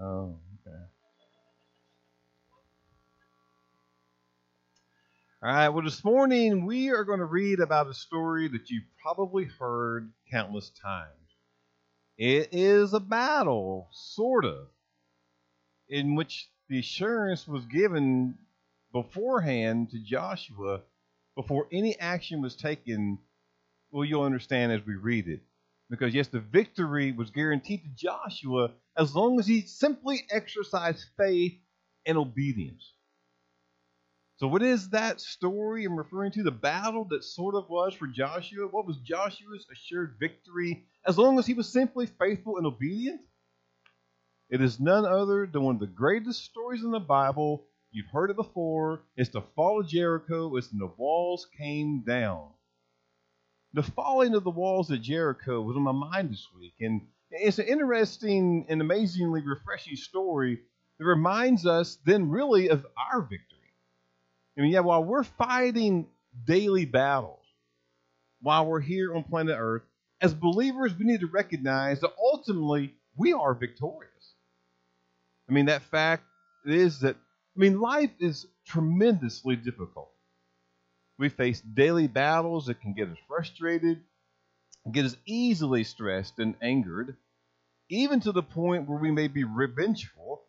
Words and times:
Oh, 0.00 0.38
okay. 0.66 0.76
All 5.42 5.50
right, 5.50 5.68
well, 5.68 5.84
this 5.84 6.04
morning 6.04 6.66
we 6.66 6.90
are 6.90 7.04
going 7.04 7.18
to 7.18 7.24
read 7.24 7.58
about 7.60 7.88
a 7.88 7.94
story 7.94 8.48
that 8.48 8.70
you've 8.70 8.84
probably 9.02 9.44
heard 9.44 10.12
countless 10.30 10.70
times. 10.70 11.10
It 12.16 12.50
is 12.52 12.92
a 12.92 13.00
battle, 13.00 13.88
sort 13.92 14.44
of, 14.44 14.68
in 15.88 16.14
which 16.14 16.48
the 16.68 16.78
assurance 16.78 17.48
was 17.48 17.64
given 17.66 18.36
beforehand 18.92 19.90
to 19.90 19.98
Joshua 19.98 20.82
before 21.34 21.66
any 21.72 21.98
action 21.98 22.40
was 22.42 22.54
taken. 22.56 23.18
Well, 23.90 24.04
you'll 24.04 24.22
understand 24.22 24.72
as 24.72 24.86
we 24.86 24.94
read 24.94 25.28
it. 25.28 25.40
Because, 25.90 26.14
yes, 26.14 26.28
the 26.28 26.40
victory 26.40 27.12
was 27.12 27.30
guaranteed 27.30 27.82
to 27.82 27.88
Joshua 28.06 28.72
as 28.96 29.14
long 29.14 29.38
as 29.38 29.46
he 29.46 29.62
simply 29.62 30.26
exercised 30.30 31.06
faith 31.16 31.58
and 32.04 32.18
obedience. 32.18 32.92
So, 34.36 34.46
what 34.46 34.62
is 34.62 34.90
that 34.90 35.20
story 35.20 35.84
I'm 35.84 35.96
referring 35.96 36.30
to? 36.32 36.44
The 36.44 36.50
battle 36.50 37.04
that 37.10 37.24
sort 37.24 37.56
of 37.56 37.68
was 37.68 37.94
for 37.94 38.06
Joshua? 38.06 38.68
What 38.68 38.86
was 38.86 38.98
Joshua's 38.98 39.66
assured 39.72 40.16
victory 40.20 40.84
as 41.06 41.18
long 41.18 41.38
as 41.38 41.46
he 41.46 41.54
was 41.54 41.68
simply 41.68 42.06
faithful 42.06 42.56
and 42.56 42.66
obedient? 42.66 43.20
It 44.48 44.62
is 44.62 44.78
none 44.78 45.04
other 45.04 45.46
than 45.46 45.62
one 45.62 45.74
of 45.76 45.80
the 45.80 45.86
greatest 45.88 46.44
stories 46.44 46.84
in 46.84 46.90
the 46.90 47.00
Bible. 47.00 47.66
You've 47.90 48.10
heard 48.12 48.30
it 48.30 48.36
before. 48.36 49.00
It's 49.16 49.30
the 49.30 49.42
fall 49.56 49.80
of 49.80 49.88
Jericho. 49.88 50.54
It's 50.56 50.70
when 50.70 50.78
the 50.78 50.94
walls 50.96 51.48
came 51.58 52.04
down. 52.06 52.50
The 53.74 53.82
falling 53.82 54.34
of 54.34 54.44
the 54.44 54.50
walls 54.50 54.90
of 54.90 55.02
Jericho 55.02 55.60
was 55.60 55.76
on 55.76 55.82
my 55.82 55.92
mind 55.92 56.30
this 56.30 56.46
week, 56.58 56.74
and 56.80 57.02
it's 57.30 57.58
an 57.58 57.66
interesting 57.66 58.66
and 58.68 58.80
amazingly 58.80 59.42
refreshing 59.42 59.96
story 59.96 60.60
that 60.98 61.04
reminds 61.04 61.66
us 61.66 61.98
then 62.04 62.30
really 62.30 62.68
of 62.68 62.86
our 62.96 63.20
victory. 63.20 63.58
I 64.56 64.62
mean, 64.62 64.72
yeah, 64.72 64.80
while 64.80 65.04
we're 65.04 65.22
fighting 65.22 66.08
daily 66.46 66.86
battles, 66.86 67.44
while 68.40 68.66
we're 68.66 68.80
here 68.80 69.14
on 69.14 69.22
planet 69.24 69.56
Earth, 69.58 69.82
as 70.20 70.34
believers, 70.34 70.94
we 70.98 71.04
need 71.04 71.20
to 71.20 71.26
recognize 71.26 72.00
that 72.00 72.12
ultimately 72.18 72.94
we 73.16 73.32
are 73.32 73.54
victorious. 73.54 74.34
I 75.48 75.52
mean, 75.52 75.66
that 75.66 75.82
fact 75.82 76.24
is 76.64 77.00
that, 77.00 77.16
I 77.16 77.60
mean, 77.60 77.80
life 77.80 78.10
is 78.18 78.46
tremendously 78.66 79.56
difficult. 79.56 80.10
We 81.18 81.28
face 81.28 81.60
daily 81.60 82.06
battles 82.06 82.66
that 82.66 82.80
can 82.80 82.94
get 82.94 83.08
us 83.08 83.18
frustrated, 83.26 84.02
get 84.90 85.04
us 85.04 85.16
easily 85.26 85.84
stressed 85.84 86.38
and 86.38 86.54
angered, 86.62 87.16
even 87.90 88.20
to 88.20 88.32
the 88.32 88.42
point 88.42 88.88
where 88.88 88.98
we 88.98 89.10
may 89.10 89.28
be 89.28 89.44
revengeful. 89.44 90.42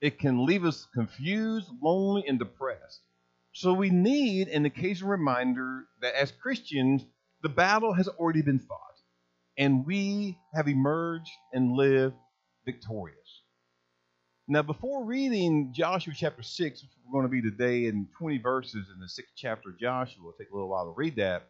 It 0.00 0.18
can 0.18 0.46
leave 0.46 0.64
us 0.64 0.86
confused, 0.94 1.68
lonely, 1.82 2.24
and 2.26 2.38
depressed. 2.38 3.00
So 3.52 3.72
we 3.72 3.90
need 3.90 4.48
an 4.48 4.66
occasional 4.66 5.10
reminder 5.10 5.86
that 6.02 6.14
as 6.14 6.32
Christians, 6.32 7.04
the 7.42 7.48
battle 7.48 7.94
has 7.94 8.08
already 8.08 8.42
been 8.42 8.58
fought, 8.58 9.00
and 9.56 9.86
we 9.86 10.38
have 10.54 10.68
emerged 10.68 11.30
and 11.52 11.72
lived 11.72 12.16
victorious. 12.64 13.25
Now, 14.48 14.62
before 14.62 15.02
reading 15.02 15.72
Joshua 15.72 16.14
chapter 16.16 16.40
6, 16.40 16.80
which 16.80 16.90
we're 17.04 17.12
going 17.20 17.28
to 17.28 17.28
be 17.28 17.42
today 17.42 17.86
in 17.86 18.06
20 18.16 18.38
verses 18.38 18.86
in 18.94 19.00
the 19.00 19.08
sixth 19.08 19.32
chapter 19.36 19.70
of 19.70 19.78
Joshua, 19.78 20.22
it'll 20.22 20.38
take 20.38 20.50
a 20.50 20.54
little 20.54 20.68
while 20.68 20.84
to 20.84 20.94
read 20.96 21.16
that. 21.16 21.48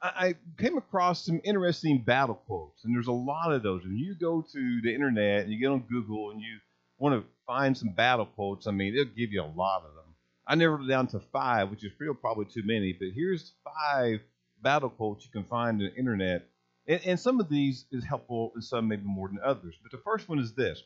I 0.00 0.34
came 0.58 0.78
across 0.78 1.26
some 1.26 1.42
interesting 1.44 2.02
battle 2.02 2.36
quotes, 2.46 2.82
and 2.84 2.94
there's 2.94 3.08
a 3.08 3.12
lot 3.12 3.52
of 3.52 3.62
those. 3.62 3.82
When 3.82 3.98
you 3.98 4.14
go 4.18 4.40
to 4.40 4.80
the 4.82 4.94
internet 4.94 5.42
and 5.42 5.52
you 5.52 5.60
get 5.60 5.70
on 5.70 5.80
Google 5.80 6.30
and 6.30 6.40
you 6.40 6.60
want 6.96 7.14
to 7.14 7.28
find 7.46 7.76
some 7.76 7.90
battle 7.90 8.24
quotes, 8.24 8.66
I 8.66 8.70
mean, 8.70 8.94
it'll 8.94 9.14
give 9.14 9.30
you 9.30 9.42
a 9.42 9.54
lot 9.54 9.84
of 9.84 9.94
them. 9.94 10.14
I 10.46 10.54
narrowed 10.54 10.86
it 10.86 10.88
down 10.88 11.08
to 11.08 11.20
five, 11.20 11.70
which 11.70 11.84
is 11.84 11.92
real 11.98 12.14
probably 12.14 12.46
too 12.46 12.62
many, 12.64 12.94
but 12.98 13.08
here's 13.14 13.52
five 13.64 14.20
battle 14.62 14.88
quotes 14.88 15.26
you 15.26 15.30
can 15.30 15.44
find 15.44 15.82
on 15.82 15.90
the 15.90 15.94
internet. 15.94 16.46
And, 16.88 17.00
and 17.04 17.20
some 17.20 17.38
of 17.38 17.50
these 17.50 17.84
is 17.92 18.02
helpful 18.02 18.52
and 18.54 18.64
some 18.64 18.88
maybe 18.88 19.04
more 19.04 19.28
than 19.28 19.40
others. 19.44 19.74
But 19.82 19.92
the 19.92 20.02
first 20.02 20.26
one 20.26 20.38
is 20.38 20.54
this 20.54 20.82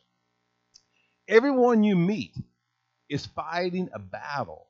Everyone 1.28 1.84
you 1.84 1.94
meet 1.94 2.34
is 3.10 3.26
fighting 3.26 3.90
a 3.92 3.98
battle 3.98 4.66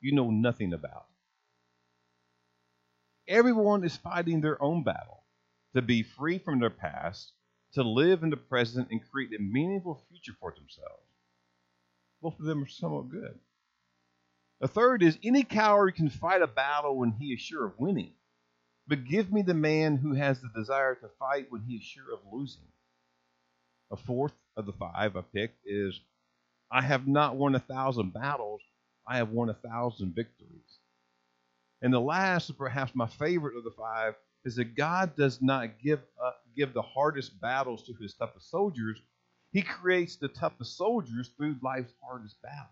you 0.00 0.12
know 0.12 0.30
nothing 0.30 0.72
about. 0.72 1.06
Everyone 3.28 3.84
is 3.84 3.96
fighting 3.96 4.40
their 4.40 4.60
own 4.60 4.82
battle 4.82 5.22
to 5.74 5.82
be 5.82 6.02
free 6.02 6.38
from 6.38 6.58
their 6.58 6.70
past, 6.70 7.32
to 7.74 7.84
live 7.84 8.24
in 8.24 8.30
the 8.30 8.36
present, 8.36 8.88
and 8.90 9.08
create 9.08 9.38
a 9.38 9.42
meaningful 9.42 10.02
future 10.08 10.36
for 10.40 10.50
themselves. 10.50 11.06
Both 12.20 12.40
of 12.40 12.44
them 12.46 12.64
are 12.64 12.68
somewhat 12.68 13.08
good. 13.08 13.38
A 14.60 14.66
third 14.68 15.02
is 15.04 15.16
any 15.22 15.44
coward 15.44 15.94
can 15.94 16.10
fight 16.10 16.42
a 16.42 16.48
battle 16.48 16.98
when 16.98 17.12
he 17.12 17.26
is 17.26 17.40
sure 17.40 17.66
of 17.66 17.78
winning, 17.78 18.12
but 18.88 19.06
give 19.06 19.32
me 19.32 19.42
the 19.42 19.54
man 19.54 19.96
who 19.96 20.14
has 20.14 20.40
the 20.40 20.50
desire 20.54 20.96
to 20.96 21.08
fight 21.20 21.46
when 21.50 21.62
he 21.62 21.76
is 21.76 21.84
sure 21.84 22.12
of 22.12 22.20
losing. 22.32 22.66
A 23.92 23.96
fourth 23.96 24.34
of 24.56 24.66
the 24.66 24.72
five 24.72 25.16
I 25.16 25.22
picked 25.22 25.58
is 25.64 26.00
I 26.70 26.82
have 26.82 27.06
not 27.06 27.36
won 27.36 27.54
a 27.54 27.60
thousand 27.60 28.12
battles, 28.12 28.60
I 29.06 29.16
have 29.16 29.30
won 29.30 29.48
a 29.48 29.54
thousand 29.54 30.14
victories. 30.14 30.78
And 31.82 31.92
the 31.92 32.00
last, 32.00 32.56
perhaps 32.58 32.94
my 32.94 33.06
favorite 33.06 33.56
of 33.56 33.64
the 33.64 33.70
five, 33.70 34.14
is 34.44 34.56
that 34.56 34.76
God 34.76 35.16
does 35.16 35.40
not 35.42 35.80
give 35.82 36.00
uh, 36.22 36.32
give 36.56 36.72
the 36.72 36.82
hardest 36.82 37.40
battles 37.40 37.82
to 37.84 37.94
his 37.94 38.14
toughest 38.14 38.50
soldiers. 38.50 39.00
He 39.52 39.62
creates 39.62 40.16
the 40.16 40.28
toughest 40.28 40.76
soldiers 40.76 41.30
through 41.36 41.56
life's 41.62 41.92
hardest 42.02 42.40
battles. 42.42 42.70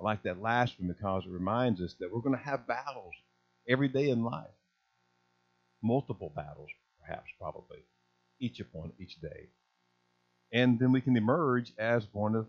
I 0.00 0.04
like 0.04 0.22
that 0.24 0.40
last 0.40 0.78
one 0.78 0.88
because 0.88 1.24
it 1.26 1.30
reminds 1.30 1.80
us 1.80 1.94
that 2.00 2.12
we're 2.12 2.20
going 2.20 2.36
to 2.36 2.44
have 2.44 2.66
battles 2.66 3.14
every 3.68 3.88
day 3.88 4.10
in 4.10 4.24
life. 4.24 4.46
Multiple 5.82 6.32
battles, 6.34 6.70
perhaps, 7.00 7.30
probably, 7.38 7.78
each 8.40 8.60
upon 8.60 8.92
each 8.98 9.20
day. 9.20 9.48
And 10.54 10.78
then 10.78 10.92
we 10.92 11.00
can 11.00 11.16
emerge 11.16 11.72
as 11.78 12.06
one 12.12 12.36
of 12.36 12.46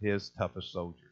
his 0.00 0.30
toughest 0.30 0.72
soldiers. 0.72 1.02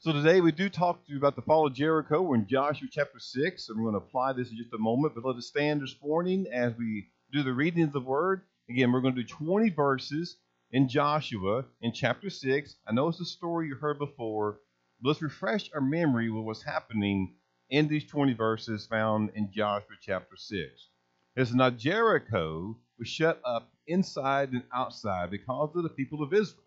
So 0.00 0.12
today 0.12 0.42
we 0.42 0.52
do 0.52 0.68
talk 0.68 1.02
to 1.06 1.10
you 1.10 1.16
about 1.16 1.34
the 1.34 1.40
fall 1.40 1.66
of 1.66 1.72
Jericho. 1.72 2.20
We're 2.20 2.34
in 2.34 2.46
Joshua 2.46 2.88
chapter 2.92 3.18
6, 3.18 3.68
and 3.70 3.78
we're 3.78 3.90
going 3.90 3.98
to 3.98 4.06
apply 4.06 4.34
this 4.34 4.50
in 4.50 4.58
just 4.58 4.74
a 4.74 4.78
moment. 4.78 5.14
But 5.14 5.24
let 5.24 5.36
us 5.36 5.46
stand 5.46 5.80
this 5.80 5.96
morning 6.02 6.46
as 6.52 6.74
we 6.76 7.08
do 7.32 7.42
the 7.42 7.54
reading 7.54 7.84
of 7.84 7.94
the 7.94 8.00
word. 8.00 8.42
Again, 8.68 8.92
we're 8.92 9.00
going 9.00 9.14
to 9.14 9.22
do 9.22 9.26
20 9.26 9.70
verses 9.70 10.36
in 10.70 10.90
Joshua 10.90 11.64
in 11.80 11.92
chapter 11.94 12.28
6. 12.28 12.76
I 12.86 12.92
know 12.92 13.08
it's 13.08 13.20
a 13.20 13.24
story 13.24 13.68
you 13.68 13.76
heard 13.76 13.98
before, 13.98 14.58
but 15.00 15.08
let's 15.08 15.22
refresh 15.22 15.70
our 15.72 15.80
memory 15.80 16.30
with 16.30 16.44
what's 16.44 16.64
happening 16.64 17.36
in 17.70 17.88
these 17.88 18.04
20 18.04 18.34
verses 18.34 18.84
found 18.84 19.30
in 19.34 19.50
Joshua 19.50 19.96
chapter 20.02 20.36
6. 20.36 20.88
It's 21.34 21.54
not 21.54 21.78
Jericho 21.78 22.76
was 22.98 23.08
shut 23.08 23.40
up 23.44 23.72
inside 23.86 24.52
and 24.52 24.64
outside 24.72 25.30
because 25.30 25.74
of 25.74 25.82
the 25.82 25.88
people 25.88 26.22
of 26.22 26.32
Israel. 26.32 26.62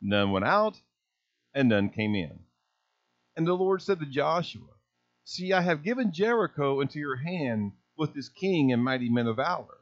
None 0.00 0.30
went 0.30 0.44
out, 0.44 0.80
and 1.54 1.68
none 1.68 1.90
came 1.90 2.14
in. 2.14 2.40
And 3.36 3.46
the 3.46 3.54
Lord 3.54 3.82
said 3.82 4.00
to 4.00 4.06
Joshua, 4.06 4.68
See, 5.24 5.52
I 5.52 5.60
have 5.60 5.82
given 5.84 6.12
Jericho 6.12 6.80
into 6.80 6.98
your 6.98 7.16
hand 7.16 7.72
with 7.96 8.16
its 8.16 8.28
king 8.28 8.72
and 8.72 8.82
mighty 8.82 9.08
men 9.08 9.26
of 9.26 9.36
valor. 9.36 9.78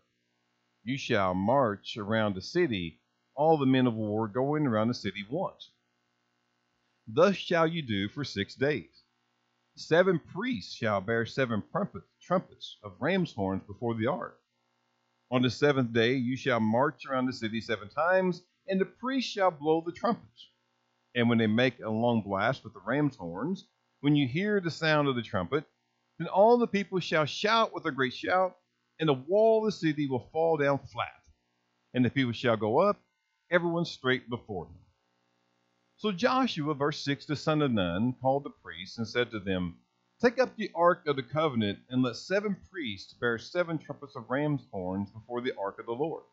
You 0.84 0.98
shall 0.98 1.34
march 1.34 1.96
around 1.96 2.34
the 2.34 2.42
city 2.42 3.00
all 3.34 3.56
the 3.56 3.66
men 3.66 3.86
of 3.86 3.94
war 3.94 4.26
going 4.26 4.66
around 4.66 4.88
the 4.88 4.94
city 4.94 5.24
once. 5.30 5.70
Thus 7.06 7.36
shall 7.36 7.66
you 7.66 7.82
do 7.82 8.08
for 8.08 8.24
six 8.24 8.54
days. 8.54 9.04
Seven 9.76 10.18
priests 10.18 10.74
shall 10.74 11.00
bear 11.00 11.24
seven 11.24 11.62
trumpets 12.20 12.78
of 12.82 13.00
ram's 13.00 13.32
horns 13.32 13.62
before 13.64 13.94
the 13.94 14.08
ark. 14.08 14.40
On 15.30 15.42
the 15.42 15.50
seventh 15.50 15.92
day 15.92 16.14
you 16.14 16.36
shall 16.36 16.60
march 16.60 17.04
around 17.06 17.26
the 17.26 17.32
city 17.32 17.60
seven 17.60 17.88
times, 17.88 18.42
and 18.66 18.80
the 18.80 18.86
priests 18.86 19.30
shall 19.30 19.50
blow 19.50 19.82
the 19.84 19.92
trumpets. 19.92 20.50
And 21.14 21.28
when 21.28 21.38
they 21.38 21.46
make 21.46 21.80
a 21.80 21.90
long 21.90 22.22
blast 22.22 22.64
with 22.64 22.74
the 22.74 22.80
ram's 22.80 23.16
horns, 23.16 23.66
when 24.00 24.16
you 24.16 24.26
hear 24.26 24.60
the 24.60 24.70
sound 24.70 25.08
of 25.08 25.16
the 25.16 25.22
trumpet, 25.22 25.64
then 26.18 26.28
all 26.28 26.58
the 26.58 26.66
people 26.66 27.00
shall 27.00 27.24
shout 27.26 27.74
with 27.74 27.84
a 27.86 27.92
great 27.92 28.14
shout, 28.14 28.56
and 28.98 29.08
the 29.08 29.14
wall 29.14 29.66
of 29.66 29.66
the 29.66 29.72
city 29.72 30.08
will 30.08 30.28
fall 30.32 30.56
down 30.56 30.78
flat, 30.78 31.22
and 31.94 32.04
the 32.04 32.10
people 32.10 32.32
shall 32.32 32.56
go 32.56 32.78
up 32.78 33.00
everyone 33.50 33.84
straight 33.84 34.28
before 34.28 34.66
him. 34.66 34.78
So 35.96 36.12
Joshua, 36.12 36.74
verse 36.74 37.00
6, 37.04 37.26
the 37.26 37.36
son 37.36 37.60
of 37.60 37.72
Nun, 37.72 38.14
called 38.20 38.44
the 38.44 38.50
priests 38.50 38.98
and 38.98 39.06
said 39.06 39.30
to 39.32 39.40
them, 39.40 39.78
Take 40.20 40.38
up 40.40 40.56
the 40.56 40.70
ark 40.74 41.06
of 41.06 41.16
the 41.16 41.22
covenant, 41.22 41.80
and 41.90 42.02
let 42.02 42.16
seven 42.16 42.56
priests 42.70 43.14
bear 43.14 43.38
seven 43.38 43.78
trumpets 43.78 44.16
of 44.16 44.30
ram's 44.30 44.66
horns 44.72 45.10
before 45.10 45.40
the 45.40 45.56
ark 45.58 45.78
of 45.78 45.86
the 45.86 45.92
Lord. 45.92 46.24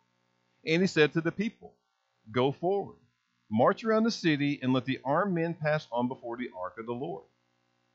And 0.66 0.82
he 0.82 0.88
said 0.88 1.14
to 1.14 1.22
the 1.22 1.32
people, 1.32 1.74
Go 2.32 2.52
forward, 2.52 2.98
march 3.52 3.84
around 3.84 4.04
the 4.04 4.12
city, 4.12 4.60
and 4.62 4.74
let 4.74 4.86
the 4.86 5.00
armed 5.06 5.36
men 5.36 5.54
pass 5.54 5.88
on 5.92 6.08
before 6.08 6.38
the 6.38 6.50
ark 6.58 6.78
of 6.80 6.88
the 6.88 6.94
Lord. 6.94 7.26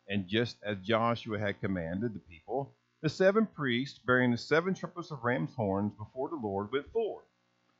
And 0.09 0.29
just 0.29 0.59
as 0.63 0.79
Joshua 0.79 1.39
had 1.39 1.61
commanded 1.61 2.15
the 2.15 2.21
people, 2.21 2.75
the 3.03 3.09
seven 3.09 3.47
priests 3.47 3.99
bearing 3.99 4.31
the 4.31 4.39
seven 4.39 4.75
trumpets 4.75 5.11
of 5.11 5.25
ram's 5.25 5.55
horns 5.55 5.93
before 5.99 6.29
the 6.29 6.37
Lord 6.37 6.73
went 6.73 6.91
forward 6.93 7.25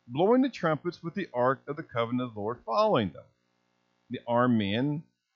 blowing 0.09 0.43
the 0.43 0.49
trumpets 0.49 1.03
with 1.03 1.15
the 1.15 1.29
ark 1.33 1.63
of 1.69 1.77
the 1.77 1.83
covenant 1.83 2.29
of 2.29 2.35
the 2.35 2.41
Lord 2.41 2.59
following 2.67 3.11
them. 3.13 3.25
The 4.11 4.21
armed 4.27 4.59
men 4.59 5.05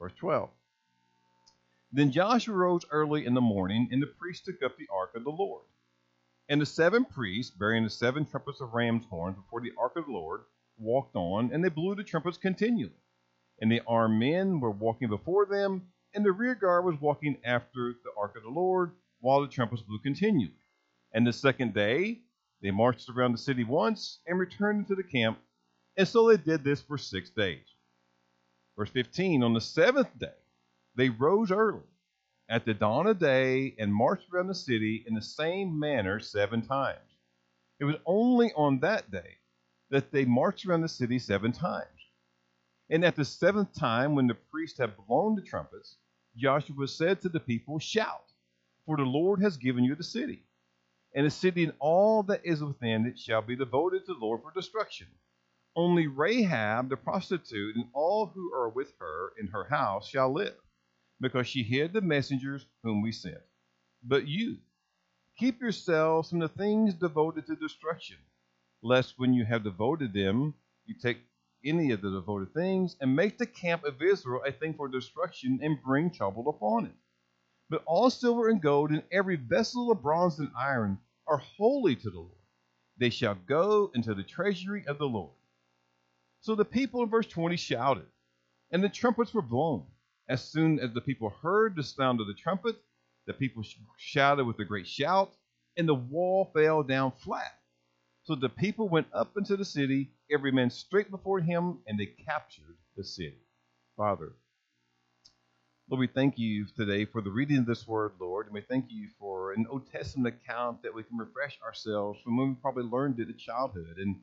Verse 0.00 0.14
12. 0.18 0.48
Then 1.92 2.10
Joshua 2.10 2.56
rose 2.56 2.84
early 2.90 3.26
in 3.26 3.34
the 3.34 3.40
morning, 3.40 3.88
and 3.92 4.02
the 4.02 4.06
priests 4.06 4.44
took 4.44 4.62
up 4.62 4.76
the 4.78 4.88
ark 4.92 5.10
of 5.14 5.24
the 5.24 5.30
Lord. 5.30 5.64
And 6.48 6.60
the 6.60 6.66
seven 6.66 7.04
priests, 7.04 7.54
bearing 7.54 7.84
the 7.84 7.90
seven 7.90 8.24
trumpets 8.24 8.60
of 8.60 8.72
ram's 8.72 9.04
horns 9.04 9.36
before 9.36 9.60
the 9.60 9.72
ark 9.78 9.96
of 9.96 10.06
the 10.06 10.12
Lord, 10.12 10.42
walked 10.78 11.16
on, 11.16 11.52
and 11.52 11.62
they 11.62 11.68
blew 11.68 11.94
the 11.94 12.02
trumpets 12.02 12.38
continually. 12.38 12.94
And 13.60 13.70
the 13.70 13.82
armed 13.86 14.18
men 14.18 14.58
were 14.60 14.70
walking 14.70 15.08
before 15.08 15.44
them, 15.46 15.92
and 16.14 16.24
the 16.24 16.32
rear 16.32 16.54
guard 16.54 16.86
was 16.86 17.00
walking 17.00 17.36
after 17.44 17.94
the 18.02 18.10
ark 18.16 18.36
of 18.36 18.42
the 18.42 18.48
Lord, 18.48 18.92
while 19.20 19.42
the 19.42 19.48
trumpets 19.48 19.82
blew 19.82 19.98
continually. 19.98 20.54
And 21.12 21.26
the 21.26 21.32
second 21.32 21.74
day, 21.74 22.22
they 22.62 22.70
marched 22.70 23.10
around 23.10 23.32
the 23.32 23.38
city 23.38 23.64
once 23.64 24.20
and 24.26 24.38
returned 24.38 24.80
into 24.80 24.94
the 24.94 25.02
camp, 25.02 25.38
and 25.96 26.08
so 26.08 26.28
they 26.28 26.36
did 26.36 26.64
this 26.64 26.80
for 26.80 26.96
six 26.96 27.30
days. 27.30 27.66
Verse 28.76 28.90
15 28.90 29.42
On 29.42 29.54
the 29.54 29.60
seventh 29.60 30.18
day, 30.18 30.32
they 30.96 31.08
rose 31.08 31.50
early 31.50 31.84
at 32.48 32.64
the 32.64 32.74
dawn 32.74 33.06
of 33.06 33.18
day 33.18 33.74
and 33.78 33.94
marched 33.94 34.26
around 34.32 34.48
the 34.48 34.54
city 34.54 35.04
in 35.06 35.14
the 35.14 35.22
same 35.22 35.78
manner 35.78 36.18
seven 36.18 36.62
times. 36.62 36.98
It 37.78 37.84
was 37.84 37.96
only 38.04 38.52
on 38.54 38.80
that 38.80 39.10
day 39.10 39.38
that 39.90 40.12
they 40.12 40.24
marched 40.24 40.66
around 40.66 40.82
the 40.82 40.88
city 40.88 41.18
seven 41.18 41.52
times. 41.52 41.86
And 42.90 43.04
at 43.04 43.16
the 43.16 43.24
seventh 43.24 43.72
time, 43.72 44.14
when 44.14 44.26
the 44.26 44.34
priests 44.34 44.78
had 44.78 44.96
blown 45.06 45.36
the 45.36 45.42
trumpets, 45.42 45.96
Joshua 46.36 46.88
said 46.88 47.20
to 47.22 47.28
the 47.28 47.40
people, 47.40 47.78
Shout, 47.78 48.32
for 48.84 48.96
the 48.96 49.04
Lord 49.04 49.40
has 49.42 49.56
given 49.56 49.84
you 49.84 49.94
the 49.94 50.02
city. 50.02 50.44
And 51.14 51.26
the 51.26 51.30
city 51.30 51.64
and 51.64 51.72
all 51.78 52.22
that 52.24 52.44
is 52.44 52.62
within 52.62 53.06
it 53.06 53.18
shall 53.18 53.42
be 53.42 53.56
devoted 53.56 54.06
to 54.06 54.14
the 54.14 54.20
Lord 54.20 54.42
for 54.42 54.52
destruction. 54.52 55.08
Only 55.76 56.08
Rahab 56.08 56.88
the 56.88 56.96
prostitute 56.96 57.76
and 57.76 57.86
all 57.92 58.26
who 58.26 58.52
are 58.52 58.68
with 58.68 58.92
her 58.98 59.32
in 59.38 59.46
her 59.48 59.64
house 59.64 60.08
shall 60.08 60.32
live, 60.32 60.56
because 61.20 61.46
she 61.46 61.62
hid 61.62 61.92
the 61.92 62.00
messengers 62.00 62.66
whom 62.82 63.02
we 63.02 63.12
sent. 63.12 63.40
But 64.02 64.26
you, 64.26 64.58
keep 65.38 65.60
yourselves 65.60 66.30
from 66.30 66.40
the 66.40 66.48
things 66.48 66.94
devoted 66.94 67.46
to 67.46 67.56
destruction, 67.56 68.16
lest 68.82 69.18
when 69.18 69.32
you 69.32 69.44
have 69.44 69.64
devoted 69.64 70.12
them, 70.12 70.54
you 70.86 70.94
take 70.94 71.18
any 71.64 71.92
of 71.92 72.00
the 72.02 72.10
devoted 72.10 72.52
things 72.54 72.96
and 73.00 73.14
make 73.14 73.38
the 73.38 73.46
camp 73.46 73.84
of 73.84 74.02
Israel 74.02 74.42
a 74.46 74.52
thing 74.52 74.74
for 74.74 74.88
destruction 74.88 75.60
and 75.62 75.82
bring 75.82 76.10
trouble 76.10 76.48
upon 76.48 76.86
it. 76.86 76.94
But 77.68 77.84
all 77.86 78.10
silver 78.10 78.48
and 78.48 78.60
gold 78.60 78.90
and 78.90 79.04
every 79.12 79.36
vessel 79.36 79.92
of 79.92 80.02
bronze 80.02 80.38
and 80.38 80.50
iron 80.58 80.98
are 81.26 81.38
holy 81.38 81.94
to 81.96 82.10
the 82.10 82.18
Lord. 82.18 82.32
They 82.98 83.10
shall 83.10 83.36
go 83.46 83.90
into 83.94 84.14
the 84.14 84.22
treasury 84.24 84.84
of 84.86 84.98
the 84.98 85.06
Lord. 85.06 85.30
So 86.42 86.54
the 86.54 86.64
people 86.64 87.02
in 87.02 87.10
verse 87.10 87.26
20 87.26 87.56
shouted, 87.56 88.06
and 88.70 88.82
the 88.82 88.88
trumpets 88.88 89.34
were 89.34 89.42
blown. 89.42 89.86
As 90.28 90.42
soon 90.42 90.78
as 90.80 90.92
the 90.92 91.00
people 91.00 91.30
heard 91.42 91.76
the 91.76 91.82
sound 91.82 92.20
of 92.20 92.26
the 92.26 92.34
trumpet, 92.34 92.76
the 93.26 93.34
people 93.34 93.62
shouted 93.98 94.44
with 94.44 94.58
a 94.58 94.64
great 94.64 94.86
shout, 94.86 95.32
and 95.76 95.88
the 95.88 95.94
wall 95.94 96.50
fell 96.54 96.82
down 96.82 97.12
flat. 97.12 97.58
So 98.22 98.34
the 98.34 98.48
people 98.48 98.88
went 98.88 99.08
up 99.12 99.36
into 99.36 99.56
the 99.56 99.64
city, 99.64 100.12
every 100.30 100.52
man 100.52 100.70
straight 100.70 101.10
before 101.10 101.40
him, 101.40 101.80
and 101.86 101.98
they 101.98 102.06
captured 102.06 102.76
the 102.96 103.04
city. 103.04 103.42
Father, 103.96 104.32
Lord, 105.90 106.00
we 106.00 106.06
thank 106.06 106.38
you 106.38 106.66
today 106.76 107.04
for 107.04 107.20
the 107.20 107.30
reading 107.30 107.58
of 107.58 107.66
this 107.66 107.86
word, 107.86 108.12
Lord, 108.20 108.46
and 108.46 108.54
we 108.54 108.60
thank 108.60 108.86
you 108.88 109.08
for 109.18 109.52
an 109.52 109.66
Old 109.68 109.90
Testament 109.90 110.34
account 110.34 110.82
that 110.82 110.94
we 110.94 111.02
can 111.02 111.18
refresh 111.18 111.58
ourselves 111.60 112.20
from 112.22 112.36
when 112.36 112.50
we 112.50 112.54
probably 112.54 112.84
learned 112.84 113.18
it 113.18 113.28
in 113.28 113.36
childhood. 113.36 113.98
And 113.98 114.16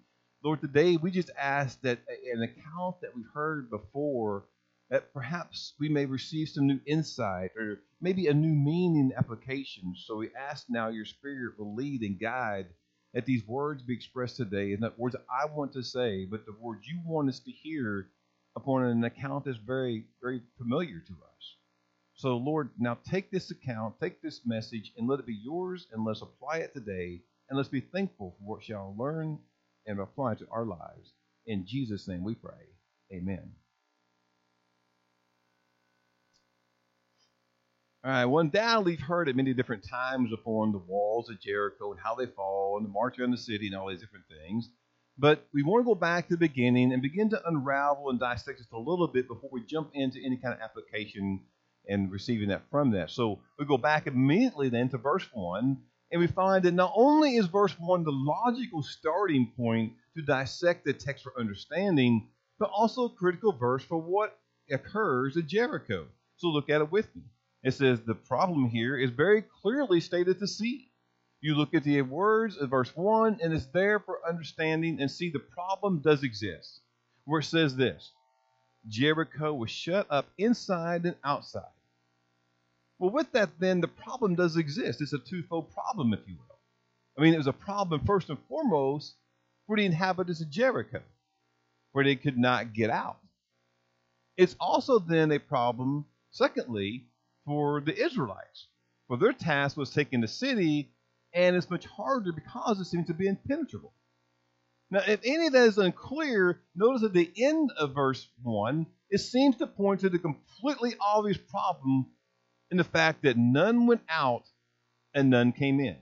Lord, 0.44 0.62
today 0.62 0.98
we 0.98 1.10
just 1.10 1.32
ask 1.36 1.82
that 1.82 2.00
an 2.32 2.44
account 2.44 3.02
that 3.02 3.16
we've 3.16 3.26
heard 3.34 3.72
before, 3.72 4.46
that 4.90 5.12
perhaps 5.12 5.74
we 5.80 5.90
may 5.90 6.06
receive 6.06 6.50
some 6.50 6.68
new 6.68 6.80
insight 6.86 7.52
or 7.58 7.80
maybe 8.02 8.28
a 8.28 8.34
new 8.34 8.54
meaning 8.54 9.12
application. 9.18 9.96
So 9.98 10.18
we 10.18 10.30
ask 10.36 10.68
now 10.70 10.90
your 10.90 11.06
Spirit 11.06 11.58
will 11.58 11.74
lead 11.74 12.02
and 12.02 12.20
guide 12.20 12.68
that 13.16 13.26
these 13.26 13.48
words 13.48 13.82
be 13.82 13.96
expressed 13.96 14.38
today, 14.38 14.74
and 14.74 14.82
not 14.82 15.00
words 15.00 15.16
I 15.16 15.46
want 15.46 15.74
to 15.74 15.82
say, 15.82 16.26
but 16.26 16.46
the 16.46 16.56
words 16.60 16.88
you 16.88 17.02
want 17.04 17.30
us 17.30 17.40
to 17.40 17.52
hear 17.52 18.10
upon 18.56 18.84
an 18.84 19.04
account 19.04 19.46
that's 19.46 19.58
very, 19.58 20.06
very 20.22 20.44
familiar 20.60 21.00
to 21.00 21.14
us. 21.14 21.56
So, 22.14 22.38
Lord, 22.38 22.70
now 22.78 23.00
take 23.10 23.32
this 23.32 23.50
account, 23.50 23.96
take 24.00 24.22
this 24.22 24.42
message, 24.46 24.94
and 24.98 25.08
let 25.08 25.20
it 25.20 25.26
be 25.26 25.40
yours, 25.44 25.88
and 25.92 26.06
let's 26.06 26.22
apply 26.22 26.58
it 26.58 26.76
today, 26.76 27.22
and 27.50 27.58
let's 27.58 27.70
be 27.70 27.82
thankful 27.82 28.36
for 28.38 28.46
what 28.46 28.64
shall 28.64 28.96
learn 29.00 29.40
and 29.88 30.00
apply 30.00 30.36
to 30.36 30.48
our 30.52 30.66
lives. 30.66 31.14
In 31.46 31.66
Jesus' 31.66 32.08
name 32.08 32.24
we 32.24 32.36
pray. 32.36 32.52
Amen. 33.12 33.52
All 38.04 38.12
right, 38.12 38.26
well, 38.26 38.42
undoubtedly 38.42 38.94
you've 38.94 39.02
heard 39.02 39.28
it 39.28 39.36
many 39.36 39.54
different 39.54 39.88
times 39.90 40.32
upon 40.32 40.72
the 40.72 40.78
walls 40.78 41.30
of 41.30 41.42
Jericho 41.42 41.92
and 41.92 42.00
how 42.00 42.16
they 42.16 42.28
fall 42.28 42.78
and 42.78 42.86
the 42.86 42.92
march 42.92 43.18
around 43.18 43.32
the 43.32 43.38
city 43.38 43.68
and 43.68 43.76
all 43.76 43.90
these 43.90 44.02
different 44.02 44.26
things. 44.28 44.70
But 45.18 45.48
we 45.54 45.64
want 45.64 45.84
to 45.84 45.90
go 45.90 45.96
back 45.96 46.28
to 46.28 46.36
the 46.36 46.48
beginning 46.48 46.94
and 46.94 47.02
begin 47.02 47.30
to 47.32 47.42
unravel 47.48 48.10
and 48.10 48.20
dissect 48.20 48.60
just 48.60 48.72
a 48.72 48.78
little 48.78 49.08
bit 49.08 49.28
before 49.28 49.50
we 49.52 49.64
jump 49.66 49.90
into 49.94 50.20
any 50.24 50.38
kind 50.38 50.54
of 50.54 50.62
application 50.62 51.42
and 51.88 52.12
receiving 52.12 52.50
that 52.50 52.70
from 52.70 52.92
that. 52.92 53.10
So 53.10 53.40
we 53.58 53.66
go 53.66 53.78
back 53.78 54.06
immediately 54.06 54.70
then 54.70 54.90
to 54.90 54.98
verse 54.98 55.28
1 55.34 55.78
and 56.12 56.22
we 56.22 56.28
find 56.28 56.64
that 56.64 56.74
not 56.74 56.94
only 56.96 57.36
is 57.36 57.48
verse 57.48 57.74
1 57.80 58.04
the 58.04 58.12
logical 58.12 58.84
starting 58.84 59.52
point 59.58 59.94
to 60.16 60.22
dissect 60.22 60.86
the 60.86 60.94
text 60.94 61.24
for 61.24 61.34
understanding, 61.38 62.28
but 62.60 62.70
also 62.74 63.06
a 63.06 63.10
critical 63.10 63.52
verse 63.52 63.84
for 63.84 63.98
what 63.98 64.38
occurs 64.72 65.38
at 65.38 65.48
Jericho. 65.48 66.08
So 66.38 66.48
look 66.48 66.70
at 66.70 66.82
it 66.82 66.92
with 66.92 67.14
me. 67.16 67.24
It 67.64 67.74
says 67.74 68.02
the 68.02 68.16
problem 68.16 68.70
here 68.70 68.98
is 68.98 69.10
very 69.10 69.44
clearly 69.62 70.00
stated 70.00 70.40
to 70.40 70.48
see. 70.48 70.92
You 71.42 71.56
look 71.56 71.74
at 71.74 71.84
the 71.84 72.02
words 72.02 72.58
of 72.58 72.70
verse 72.70 72.96
1, 72.96 73.40
and 73.44 73.54
it's 73.54 73.68
there 73.68 74.00
for 74.00 74.20
understanding 74.28 75.02
and 75.02 75.10
see 75.10 75.30
the 75.30 75.40
problem 75.40 76.00
does 76.00 76.24
exist. 76.24 76.82
Where 77.26 77.42
it 77.42 77.46
says 77.46 77.76
this 77.76 78.12
Jericho 78.88 79.54
was 79.54 79.70
shut 79.70 80.08
up 80.10 80.28
inside 80.38 81.06
and 81.06 81.16
outside. 81.24 81.64
Well, 83.00 83.12
with 83.12 83.32
that, 83.34 83.60
then, 83.60 83.82
the 83.82 83.88
problem 83.88 84.36
does 84.36 84.58
exist. 84.58 85.02
It's 85.02 85.14
a 85.14 85.20
twofold 85.20 85.72
problem, 85.72 86.14
if 86.14 86.22
you 86.28 86.36
will. 86.36 86.60
I 87.18 87.22
mean, 87.22 87.34
it 87.34 87.38
was 87.38 87.48
a 87.48 87.54
problem, 87.54 88.02
first 88.06 88.30
and 88.30 88.40
foremost, 88.48 89.16
for 89.68 89.76
the 89.78 89.86
inhabitants 89.86 90.42
of 90.42 90.50
Jericho, 90.50 91.02
where 91.92 92.04
they 92.04 92.16
could 92.16 92.38
not 92.38 92.74
get 92.74 92.90
out. 92.90 93.20
It's 94.36 94.56
also 94.60 95.00
then 95.00 95.32
a 95.32 95.40
problem, 95.40 96.06
secondly, 96.32 97.06
for 97.46 97.82
the 97.82 97.96
Israelites, 97.96 98.68
for 99.08 99.18
their 99.18 99.34
task 99.34 99.78
was 99.78 99.90
taking 99.90 100.22
the 100.22 100.28
city, 100.28 100.92
and 101.34 101.56
it's 101.56 101.70
much 101.70 101.86
harder 101.86 102.32
because 102.32 102.80
it 102.80 102.86
seems 102.86 103.08
to 103.08 103.14
be 103.14 103.28
impenetrable. 103.28 103.94
Now, 104.90 105.02
if 105.08 105.20
any 105.24 105.48
of 105.48 105.54
that 105.54 105.68
is 105.68 105.78
unclear, 105.78 106.62
notice 106.76 107.04
at 107.04 107.14
the 107.14 107.32
end 107.36 107.72
of 107.78 107.94
verse 107.94 108.28
1, 108.44 108.86
it 109.10 109.20
seems 109.20 109.58
to 109.58 109.68
point 109.68 110.02
to 110.02 110.10
the 110.10 110.20
completely 110.20 110.96
obvious 111.00 111.38
problem 111.38 112.08
in 112.72 112.78
the 112.78 112.84
fact 112.84 113.24
that 113.24 113.38
none 113.38 113.88
went 113.88 114.02
out 114.10 114.44
and 115.14 115.30
none 115.30 115.52
came 115.52 115.80
in. 115.80 115.98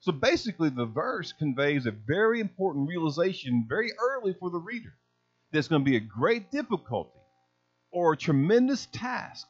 So 0.00 0.12
basically, 0.12 0.70
the 0.70 0.86
verse 0.86 1.32
conveys 1.32 1.86
a 1.86 1.90
very 1.90 2.40
important 2.40 2.88
realization 2.88 3.66
very 3.68 3.90
early 3.98 4.32
for 4.32 4.50
the 4.50 4.58
reader. 4.58 4.94
There's 5.50 5.68
going 5.68 5.84
to 5.84 5.90
be 5.90 5.96
a 5.96 6.00
great 6.00 6.50
difficulty 6.50 7.18
or 7.90 8.12
a 8.12 8.16
tremendous 8.16 8.86
task 8.86 9.46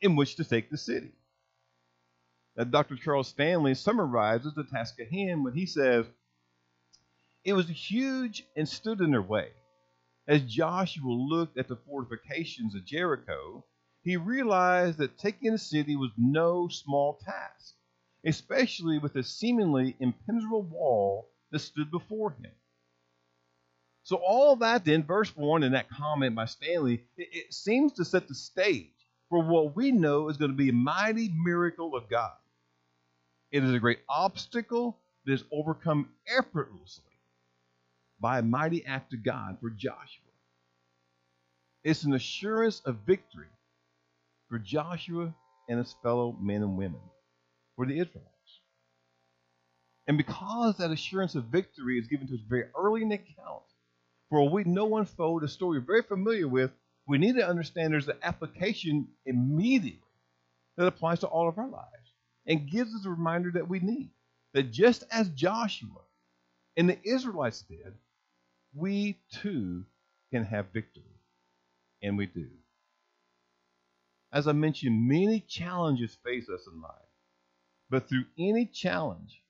in 0.00 0.16
which 0.16 0.36
to 0.36 0.44
take 0.44 0.70
the 0.70 0.78
city. 0.78 1.12
Now, 2.56 2.64
Dr. 2.64 2.96
Charles 2.96 3.28
Stanley 3.28 3.74
summarizes 3.74 4.54
the 4.54 4.64
task 4.64 5.00
at 5.00 5.10
hand 5.10 5.44
when 5.44 5.54
he 5.54 5.66
says, 5.66 6.06
It 7.44 7.52
was 7.52 7.68
huge 7.68 8.44
and 8.56 8.68
stood 8.68 9.00
in 9.00 9.10
their 9.10 9.22
way. 9.22 9.48
As 10.26 10.42
Joshua 10.42 11.10
looked 11.10 11.56
at 11.56 11.68
the 11.68 11.76
fortifications 11.76 12.74
of 12.74 12.84
Jericho, 12.84 13.64
he 14.02 14.16
realized 14.16 14.98
that 14.98 15.18
taking 15.18 15.52
the 15.52 15.58
city 15.58 15.96
was 15.96 16.10
no 16.16 16.68
small 16.68 17.18
task, 17.24 17.74
especially 18.24 18.98
with 18.98 19.12
the 19.12 19.22
seemingly 19.22 19.96
impenetrable 20.00 20.62
wall 20.62 21.28
that 21.50 21.58
stood 21.58 21.90
before 21.90 22.30
him. 22.30 22.52
So, 24.04 24.16
all 24.16 24.56
that 24.56 24.84
then, 24.84 25.02
verse 25.02 25.36
1 25.36 25.62
and 25.62 25.74
that 25.74 25.90
comment 25.90 26.34
by 26.34 26.46
Stanley, 26.46 27.04
it, 27.16 27.28
it 27.32 27.54
seems 27.54 27.92
to 27.94 28.04
set 28.04 28.26
the 28.28 28.34
stage 28.34 28.86
for 29.28 29.42
what 29.42 29.76
we 29.76 29.92
know 29.92 30.28
is 30.30 30.38
going 30.38 30.50
to 30.50 30.56
be 30.56 30.70
a 30.70 30.72
mighty 30.72 31.28
miracle 31.28 31.94
of 31.94 32.08
God. 32.08 32.32
It 33.50 33.64
is 33.64 33.74
a 33.74 33.78
great 33.78 34.00
obstacle 34.08 34.98
that 35.26 35.32
is 35.32 35.44
overcome 35.52 36.08
effortlessly 36.26 37.04
by 38.20 38.38
a 38.38 38.42
mighty 38.42 38.84
act 38.86 39.12
of 39.12 39.22
God 39.22 39.58
for 39.60 39.70
Joshua. 39.70 40.24
It's 41.84 42.04
an 42.04 42.14
assurance 42.14 42.80
of 42.80 42.96
victory 43.06 43.46
for 44.48 44.58
Joshua 44.58 45.34
and 45.68 45.78
his 45.78 45.94
fellow 46.02 46.36
men 46.40 46.62
and 46.62 46.76
women, 46.76 47.00
for 47.76 47.86
the 47.86 47.98
Israelites. 47.98 48.32
And 50.06 50.16
because 50.16 50.78
that 50.78 50.90
assurance 50.90 51.34
of 51.34 51.44
victory 51.44 51.98
is 51.98 52.08
given 52.08 52.26
to 52.28 52.34
us 52.34 52.40
very 52.48 52.64
early 52.76 53.02
in 53.02 53.10
the 53.10 53.16
account, 53.16 53.62
for 54.30 54.48
we 54.48 54.64
know 54.64 54.96
unfold, 54.96 55.44
a 55.44 55.48
story 55.48 55.78
we're 55.78 55.84
very 55.84 56.02
familiar 56.02 56.48
with, 56.48 56.70
we 57.06 57.18
need 57.18 57.36
to 57.36 57.46
understand 57.46 57.92
there's 57.92 58.08
an 58.08 58.16
application 58.22 59.08
immediately 59.26 60.00
that 60.76 60.86
applies 60.86 61.20
to 61.20 61.26
all 61.26 61.48
of 61.48 61.58
our 61.58 61.68
lives 61.68 62.12
and 62.46 62.70
gives 62.70 62.94
us 62.94 63.04
a 63.04 63.10
reminder 63.10 63.50
that 63.52 63.68
we 63.68 63.80
need. 63.80 64.10
That 64.54 64.70
just 64.72 65.04
as 65.10 65.28
Joshua 65.30 66.00
and 66.76 66.88
the 66.88 66.98
Israelites 67.04 67.62
did, 67.68 67.94
we 68.74 69.18
too 69.42 69.84
can 70.32 70.44
have 70.44 70.66
victory. 70.72 71.04
And 72.02 72.16
we 72.16 72.26
do. 72.26 72.46
As 74.32 74.46
I 74.46 74.52
mentioned, 74.52 75.08
many 75.08 75.40
challenges 75.40 76.16
face 76.24 76.48
us 76.48 76.66
in 76.72 76.80
life. 76.80 76.92
But 77.90 78.08
through 78.08 78.26
any 78.38 78.66
challenge, 78.66 79.42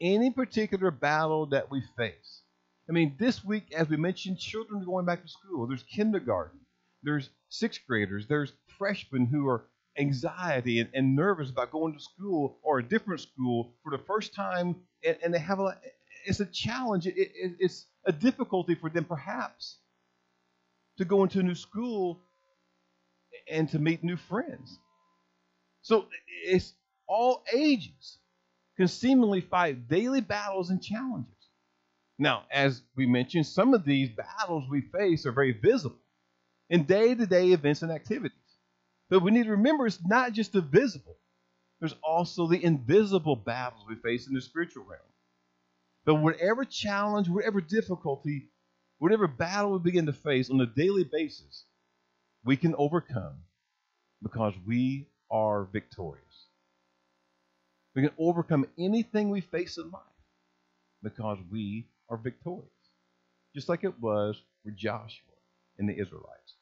any 0.00 0.30
particular 0.30 0.90
battle 0.90 1.46
that 1.46 1.70
we 1.70 1.82
face, 1.96 2.42
I 2.88 2.92
mean, 2.92 3.14
this 3.18 3.44
week, 3.44 3.72
as 3.72 3.88
we 3.88 3.96
mentioned, 3.96 4.38
children 4.38 4.82
are 4.82 4.86
going 4.86 5.04
back 5.04 5.22
to 5.22 5.28
school. 5.28 5.66
There's 5.66 5.82
kindergarten, 5.84 6.60
there's 7.02 7.30
sixth 7.48 7.82
graders, 7.86 8.26
there's 8.26 8.52
freshmen 8.78 9.26
who 9.26 9.46
are 9.48 9.64
anxiety 9.98 10.80
and, 10.80 10.88
and 10.94 11.14
nervous 11.14 11.50
about 11.50 11.70
going 11.70 11.92
to 11.92 12.00
school 12.00 12.58
or 12.62 12.78
a 12.78 12.82
different 12.82 13.20
school 13.20 13.74
for 13.82 13.90
the 13.96 14.02
first 14.02 14.34
time, 14.34 14.76
and, 15.04 15.16
and 15.22 15.34
they 15.34 15.38
have 15.38 15.60
a 15.60 15.78
it's 16.24 16.40
a 16.40 16.46
challenge. 16.46 17.06
It, 17.06 17.16
it, 17.16 17.56
it's 17.58 17.86
a 18.04 18.12
difficulty 18.12 18.74
for 18.74 18.88
them, 18.88 19.04
perhaps, 19.04 19.78
to 20.96 21.04
go 21.04 21.22
into 21.22 21.40
a 21.40 21.42
new 21.42 21.54
school 21.54 22.20
and 23.50 23.68
to 23.70 23.78
meet 23.78 24.02
new 24.04 24.16
friends. 24.16 24.78
So 25.82 26.06
it's 26.44 26.74
all 27.08 27.44
ages 27.52 28.18
can 28.76 28.88
seemingly 28.88 29.40
fight 29.40 29.88
daily 29.88 30.20
battles 30.20 30.70
and 30.70 30.82
challenges. 30.82 31.28
Now, 32.18 32.44
as 32.50 32.82
we 32.96 33.06
mentioned, 33.06 33.46
some 33.46 33.74
of 33.74 33.84
these 33.84 34.08
battles 34.10 34.68
we 34.70 34.80
face 34.80 35.26
are 35.26 35.32
very 35.32 35.52
visible 35.52 35.98
in 36.70 36.84
day 36.84 37.14
to 37.14 37.26
day 37.26 37.48
events 37.52 37.82
and 37.82 37.90
activities. 37.90 38.38
But 39.10 39.22
we 39.22 39.30
need 39.30 39.44
to 39.44 39.50
remember 39.50 39.86
it's 39.86 39.98
not 40.06 40.32
just 40.32 40.52
the 40.52 40.60
visible, 40.60 41.18
there's 41.80 41.94
also 42.02 42.46
the 42.46 42.62
invisible 42.62 43.36
battles 43.36 43.84
we 43.88 43.96
face 43.96 44.26
in 44.28 44.34
the 44.34 44.40
spiritual 44.40 44.84
realm. 44.84 45.02
But 46.04 46.16
whatever 46.16 46.64
challenge, 46.64 47.28
whatever 47.28 47.60
difficulty, 47.60 48.50
whatever 48.98 49.26
battle 49.26 49.72
we 49.72 49.78
begin 49.80 50.06
to 50.06 50.12
face 50.12 50.48
on 50.48 50.60
a 50.60 50.66
daily 50.66 51.04
basis, 51.04 51.64
we 52.44 52.56
can 52.56 52.74
overcome 52.76 53.36
because 54.22 54.54
we 54.66 55.08
are 55.30 55.64
victorious. 55.72 56.46
We 57.94 58.02
can 58.02 58.12
overcome 58.18 58.66
anything 58.78 59.30
we 59.30 59.40
face 59.40 59.78
in 59.78 59.90
life 59.90 60.02
because 61.02 61.38
we 61.50 61.86
are 62.08 62.16
victorious, 62.16 62.68
just 63.54 63.68
like 63.68 63.84
it 63.84 64.00
was 64.00 64.40
with 64.64 64.76
Joshua 64.76 65.34
and 65.78 65.88
the 65.88 65.98
Israelites. 65.98 66.54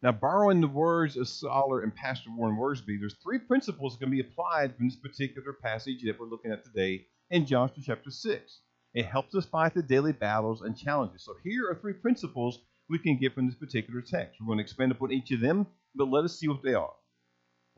Now, 0.00 0.12
borrowing 0.12 0.60
the 0.60 0.68
words 0.68 1.16
of 1.16 1.28
scholar 1.28 1.80
and 1.80 1.94
Pastor 1.94 2.30
Warren 2.30 2.56
Wiersbe, 2.56 3.00
there's 3.00 3.16
three 3.22 3.38
principles 3.38 3.94
that 3.94 4.04
can 4.04 4.10
be 4.10 4.20
applied 4.20 4.76
from 4.76 4.88
this 4.88 4.96
particular 4.96 5.52
passage 5.52 6.02
that 6.04 6.18
we're 6.18 6.28
looking 6.28 6.52
at 6.52 6.64
today 6.64 7.06
in 7.30 7.46
Joshua 7.46 7.82
chapter 7.84 8.10
6. 8.10 8.60
It 8.94 9.06
helps 9.06 9.34
us 9.34 9.44
fight 9.46 9.74
the 9.74 9.82
daily 9.82 10.12
battles 10.12 10.62
and 10.62 10.76
challenges. 10.76 11.24
So 11.24 11.34
here 11.42 11.68
are 11.68 11.74
three 11.74 11.94
principles 11.94 12.60
we 12.88 12.98
can 12.98 13.18
get 13.18 13.34
from 13.34 13.46
this 13.46 13.54
particular 13.54 14.00
text. 14.00 14.40
We're 14.40 14.46
going 14.46 14.58
to 14.58 14.64
expand 14.64 14.92
upon 14.92 15.12
each 15.12 15.30
of 15.30 15.40
them, 15.40 15.66
but 15.94 16.08
let 16.08 16.24
us 16.24 16.38
see 16.38 16.48
what 16.48 16.62
they 16.62 16.74
are. 16.74 16.94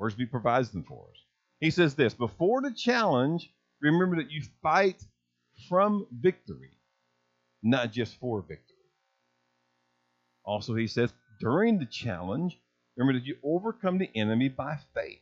Wiersbe 0.01 0.31
provides 0.31 0.71
them 0.71 0.85
for 0.85 1.09
us. 1.11 1.19
He 1.61 1.71
says 1.71 1.95
this 1.95 2.15
Before 2.15 2.63
the 2.63 2.73
challenge, 2.73 3.53
remember 3.81 4.17
that 4.17 4.31
you 4.31 4.43
fight 4.63 5.03
from 5.69 6.07
victory, 6.11 6.71
not 7.63 7.93
just 7.93 8.17
for 8.17 8.41
victory. 8.41 8.77
Also, 10.45 10.75
he 10.75 10.87
says, 10.87 11.13
during 11.39 11.79
the 11.79 11.87
challenge, 11.87 12.59
remember 12.97 13.19
that 13.19 13.27
you 13.27 13.37
overcome 13.43 13.99
the 13.99 14.11
enemy 14.15 14.49
by 14.49 14.79
faith. 14.95 15.21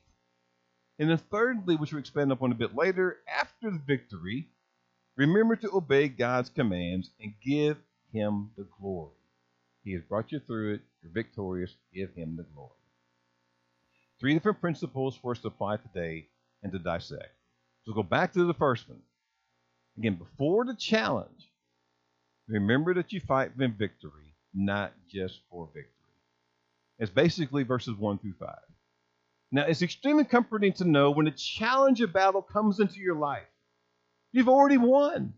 And 0.99 1.11
then, 1.11 1.18
thirdly, 1.18 1.76
which 1.76 1.92
we'll 1.92 2.00
expand 2.00 2.33
upon 2.33 2.52
a 2.52 2.57
bit 2.57 2.75
later, 2.75 3.18
after 3.28 3.71
the 3.71 3.80
victory, 3.87 4.49
remember 5.16 5.54
to 5.57 5.71
obey 5.73 6.09
God's 6.09 6.50
commands 6.50 7.11
and 7.21 7.35
give 7.45 7.76
Him 8.12 8.50
the 8.57 8.66
glory. 8.80 9.17
He 9.88 9.95
has 9.95 10.02
brought 10.02 10.33
you 10.33 10.40
through 10.40 10.75
it. 10.75 10.80
You're 11.02 11.12
victorious. 11.12 11.75
Give 11.95 12.14
Him 12.14 12.37
the 12.37 12.42
glory. 12.42 12.73
Three 14.21 14.35
different 14.35 14.61
principles 14.61 15.16
for 15.16 15.33
us 15.33 15.38
to 15.38 15.49
apply 15.49 15.78
today 15.78 16.28
and 16.62 16.71
to 16.73 16.78
dissect. 16.78 17.33
So 17.87 17.95
go 17.95 18.02
back 18.02 18.35
to 18.35 18.45
the 18.45 18.52
first 18.52 18.87
one. 18.87 19.00
Again, 19.97 20.16
before 20.16 20.66
the 20.66 20.75
challenge, 20.75 21.50
remember 22.49 22.92
that 22.92 23.14
you 23.14 23.21
fight 23.21 23.52
for 23.57 23.66
victory, 23.66 24.35
not 24.52 24.92
just 25.11 25.40
for 25.50 25.71
victory. 25.73 25.95
It's 26.99 27.11
basically 27.11 27.62
verses 27.62 27.97
1 27.97 28.18
through 28.18 28.35
5. 28.38 28.54
Now, 29.52 29.64
it's 29.64 29.80
extremely 29.80 30.25
comforting 30.25 30.75
to 30.75 30.85
know 30.85 31.12
when 31.12 31.28
a 31.28 31.30
challenge 31.30 32.02
of 32.02 32.12
battle 32.12 32.42
comes 32.42 32.78
into 32.78 33.00
your 33.00 33.16
life, 33.16 33.49
you've 34.33 34.50
already 34.50 34.76
won. 34.76 35.33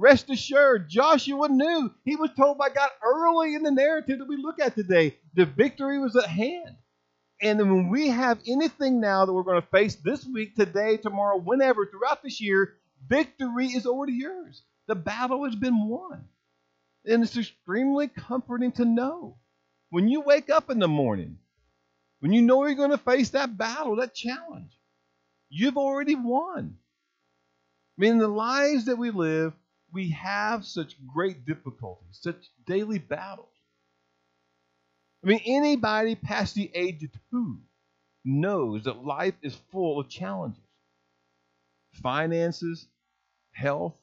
Rest 0.00 0.30
assured, 0.30 0.88
Joshua 0.88 1.50
knew. 1.50 1.92
He 2.06 2.16
was 2.16 2.30
told 2.34 2.56
by 2.56 2.70
God 2.70 2.88
early 3.04 3.54
in 3.54 3.62
the 3.62 3.70
narrative 3.70 4.18
that 4.18 4.28
we 4.28 4.38
look 4.38 4.58
at 4.58 4.74
today 4.74 5.18
the 5.34 5.44
victory 5.44 5.98
was 5.98 6.16
at 6.16 6.24
hand. 6.24 6.76
And 7.42 7.58
when 7.58 7.90
we 7.90 8.08
have 8.08 8.40
anything 8.46 8.98
now 8.98 9.26
that 9.26 9.32
we're 9.32 9.42
going 9.42 9.60
to 9.60 9.68
face 9.68 9.96
this 9.96 10.24
week, 10.24 10.56
today, 10.56 10.96
tomorrow, 10.96 11.36
whenever, 11.38 11.84
throughout 11.84 12.22
this 12.22 12.40
year, 12.40 12.76
victory 13.08 13.66
is 13.66 13.86
already 13.86 14.14
yours. 14.14 14.62
The 14.86 14.94
battle 14.94 15.44
has 15.44 15.54
been 15.54 15.86
won. 15.86 16.24
And 17.04 17.22
it's 17.22 17.36
extremely 17.36 18.08
comforting 18.08 18.72
to 18.72 18.86
know. 18.86 19.36
When 19.90 20.08
you 20.08 20.22
wake 20.22 20.48
up 20.48 20.70
in 20.70 20.78
the 20.78 20.88
morning, 20.88 21.36
when 22.20 22.32
you 22.32 22.40
know 22.40 22.64
you're 22.64 22.74
going 22.74 22.90
to 22.90 22.98
face 22.98 23.30
that 23.30 23.58
battle, 23.58 23.96
that 23.96 24.14
challenge, 24.14 24.72
you've 25.50 25.76
already 25.76 26.14
won. 26.14 26.76
I 26.78 28.00
mean, 28.00 28.16
the 28.16 28.28
lives 28.28 28.86
that 28.86 28.96
we 28.96 29.10
live, 29.10 29.52
we 29.92 30.10
have 30.10 30.64
such 30.64 30.96
great 31.06 31.44
difficulties, 31.46 32.18
such 32.20 32.50
daily 32.66 32.98
battles. 32.98 33.48
I 35.24 35.28
mean, 35.28 35.40
anybody 35.44 36.14
past 36.14 36.54
the 36.54 36.70
age 36.74 37.02
of 37.02 37.10
two 37.30 37.58
knows 38.24 38.84
that 38.84 39.04
life 39.04 39.34
is 39.42 39.54
full 39.70 40.00
of 40.00 40.08
challenges 40.08 40.62
finances, 42.02 42.86
health, 43.52 43.98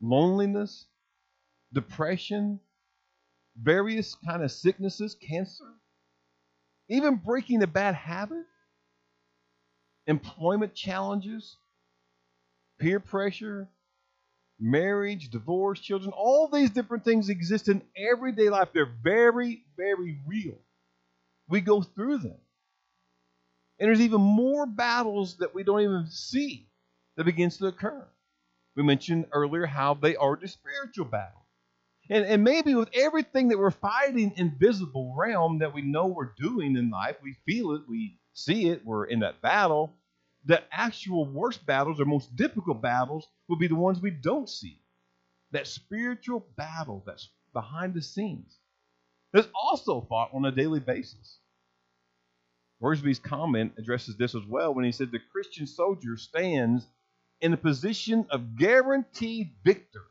loneliness, 0.00 0.86
depression, 1.72 2.60
various 3.60 4.14
kind 4.24 4.42
of 4.42 4.52
sicknesses, 4.52 5.14
cancer, 5.14 5.64
even 6.88 7.16
breaking 7.16 7.62
a 7.62 7.66
bad 7.66 7.94
habit, 7.94 8.44
employment 10.06 10.74
challenges, 10.74 11.56
peer 12.78 13.00
pressure, 13.00 13.68
marriage, 14.58 15.30
divorce, 15.30 15.80
children, 15.80 16.12
all 16.16 16.48
these 16.48 16.70
different 16.70 17.04
things 17.04 17.28
exist 17.28 17.68
in 17.68 17.82
everyday 17.96 18.48
life. 18.48 18.68
They're 18.72 18.92
very, 19.02 19.64
very 19.76 20.18
real. 20.26 20.58
We 21.48 21.60
go 21.60 21.82
through 21.82 22.18
them. 22.18 22.38
And 23.78 23.88
there's 23.88 24.00
even 24.00 24.20
more 24.20 24.66
battles 24.66 25.36
that 25.38 25.54
we 25.54 25.62
don't 25.62 25.82
even 25.82 26.06
see 26.08 26.66
that 27.16 27.24
begins 27.24 27.58
to 27.58 27.66
occur. 27.66 28.06
We 28.74 28.82
mentioned 28.82 29.26
earlier 29.32 29.66
how 29.66 29.94
they 29.94 30.16
are 30.16 30.36
the 30.36 30.48
spiritual 30.48 31.06
battle. 31.06 31.46
And, 32.08 32.24
and 32.24 32.44
maybe 32.44 32.74
with 32.74 32.90
everything 32.94 33.48
that 33.48 33.58
we're 33.58 33.70
fighting 33.70 34.32
in 34.36 34.56
visible 34.58 35.14
realm 35.16 35.58
that 35.58 35.74
we 35.74 35.82
know 35.82 36.06
we're 36.06 36.32
doing 36.38 36.76
in 36.76 36.90
life, 36.90 37.16
we 37.22 37.36
feel 37.46 37.72
it, 37.72 37.82
we 37.88 38.18
see 38.32 38.68
it, 38.68 38.84
we're 38.84 39.06
in 39.06 39.20
that 39.20 39.42
battle, 39.42 39.92
the 40.46 40.62
actual 40.72 41.26
worst 41.26 41.66
battles 41.66 42.00
or 42.00 42.06
most 42.06 42.36
difficult 42.36 42.82
battles 42.82 43.28
will 43.48 43.58
be 43.58 43.68
the 43.68 43.76
ones 43.76 44.00
we 44.00 44.10
don't 44.10 44.50
see. 44.50 44.80
That 45.52 45.68
spiritual 45.68 46.46
battle 46.56 47.04
that's 47.06 47.30
behind 47.54 47.94
the 47.94 48.02
scenes. 48.02 48.58
That's 49.32 49.48
also 49.54 50.02
fought 50.02 50.30
on 50.34 50.46
a 50.46 50.52
daily 50.52 50.80
basis. 50.80 51.38
Wiersbe's 52.82 53.20
comment 53.20 53.74
addresses 53.78 54.16
this 54.16 54.34
as 54.34 54.44
well 54.46 54.74
when 54.74 54.84
he 54.86 54.92
said 54.92 55.12
the 55.12 55.20
Christian 55.32 55.66
soldier 55.66 56.16
stands 56.18 56.86
in 57.40 57.52
a 57.54 57.58
position 57.58 58.26
of 58.30 58.56
guaranteed 58.56 59.54
victory 59.64 60.02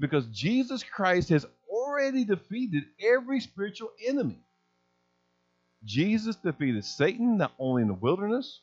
Because 0.00 0.26
Jesus 0.28 0.84
Christ 0.84 1.30
has 1.30 1.46
already 1.70 2.24
defeated 2.24 2.84
every 3.00 3.40
spiritual 3.40 3.92
enemy. 4.06 4.40
Jesus 5.84 6.36
defeated 6.36 6.84
Satan 6.84 7.38
not 7.38 7.54
only 7.58 7.82
in 7.82 7.88
the 7.88 7.94
wilderness, 7.94 8.60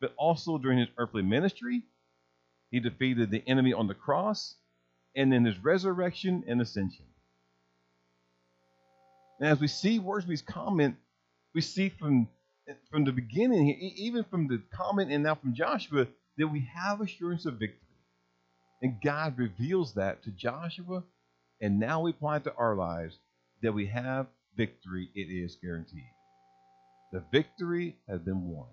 but 0.00 0.14
also 0.16 0.58
during 0.58 0.78
his 0.78 0.88
earthly 0.98 1.22
ministry. 1.22 1.82
He 2.70 2.80
defeated 2.80 3.30
the 3.30 3.42
enemy 3.46 3.72
on 3.72 3.86
the 3.86 3.94
cross 3.94 4.56
and 5.14 5.32
in 5.32 5.44
his 5.44 5.58
resurrection 5.58 6.44
and 6.46 6.60
ascension. 6.60 7.06
And 9.40 9.48
as 9.48 9.60
we 9.60 9.68
see 9.68 9.98
Wiersbe's 9.98 10.42
comment, 10.42 10.96
we 11.54 11.60
see 11.60 11.88
from 11.88 12.28
from 12.90 13.04
the 13.04 13.12
beginning, 13.12 13.66
here, 13.66 13.76
even 13.96 14.24
from 14.24 14.48
the 14.48 14.60
comment 14.74 15.12
and 15.12 15.22
now 15.22 15.36
from 15.36 15.54
Joshua, 15.54 16.06
that 16.36 16.48
we 16.48 16.68
have 16.74 17.00
assurance 17.00 17.46
of 17.46 17.54
victory. 17.54 17.80
And 18.82 19.00
God 19.02 19.38
reveals 19.38 19.94
that 19.94 20.24
to 20.24 20.30
Joshua, 20.30 21.04
and 21.60 21.78
now 21.78 22.00
we 22.00 22.10
apply 22.10 22.38
it 22.38 22.44
to 22.44 22.54
our 22.54 22.74
lives 22.74 23.18
that 23.62 23.72
we 23.72 23.86
have 23.86 24.26
victory. 24.56 25.08
It 25.14 25.32
is 25.32 25.56
guaranteed. 25.62 26.10
The 27.12 27.22
victory 27.32 27.96
has 28.08 28.20
been 28.20 28.48
won. 28.48 28.66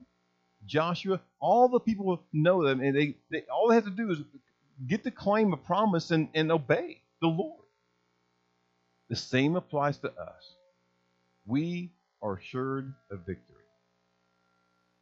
Joshua, 0.66 1.20
all 1.40 1.68
the 1.70 1.80
people 1.80 2.24
know 2.32 2.64
them, 2.64 2.82
and 2.82 2.96
they, 2.96 3.16
they 3.32 3.44
all 3.54 3.70
they 3.70 3.76
have 3.76 3.86
to 3.86 3.92
do 3.92 4.12
is 4.12 4.20
get 4.88 5.04
the 5.04 5.12
claim 5.12 5.54
of 5.54 5.64
promise 5.64 6.12
and, 6.12 6.30
and 6.34 6.52
obey 6.52 7.02
the 7.22 7.28
Lord. 7.28 7.66
The 9.10 9.16
same 9.16 9.56
applies 9.56 9.98
to 10.00 10.08
us. 10.10 10.56
We 11.46 11.92
are 12.22 12.38
assured 12.38 12.94
of 13.12 13.20
victory. 13.20 13.64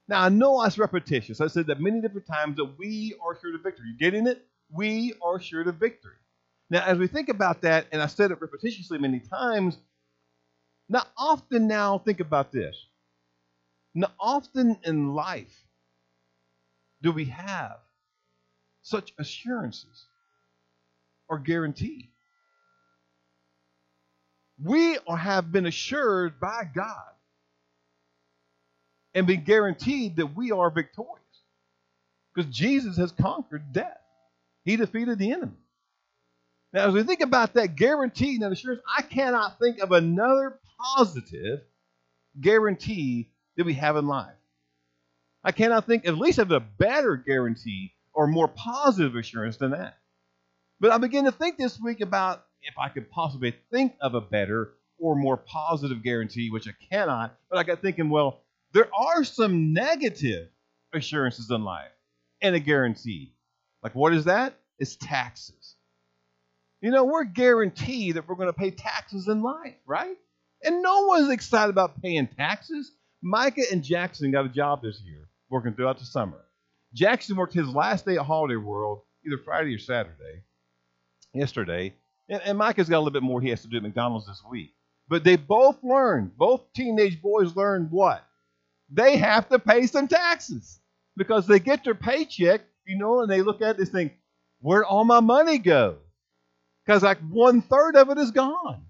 Now, 0.08 0.24
I 0.24 0.30
know 0.30 0.62
that's 0.62 0.78
repetitious. 0.78 1.40
I 1.40 1.48
said 1.48 1.68
that 1.68 1.80
many 1.80 2.02
different 2.02 2.28
times 2.28 2.58
that 2.58 2.78
we 2.78 3.16
are 3.24 3.34
assured 3.34 3.56
of 3.56 3.64
victory. 3.64 3.86
You 3.90 3.98
getting 3.98 4.28
it? 4.28 4.46
We 4.70 5.14
are 5.22 5.38
assured 5.38 5.68
of 5.68 5.76
victory. 5.76 6.16
Now, 6.70 6.84
as 6.86 6.98
we 6.98 7.08
think 7.08 7.30
about 7.30 7.62
that, 7.62 7.86
and 7.92 8.02
I 8.02 8.08
said 8.08 8.32
it 8.32 8.40
repetitiously 8.40 9.00
many 9.00 9.20
times, 9.20 9.78
now 10.90 11.04
often 11.18 11.68
now 11.68 12.00
think 12.00 12.20
about 12.20 12.52
this. 12.52 12.76
Now, 13.94 14.12
often 14.20 14.78
in 14.84 15.14
life 15.14 15.66
do 17.02 17.12
we 17.12 17.26
have 17.26 17.78
such 18.82 19.14
assurances 19.18 20.06
or 21.28 21.40
guarantee. 21.40 22.10
We 24.64 24.98
have 25.08 25.52
been 25.52 25.66
assured 25.66 26.40
by 26.40 26.64
God 26.74 27.12
and 29.14 29.26
been 29.28 29.44
guaranteed 29.44 30.18
that 30.18 30.36
we 30.36 30.52
are 30.52 30.70
victorious 30.70 31.18
because 32.34 32.54
Jesus 32.54 32.98
has 32.98 33.12
conquered 33.12 33.74
death. 33.74 33.98
He 34.64 34.78
defeated 34.78 35.18
the 35.20 35.32
enemy. 35.32 35.58
Now, 36.74 36.88
as 36.88 36.94
we 36.94 37.04
think 37.04 37.22
about 37.22 37.56
that 37.56 37.76
guarantee 37.76 38.36
and 38.36 38.44
that 38.44 38.52
assurance, 38.52 38.82
I 38.98 39.02
cannot 39.02 39.60
think 39.60 39.80
of 39.80 39.92
another 39.92 40.60
positive 40.96 41.62
guarantee 42.40 43.30
that 43.58 43.66
we 43.66 43.74
have 43.74 43.96
in 43.98 44.08
life. 44.08 44.36
I 45.44 45.52
cannot 45.52 45.86
think, 45.86 46.08
at 46.08 46.18
least 46.18 46.40
of 46.40 46.52
a 46.52 46.60
better 46.60 47.16
guarantee 47.16 47.94
or 48.14 48.28
more 48.28 48.48
positive 48.48 49.16
assurance 49.16 49.58
than 49.58 49.72
that. 49.72 49.98
But 50.80 50.92
I 50.92 50.98
begin 50.98 51.26
to 51.26 51.32
think 51.32 51.58
this 51.58 51.80
week 51.80 52.02
about 52.02 52.44
if 52.62 52.78
I 52.78 52.90
could 52.90 53.10
possibly 53.10 53.56
think 53.72 53.94
of 54.02 54.14
a 54.14 54.22
better 54.22 54.74
or 55.00 55.16
more 55.16 55.38
positive 55.38 56.04
guarantee, 56.04 56.50
which 56.52 56.68
I 56.68 56.74
cannot, 56.92 57.36
but 57.50 57.58
I 57.58 57.64
got 57.64 57.82
thinking, 57.82 58.10
well, 58.10 58.42
there 58.74 58.90
are 58.96 59.24
some 59.24 59.74
negative 59.74 60.50
assurances 60.94 61.50
in 61.50 61.64
life 61.64 61.92
and 62.42 62.56
a 62.56 62.60
guarantee. 62.60 63.34
Like, 63.84 63.96
what 63.96 64.14
is 64.14 64.26
that? 64.26 64.54
It's 64.78 64.96
taxes. 64.96 65.76
You 66.82 66.92
know, 66.92 67.04
we're 67.04 67.24
guaranteed 67.24 68.16
that 68.16 68.28
we're 68.28 68.36
going 68.36 68.50
to 68.50 68.54
pay 68.54 68.72
taxes 68.72 69.28
in 69.28 69.42
life, 69.42 69.76
right? 69.86 70.18
And 70.64 70.82
no 70.82 71.02
one's 71.06 71.30
excited 71.30 71.70
about 71.70 72.02
paying 72.02 72.28
taxes. 72.28 72.92
Micah 73.22 73.64
and 73.72 73.84
Jackson 73.84 74.32
got 74.32 74.46
a 74.46 74.50
job 74.50 74.82
this 74.82 75.02
year, 75.02 75.28
working 75.50 75.74
throughout 75.74 76.00
the 76.00 76.06
summer. 76.06 76.40
Jackson 76.94 77.36
worked 77.36 77.54
his 77.54 77.68
last 77.68 78.06
day 78.06 78.18
at 78.18 78.26
Holiday 78.26 78.56
World, 78.56 79.02
either 79.26 79.38
Friday 79.38 79.76
or 79.76 79.80
Saturday, 79.80 80.44
yesterday. 81.34 81.94
And, 82.30 82.42
and 82.44 82.58
Micah's 82.58 82.90
got 82.90 82.98
a 82.98 83.00
little 83.00 83.12
bit 83.12 83.24
more 83.24 83.42
he 83.42 83.50
has 83.50 83.62
to 83.62 83.68
do 83.68 83.78
at 83.78 83.84
McDonald's 83.84 84.28
this 84.28 84.42
week. 84.50 84.74
But 85.08 85.24
they 85.24 85.36
both 85.36 85.78
learned, 85.84 86.38
both 86.38 86.72
teenage 86.74 87.22
boys 87.22 87.56
learned 87.56 87.92
what? 87.92 88.26
They 88.90 89.18
have 89.18 89.48
to 89.50 89.60
pay 89.60 89.88
some 89.88 90.08
taxes 90.08 90.80
because 91.16 91.48
they 91.48 91.60
get 91.60 91.84
their 91.84 91.96
paycheck, 91.96 92.62
you 92.86 92.98
know, 92.98 93.22
and 93.22 93.30
they 93.30 93.42
look 93.42 93.62
at 93.62 93.78
this 93.78 93.90
thing, 93.90 94.12
where'd 94.60 94.86
all 94.86 95.04
my 95.04 95.20
money 95.20 95.58
go? 95.58 95.98
Because 96.86 97.04
like 97.04 97.20
one 97.20 97.62
third 97.62 97.96
of 97.96 98.10
it 98.10 98.18
is 98.18 98.32
gone. 98.32 98.86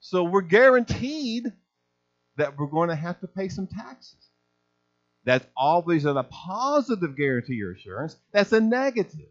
So 0.00 0.24
we're 0.24 0.42
guaranteed 0.42 1.52
that 2.36 2.58
we're 2.58 2.66
going 2.66 2.88
to 2.88 2.96
have 2.96 3.20
to 3.20 3.26
pay 3.26 3.48
some 3.48 3.66
taxes. 3.66 4.30
That's 5.24 5.46
always 5.56 6.04
a 6.04 6.26
positive 6.30 7.16
guarantee 7.16 7.62
or 7.62 7.72
assurance. 7.72 8.16
That's 8.32 8.52
a 8.52 8.60
negative. 8.60 9.28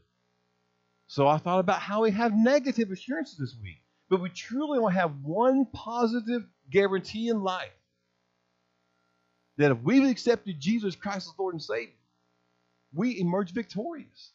So 1.07 1.27
I 1.27 1.37
thought 1.37 1.59
about 1.59 1.79
how 1.79 2.03
we 2.03 2.11
have 2.11 2.33
negative 2.33 2.91
assurances 2.91 3.37
this 3.37 3.55
week. 3.61 3.81
But 4.09 4.21
we 4.21 4.29
truly 4.29 4.79
only 4.79 4.93
have 4.93 5.13
one 5.23 5.65
positive 5.73 6.43
guarantee 6.69 7.29
in 7.29 7.41
life 7.41 7.71
that 9.57 9.71
if 9.71 9.81
we've 9.83 10.09
accepted 10.09 10.59
Jesus 10.59 10.95
Christ 10.95 11.27
as 11.27 11.33
Lord 11.39 11.55
and 11.55 11.63
Savior, 11.63 11.93
we 12.93 13.19
emerge 13.19 13.51
victorious. 13.51 14.31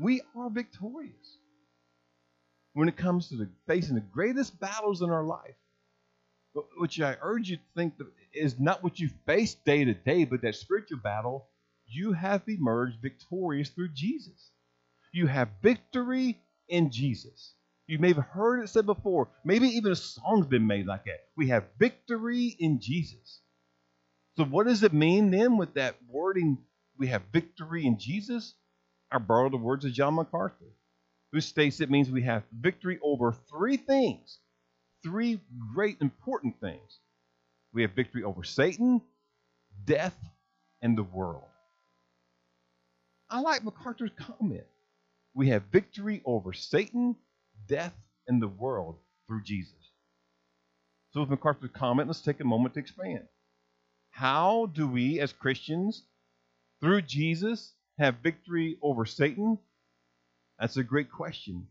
We 0.00 0.22
are 0.36 0.50
victorious 0.50 1.38
when 2.74 2.88
it 2.88 2.96
comes 2.96 3.28
to 3.28 3.36
the, 3.36 3.48
facing 3.66 3.94
the 3.94 4.00
greatest 4.00 4.58
battles 4.58 5.02
in 5.02 5.10
our 5.10 5.24
life, 5.24 5.54
which 6.78 7.00
I 7.00 7.16
urge 7.20 7.48
you 7.50 7.56
to 7.56 7.62
think 7.74 7.94
is 8.32 8.58
not 8.58 8.82
what 8.82 8.98
you 8.98 9.10
face 9.26 9.54
day 9.54 9.84
to 9.84 9.94
day, 9.94 10.24
but 10.24 10.42
that 10.42 10.54
spiritual 10.54 10.98
battle, 10.98 11.48
you 11.86 12.12
have 12.12 12.42
emerged 12.48 13.00
victorious 13.00 13.68
through 13.70 13.90
Jesus. 13.94 14.50
You 15.12 15.26
have 15.26 15.48
victory 15.62 16.38
in 16.68 16.90
Jesus. 16.90 17.54
You 17.86 17.98
may 17.98 18.12
have 18.12 18.24
heard 18.24 18.62
it 18.62 18.68
said 18.68 18.86
before. 18.86 19.28
Maybe 19.44 19.68
even 19.68 19.92
a 19.92 19.96
song's 19.96 20.46
been 20.46 20.66
made 20.66 20.86
like 20.86 21.04
that. 21.04 21.24
We 21.36 21.48
have 21.48 21.64
victory 21.78 22.56
in 22.58 22.80
Jesus. 22.80 23.40
So, 24.36 24.44
what 24.44 24.66
does 24.66 24.82
it 24.82 24.94
mean 24.94 25.30
then 25.30 25.58
with 25.58 25.74
that 25.74 25.96
wording? 26.08 26.58
We 26.96 27.08
have 27.08 27.22
victory 27.32 27.84
in 27.84 27.98
Jesus. 27.98 28.54
I 29.10 29.18
borrow 29.18 29.50
the 29.50 29.58
words 29.58 29.84
of 29.84 29.92
John 29.92 30.14
MacArthur 30.14 30.72
who 31.32 31.40
states 31.40 31.80
it 31.80 31.90
means 31.90 32.10
we 32.10 32.22
have 32.22 32.44
victory 32.60 32.98
over 33.02 33.32
three 33.50 33.76
things, 33.76 34.38
three 35.02 35.40
great 35.74 35.96
important 36.00 36.60
things. 36.60 36.98
We 37.72 37.82
have 37.82 37.92
victory 37.92 38.22
over 38.22 38.44
Satan, 38.44 39.00
death, 39.84 40.16
and 40.82 40.96
the 40.96 41.02
world. 41.02 41.44
I 43.30 43.40
like 43.40 43.64
MacArthur's 43.64 44.10
comment. 44.18 44.66
We 45.34 45.48
have 45.48 45.62
victory 45.72 46.20
over 46.26 46.52
Satan, 46.52 47.16
death, 47.66 47.94
and 48.28 48.42
the 48.42 48.48
world 48.48 48.96
through 49.26 49.42
Jesus. 49.42 49.72
So, 51.12 51.20
with 51.20 51.30
MacArthur's 51.30 51.70
comment, 51.72 52.08
let's 52.08 52.20
take 52.20 52.40
a 52.40 52.44
moment 52.44 52.74
to 52.74 52.80
expand. 52.80 53.26
How 54.10 54.66
do 54.74 54.86
we, 54.86 55.20
as 55.20 55.32
Christians, 55.32 56.04
through 56.82 57.02
Jesus, 57.02 57.72
have 57.98 58.16
victory 58.22 58.76
over 58.82 59.06
Satan, 59.06 59.58
that's 60.62 60.76
a 60.76 60.84
great 60.84 61.10
question. 61.10 61.66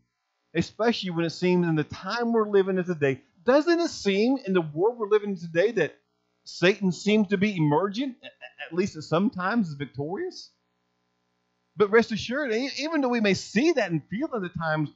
Especially 0.54 1.08
when 1.08 1.24
it 1.24 1.30
seems 1.30 1.66
in 1.66 1.76
the 1.76 1.84
time 1.84 2.32
we're 2.32 2.46
living 2.46 2.76
in 2.76 2.84
today. 2.84 3.22
Doesn't 3.42 3.80
it 3.80 3.88
seem 3.88 4.36
in 4.46 4.52
the 4.52 4.60
world 4.60 4.98
we're 4.98 5.08
living 5.08 5.30
in 5.30 5.38
today 5.38 5.72
that 5.72 5.96
Satan 6.44 6.92
seems 6.92 7.28
to 7.28 7.38
be 7.38 7.56
emergent, 7.56 8.16
at 8.22 8.76
least 8.76 8.96
at 8.96 9.04
sometimes 9.04 9.68
is 9.68 9.74
victorious? 9.74 10.50
But 11.74 11.90
rest 11.90 12.12
assured, 12.12 12.52
even 12.52 13.00
though 13.00 13.08
we 13.08 13.22
may 13.22 13.32
see 13.32 13.72
that 13.72 13.90
and 13.90 14.02
feel 14.10 14.28
that 14.28 14.44
at 14.44 14.54
times, 14.54 14.90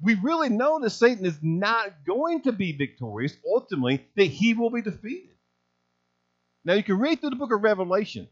we 0.00 0.14
really 0.14 0.48
know 0.48 0.80
that 0.80 0.88
Satan 0.88 1.26
is 1.26 1.38
not 1.42 2.06
going 2.06 2.40
to 2.42 2.52
be 2.52 2.72
victorious, 2.72 3.36
ultimately, 3.46 4.06
that 4.16 4.24
he 4.24 4.54
will 4.54 4.70
be 4.70 4.80
defeated. 4.80 5.36
Now, 6.64 6.72
you 6.72 6.82
can 6.82 6.98
read 6.98 7.20
through 7.20 7.30
the 7.30 7.36
book 7.36 7.52
of 7.52 7.62
Revelation, 7.62 8.28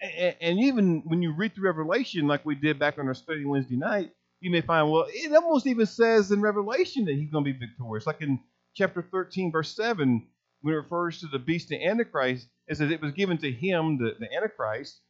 and 0.00 0.58
even 0.60 1.02
when 1.04 1.20
you 1.20 1.32
read 1.32 1.54
through 1.54 1.68
Revelation, 1.68 2.26
like 2.26 2.46
we 2.46 2.54
did 2.54 2.78
back 2.78 2.98
on 2.98 3.06
our 3.06 3.14
study 3.14 3.44
Wednesday 3.44 3.76
night, 3.76 4.12
you 4.46 4.52
may 4.52 4.60
find, 4.60 4.88
well, 4.88 5.06
it 5.08 5.34
almost 5.34 5.66
even 5.66 5.86
says 5.86 6.30
in 6.30 6.40
Revelation 6.40 7.04
that 7.06 7.16
he's 7.16 7.30
going 7.30 7.44
to 7.44 7.52
be 7.52 7.58
victorious. 7.58 8.06
Like 8.06 8.22
in 8.22 8.38
chapter 8.76 9.02
13, 9.02 9.50
verse 9.50 9.74
7, 9.74 10.24
when 10.60 10.72
it 10.72 10.76
refers 10.76 11.18
to 11.18 11.26
the 11.26 11.40
beast 11.40 11.72
and 11.72 11.82
Antichrist, 11.82 12.46
it 12.68 12.76
says 12.76 12.92
it 12.92 13.02
was 13.02 13.10
given 13.10 13.38
to 13.38 13.50
him, 13.50 13.98
the, 13.98 14.14
the 14.20 14.32
Antichrist, 14.32 15.00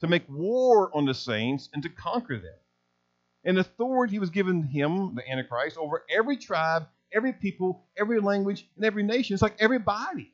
to 0.00 0.06
make 0.06 0.22
war 0.28 0.96
on 0.96 1.06
the 1.06 1.12
saints 1.12 1.68
and 1.74 1.82
to 1.82 1.88
conquer 1.88 2.36
them. 2.36 2.54
And 3.42 3.58
authority 3.58 4.20
was 4.20 4.30
given 4.30 4.62
him, 4.62 5.16
the 5.16 5.28
Antichrist, 5.28 5.76
over 5.76 6.04
every 6.08 6.36
tribe, 6.36 6.86
every 7.12 7.32
people, 7.32 7.84
every 7.98 8.20
language, 8.20 8.68
and 8.76 8.84
every 8.84 9.02
nation. 9.02 9.34
It's 9.34 9.42
like 9.42 9.56
everybody. 9.58 10.32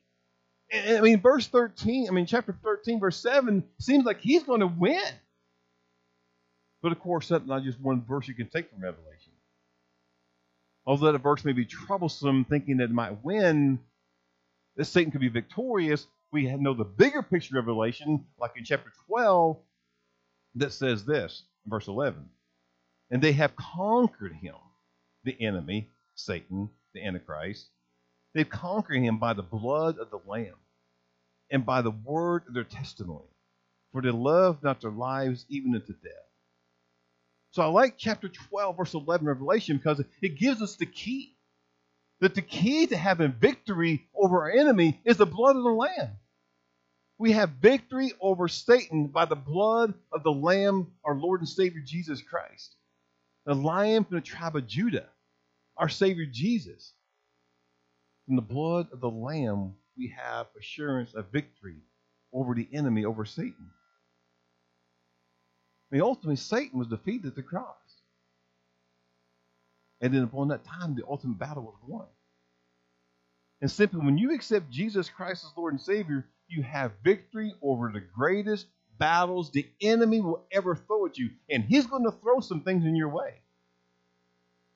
And, 0.71 0.99
I 0.99 1.01
mean, 1.01 1.19
verse 1.19 1.47
13, 1.47 2.07
I 2.07 2.11
mean, 2.11 2.27
chapter 2.27 2.55
13, 2.63 2.99
verse 2.99 3.17
7 3.17 3.63
seems 3.79 4.05
like 4.05 4.21
he's 4.21 4.43
going 4.43 4.59
to 4.59 4.67
win. 4.67 5.01
But 6.83 6.91
of 6.91 6.99
course, 6.99 7.29
that's 7.29 7.47
not 7.47 7.63
just 7.63 7.79
one 7.79 8.03
verse 8.03 8.27
you 8.27 8.35
can 8.35 8.49
take 8.49 8.69
from 8.69 8.83
Revelation. 8.83 9.31
Although 10.85 11.13
that 11.13 11.19
verse 11.19 11.45
may 11.45 11.53
be 11.53 11.65
troublesome, 11.65 12.45
thinking 12.45 12.77
that 12.77 12.85
it 12.85 12.91
might 12.91 13.23
win, 13.23 13.79
that 14.75 14.85
Satan 14.85 15.11
could 15.11 15.21
be 15.21 15.29
victorious, 15.29 16.05
we 16.33 16.53
know 16.57 16.73
the 16.73 16.83
bigger 16.83 17.23
picture 17.23 17.57
of 17.57 17.65
Revelation, 17.65 18.25
like 18.37 18.51
in 18.57 18.65
chapter 18.65 18.91
12, 19.07 19.57
that 20.55 20.73
says 20.73 21.05
this, 21.05 21.43
verse 21.65 21.87
11. 21.87 22.27
And 23.11 23.21
they 23.21 23.31
have 23.31 23.55
conquered 23.55 24.33
him, 24.33 24.55
the 25.23 25.39
enemy, 25.41 25.89
Satan, 26.15 26.69
the 26.93 27.05
Antichrist. 27.05 27.67
They've 28.33 28.49
conquered 28.49 28.99
him 29.01 29.19
by 29.19 29.33
the 29.33 29.43
blood 29.43 29.99
of 29.99 30.09
the 30.09 30.19
Lamb 30.27 30.55
and 31.49 31.65
by 31.65 31.81
the 31.81 31.91
word 31.91 32.43
of 32.47 32.53
their 32.55 32.63
testimony, 32.65 33.29
for 33.93 34.01
they 34.01 34.09
love 34.09 34.63
not 34.63 34.81
their 34.81 34.91
lives 34.91 35.45
even 35.47 35.75
unto 35.75 35.93
death. 35.93 36.32
So 37.53 37.61
I 37.61 37.67
like 37.67 37.99
chapter 37.99 38.29
12, 38.29 38.77
verse 38.77 38.95
11, 38.95 39.27
Revelation, 39.27 39.77
because 39.77 40.03
it 40.23 40.39
gives 40.39 40.59
us 40.63 40.75
the 40.75 40.87
key. 40.87 41.35
That 42.19 42.33
the 42.33 42.41
key 42.41 42.87
to 42.87 42.97
having 42.97 43.33
victory 43.33 44.07
over 44.15 44.41
our 44.41 44.51
enemy 44.51 44.99
is 45.05 45.17
the 45.17 45.27
blood 45.27 45.55
of 45.55 45.63
the 45.63 45.69
Lamb. 45.69 46.17
We 47.19 47.33
have 47.33 47.51
victory 47.61 48.11
over 48.19 48.47
Satan 48.47 49.07
by 49.07 49.25
the 49.25 49.35
blood 49.35 49.93
of 50.11 50.23
the 50.23 50.31
Lamb, 50.31 50.87
our 51.03 51.15
Lord 51.15 51.41
and 51.41 51.49
Savior 51.49 51.81
Jesus 51.85 52.23
Christ. 52.23 52.75
The 53.45 53.53
lion 53.53 54.03
from 54.03 54.15
the 54.15 54.21
tribe 54.21 54.55
of 54.55 54.65
Judah, 54.65 55.09
our 55.77 55.89
Savior 55.89 56.25
Jesus. 56.25 56.93
From 58.25 58.35
the 58.35 58.41
blood 58.41 58.87
of 58.91 58.99
the 58.99 59.11
Lamb, 59.11 59.75
we 59.95 60.15
have 60.17 60.47
assurance 60.59 61.13
of 61.13 61.31
victory 61.31 61.77
over 62.33 62.55
the 62.55 62.67
enemy, 62.73 63.05
over 63.05 63.25
Satan. 63.25 63.69
Mean, 65.93 66.01
ultimately, 66.01 66.37
Satan 66.37 66.79
was 66.79 66.87
defeated 66.87 67.27
at 67.27 67.35
the 67.35 67.43
cross. 67.43 67.77
And 70.01 70.11
then 70.11 70.23
upon 70.23 70.47
that 70.47 70.65
time, 70.65 70.95
the 70.95 71.03
ultimate 71.07 71.37
battle 71.37 71.61
was 71.61 71.75
won. 71.85 72.07
And 73.61 73.69
simply, 73.69 73.99
when 73.99 74.17
you 74.17 74.33
accept 74.33 74.71
Jesus 74.71 75.07
Christ 75.07 75.45
as 75.45 75.51
Lord 75.55 75.71
and 75.73 75.79
Savior, 75.79 76.25
you 76.47 76.63
have 76.63 76.93
victory 77.03 77.53
over 77.61 77.91
the 77.91 77.99
greatest 77.99 78.65
battles 78.97 79.51
the 79.51 79.67
enemy 79.81 80.19
will 80.19 80.43
ever 80.51 80.75
throw 80.75 81.05
at 81.05 81.19
you. 81.19 81.29
And 81.47 81.63
he's 81.63 81.85
going 81.85 82.05
to 82.05 82.11
throw 82.23 82.39
some 82.39 82.61
things 82.61 82.85
in 82.85 82.95
your 82.95 83.09
way. 83.09 83.35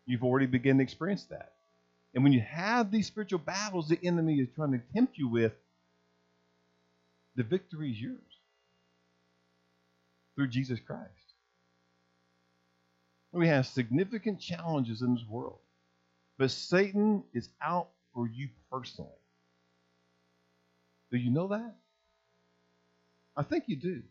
You've 0.06 0.24
already 0.24 0.46
begun 0.46 0.78
to 0.78 0.84
experience 0.84 1.24
that. 1.32 1.54
And 2.14 2.24
when 2.24 2.32
you 2.32 2.42
have 2.42 2.92
these 2.92 3.08
spiritual 3.08 3.40
battles 3.40 3.90
the 3.90 4.00
enemy 4.04 4.36
is 4.36 4.50
trying 4.56 4.74
to 4.74 4.82
tempt 4.94 5.18
you 5.18 5.30
with, 5.30 5.54
the 7.36 7.44
victory 7.44 7.90
is 7.90 8.00
yours 8.00 8.27
through 10.38 10.48
Jesus 10.48 10.80
Christ. 10.80 11.34
We 13.34 13.48
have 13.48 13.66
significant 13.66 14.40
challenges 14.40 15.02
in 15.02 15.16
this 15.16 15.26
world, 15.28 15.60
but 16.38 16.52
Satan 16.52 17.24
is 17.34 17.50
out 17.62 17.90
for 18.14 18.28
you 18.28 18.50
personally. 18.72 19.12
Do 21.12 21.18
you 21.18 21.32
know 21.32 21.48
that? 21.48 21.76
I 23.36 23.44
think 23.44 23.66
you 23.68 23.76
do. 23.76 24.04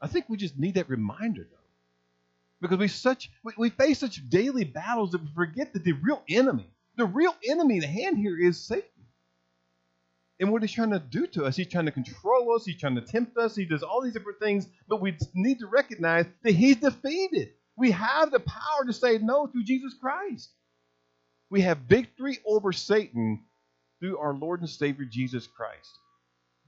I 0.00 0.08
think 0.08 0.26
we 0.28 0.36
just 0.36 0.58
need 0.58 0.74
that 0.74 0.88
reminder, 0.88 1.46
though. 1.50 1.58
Because 2.60 2.78
we 2.78 2.88
such 2.88 3.30
we, 3.42 3.52
we 3.56 3.70
face 3.70 3.98
such 3.98 4.28
daily 4.28 4.64
battles 4.64 5.12
that 5.12 5.22
we 5.22 5.28
forget 5.34 5.72
that 5.74 5.84
the 5.84 5.92
real 5.92 6.22
enemy, 6.28 6.68
the 6.96 7.04
real 7.04 7.34
enemy 7.48 7.76
in 7.76 7.82
hand 7.82 8.18
here 8.18 8.38
is 8.38 8.60
Satan. 8.60 8.88
And 10.40 10.50
what 10.50 10.62
he's 10.62 10.72
trying 10.72 10.90
to 10.90 10.98
do 10.98 11.26
to 11.28 11.44
us, 11.44 11.56
he's 11.56 11.68
trying 11.68 11.86
to 11.86 11.92
control 11.92 12.54
us, 12.54 12.64
he's 12.64 12.78
trying 12.78 12.96
to 12.96 13.00
tempt 13.00 13.36
us, 13.36 13.54
he 13.54 13.64
does 13.64 13.82
all 13.82 14.02
these 14.02 14.12
different 14.12 14.40
things, 14.40 14.66
but 14.88 15.00
we 15.00 15.16
need 15.32 15.60
to 15.60 15.66
recognize 15.66 16.26
that 16.42 16.52
he's 16.52 16.76
defeated. 16.76 17.50
We 17.76 17.92
have 17.92 18.30
the 18.30 18.40
power 18.40 18.84
to 18.86 18.92
say 18.92 19.18
no 19.18 19.46
through 19.46 19.64
Jesus 19.64 19.94
Christ. 20.00 20.50
We 21.50 21.60
have 21.60 21.78
victory 21.78 22.38
over 22.46 22.72
Satan 22.72 23.44
through 24.00 24.18
our 24.18 24.34
Lord 24.34 24.60
and 24.60 24.68
Savior 24.68 25.04
Jesus 25.04 25.46
Christ. 25.46 25.90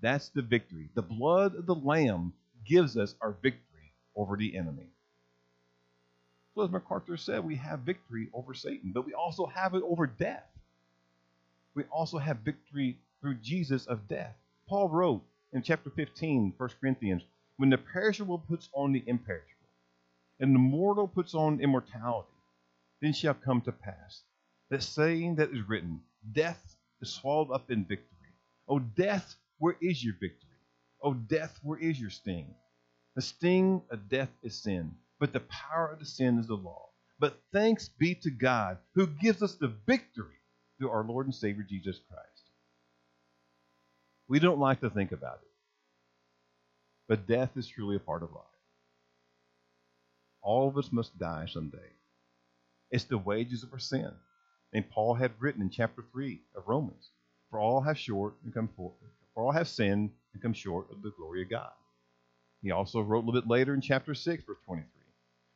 That's 0.01 0.29
the 0.29 0.43
victory. 0.43 0.91
The 0.95 1.03
blood 1.03 1.57
of 1.57 1.67
the 1.67 1.75
Lamb 1.75 2.33
gives 2.65 2.97
us 2.97 3.15
our 3.21 3.33
victory 3.43 3.93
over 4.15 4.37
the 4.37 4.57
enemy. 4.57 4.91
So, 6.55 6.63
as 6.63 6.71
MacArthur 6.71 7.17
said, 7.17 7.45
we 7.45 7.57
have 7.57 7.81
victory 7.81 8.29
over 8.33 8.55
Satan, 8.55 8.93
but 8.95 9.05
we 9.05 9.13
also 9.13 9.47
have 9.47 9.75
it 9.75 9.83
over 9.85 10.07
death. 10.07 10.49
We 11.75 11.85
also 11.85 12.19
have 12.19 12.39
victory 12.39 12.99
through 13.21 13.37
Jesus 13.37 13.87
of 13.87 14.09
death. 14.09 14.37
Paul 14.69 14.89
wrote 14.89 15.25
in 15.53 15.63
chapter 15.63 15.91
15, 15.91 16.55
1 16.57 16.71
Corinthians, 16.81 17.23
when 17.57 17.71
the 17.71 17.79
perishable 17.79 18.39
puts 18.39 18.69
on 18.75 18.93
the 18.93 19.03
imperishable, 19.07 19.69
and 20.41 20.55
the 20.55 20.59
mortal 20.59 21.09
puts 21.09 21.35
on 21.35 21.61
immortality, 21.61 22.29
then 23.01 23.13
shall 23.13 23.35
come 23.35 23.61
to 23.63 23.73
pass 23.73 24.23
that 24.71 24.83
saying 24.83 25.37
that 25.37 25.51
is 25.51 25.69
written, 25.69 26.01
Death 26.33 26.77
is 27.01 27.13
swallowed 27.13 27.53
up 27.53 27.71
in 27.71 27.85
victory. 27.85 28.35
O 28.69 28.79
death, 28.79 29.37
where 29.59 29.77
is 29.81 30.05
your 30.05 30.15
victory? 30.15 30.59
O 31.03 31.15
death, 31.15 31.59
where 31.63 31.79
is 31.79 32.01
your 32.01 32.11
sting? 32.11 32.55
The 33.15 33.23
sting 33.23 33.83
of 33.91 34.09
death 34.09 34.31
is 34.43 34.63
sin, 34.63 34.95
but 35.19 35.33
the 35.33 35.41
power 35.41 35.89
of 35.89 36.01
the 36.01 36.05
sin 36.07 36.39
is 36.39 36.49
the 36.49 36.55
law. 36.57 36.91
But 37.19 37.41
thanks 37.53 37.89
be 37.89 38.15
to 38.17 38.31
God 38.31 38.79
who 38.95 39.07
gives 39.07 39.43
us 39.43 39.55
the 39.55 39.73
victory 39.87 40.37
through 40.79 40.91
our 40.91 41.05
Lord 41.05 41.27
and 41.27 41.35
Savior 41.35 41.63
Jesus 41.63 41.99
Christ. 42.11 42.36
We 44.29 44.39
don't 44.41 44.59
like 44.59 44.81
to 44.81 44.91
think 44.91 45.13
about 45.13 45.41
it. 45.43 45.51
But 47.09 47.27
death 47.27 47.51
is 47.57 47.69
truly 47.69 47.97
a 47.97 48.01
part 48.01 48.23
of 48.23 48.33
life. 48.33 48.43
All 50.43 50.69
of 50.69 50.77
us 50.77 50.91
must 50.93 51.19
die 51.19 51.47
someday. 51.47 51.91
It's 52.91 53.05
the 53.05 53.19
wages 53.19 53.63
of 53.63 53.73
our 53.73 53.79
sin. 53.79 54.11
And 54.73 54.89
Paul 54.91 55.15
had 55.15 55.33
written 55.39 55.63
in 55.63 55.71
chapter 55.71 56.05
3 56.13 56.41
of 56.57 56.69
Romans, 56.69 57.11
For 57.51 57.61
all 57.61 57.81
have 57.81 57.99
short 57.99 58.35
and 58.45 58.53
come 58.53 58.69
forth, 58.69 58.95
for 59.35 59.45
all 59.45 59.53
have 59.53 59.69
sinned 59.69 60.11
and 60.33 60.43
come 60.43 60.53
short 60.53 60.91
of 60.91 61.03
the 61.03 61.13
glory 61.17 61.43
of 61.43 61.51
God. 61.51 61.73
He 62.63 62.71
also 62.73 63.01
wrote 63.01 63.25
a 63.25 63.27
little 63.27 63.41
bit 63.41 63.49
later 63.49 63.75
in 63.75 63.81
chapter 63.81 64.15
6, 64.15 64.45
verse 64.45 64.59
23, 64.67 64.87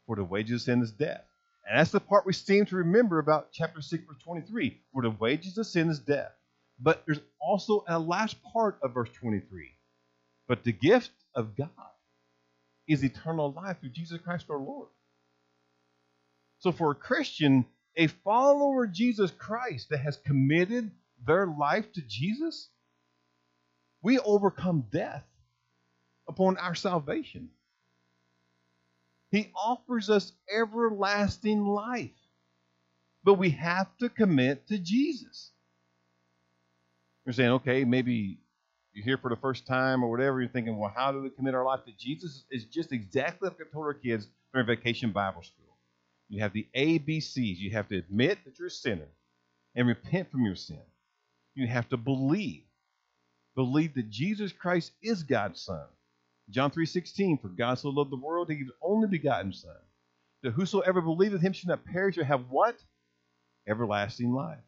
For 0.06 0.16
the 0.16 0.24
wages 0.24 0.62
of 0.62 0.62
sin 0.62 0.82
is 0.82 0.92
death. 0.92 1.24
And 1.68 1.78
that's 1.78 1.90
the 1.90 2.00
part 2.00 2.26
we 2.26 2.32
seem 2.32 2.66
to 2.66 2.76
remember 2.76 3.18
about 3.18 3.52
chapter 3.52 3.80
6, 3.80 4.04
verse 4.04 4.22
23. 4.22 4.80
For 4.92 5.02
the 5.02 5.10
wages 5.10 5.58
of 5.58 5.66
sin 5.66 5.90
is 5.90 5.98
death. 5.98 6.32
But 6.80 7.04
there's 7.06 7.20
also 7.40 7.84
a 7.86 7.98
last 7.98 8.42
part 8.42 8.78
of 8.82 8.94
verse 8.94 9.10
23. 9.20 9.72
But 10.48 10.64
the 10.64 10.72
gift 10.72 11.12
of 11.34 11.56
God 11.56 11.68
is 12.88 13.04
eternal 13.04 13.52
life 13.52 13.78
through 13.80 13.90
Jesus 13.90 14.18
Christ 14.20 14.46
our 14.50 14.58
Lord. 14.58 14.88
So 16.58 16.72
for 16.72 16.90
a 16.90 16.94
Christian, 16.94 17.66
a 17.96 18.06
follower 18.08 18.84
of 18.84 18.92
Jesus 18.92 19.30
Christ 19.30 19.90
that 19.90 19.98
has 19.98 20.16
committed 20.16 20.90
their 21.26 21.46
life 21.46 21.92
to 21.92 22.02
Jesus, 22.02 22.68
we 24.02 24.18
overcome 24.18 24.86
death 24.90 25.24
upon 26.28 26.56
our 26.56 26.74
salvation. 26.74 27.50
He 29.30 29.50
offers 29.54 30.10
us 30.10 30.32
everlasting 30.52 31.64
life. 31.64 32.10
But 33.22 33.34
we 33.34 33.50
have 33.50 33.86
to 33.98 34.08
commit 34.08 34.66
to 34.68 34.78
Jesus. 34.78 35.52
You're 37.24 37.32
saying, 37.32 37.50
okay, 37.50 37.84
maybe 37.84 38.38
you're 38.92 39.04
here 39.04 39.18
for 39.18 39.30
the 39.30 39.36
first 39.36 39.66
time 39.66 40.02
or 40.02 40.10
whatever. 40.10 40.40
You're 40.40 40.50
thinking, 40.50 40.78
well, 40.78 40.92
how 40.94 41.12
do 41.12 41.22
we 41.22 41.30
commit 41.30 41.54
our 41.54 41.64
life 41.64 41.84
to 41.86 41.92
Jesus? 41.92 42.44
Is 42.50 42.64
just 42.64 42.92
exactly 42.92 43.48
like 43.48 43.58
I 43.60 43.72
told 43.72 43.86
our 43.86 43.94
kids 43.94 44.28
during 44.52 44.66
vacation 44.66 45.12
Bible 45.12 45.42
school. 45.42 45.76
You 46.28 46.42
have 46.42 46.52
the 46.52 46.66
ABCs. 46.76 47.58
You 47.58 47.70
have 47.72 47.88
to 47.88 47.98
admit 47.98 48.38
that 48.44 48.58
you're 48.58 48.68
a 48.68 48.70
sinner 48.70 49.08
and 49.74 49.86
repent 49.86 50.30
from 50.30 50.44
your 50.44 50.54
sin. 50.54 50.80
You 51.54 51.66
have 51.66 51.88
to 51.90 51.96
believe. 51.96 52.62
Believe 53.56 53.94
that 53.94 54.10
Jesus 54.10 54.52
Christ 54.52 54.92
is 55.02 55.22
God's 55.22 55.60
Son. 55.60 55.84
John 56.50 56.70
3.16, 56.70 57.40
For 57.40 57.48
God 57.48 57.78
so 57.78 57.90
loved 57.90 58.10
the 58.10 58.16
world, 58.16 58.48
that 58.48 58.54
he 58.54 58.58
gave 58.58 58.66
his 58.66 58.76
only 58.82 59.08
begotten 59.08 59.52
Son, 59.52 59.76
that 60.42 60.52
whosoever 60.52 61.00
believeth 61.00 61.42
him 61.42 61.52
should 61.52 61.68
not 61.68 61.84
perish 61.84 62.16
or 62.18 62.24
have 62.24 62.50
what? 62.50 62.76
Everlasting 63.68 64.32
life. 64.32 64.58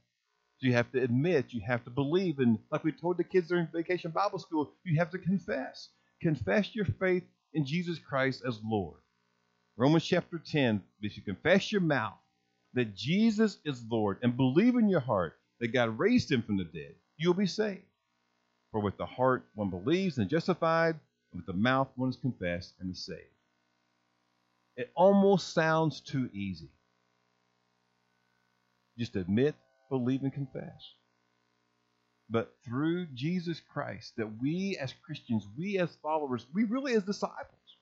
You 0.62 0.74
have 0.74 0.92
to 0.92 1.02
admit, 1.02 1.52
you 1.52 1.60
have 1.66 1.82
to 1.84 1.90
believe, 1.90 2.38
and 2.38 2.56
like 2.70 2.84
we 2.84 2.92
told 2.92 3.16
the 3.16 3.24
kids 3.24 3.48
during 3.48 3.66
vacation 3.74 4.12
Bible 4.12 4.38
school, 4.38 4.70
you 4.84 4.96
have 4.98 5.10
to 5.10 5.18
confess. 5.18 5.88
Confess 6.22 6.72
your 6.72 6.84
faith 6.84 7.24
in 7.52 7.66
Jesus 7.66 7.98
Christ 7.98 8.44
as 8.46 8.60
Lord. 8.64 9.00
Romans 9.76 10.04
chapter 10.04 10.38
10, 10.38 10.80
if 11.00 11.16
you 11.16 11.22
confess 11.24 11.72
your 11.72 11.80
mouth 11.80 12.14
that 12.74 12.94
Jesus 12.94 13.58
is 13.64 13.82
Lord 13.90 14.18
and 14.22 14.36
believe 14.36 14.76
in 14.76 14.88
your 14.88 15.00
heart 15.00 15.36
that 15.58 15.72
God 15.72 15.98
raised 15.98 16.30
him 16.30 16.42
from 16.42 16.58
the 16.58 16.64
dead, 16.64 16.94
you'll 17.16 17.34
be 17.34 17.46
saved. 17.46 17.82
For 18.70 18.80
with 18.80 18.96
the 18.96 19.06
heart 19.06 19.44
one 19.56 19.68
believes 19.68 20.18
and 20.18 20.30
justified, 20.30 20.94
and 21.32 21.40
with 21.40 21.46
the 21.46 21.60
mouth 21.60 21.88
one 21.96 22.10
is 22.10 22.16
confessed 22.16 22.74
and 22.78 22.92
is 22.92 23.04
saved. 23.04 23.18
It 24.76 24.92
almost 24.94 25.52
sounds 25.52 26.00
too 26.00 26.30
easy. 26.32 26.70
Just 28.96 29.16
admit 29.16 29.56
believe 29.92 30.22
and 30.22 30.32
confess. 30.32 30.94
But 32.30 32.54
through 32.64 33.08
Jesus 33.12 33.60
Christ, 33.60 34.14
that 34.16 34.40
we 34.40 34.78
as 34.80 34.94
Christians, 35.04 35.46
we 35.58 35.78
as 35.78 35.94
followers, 36.02 36.46
we 36.54 36.64
really 36.64 36.94
as 36.94 37.02
disciples, 37.02 37.76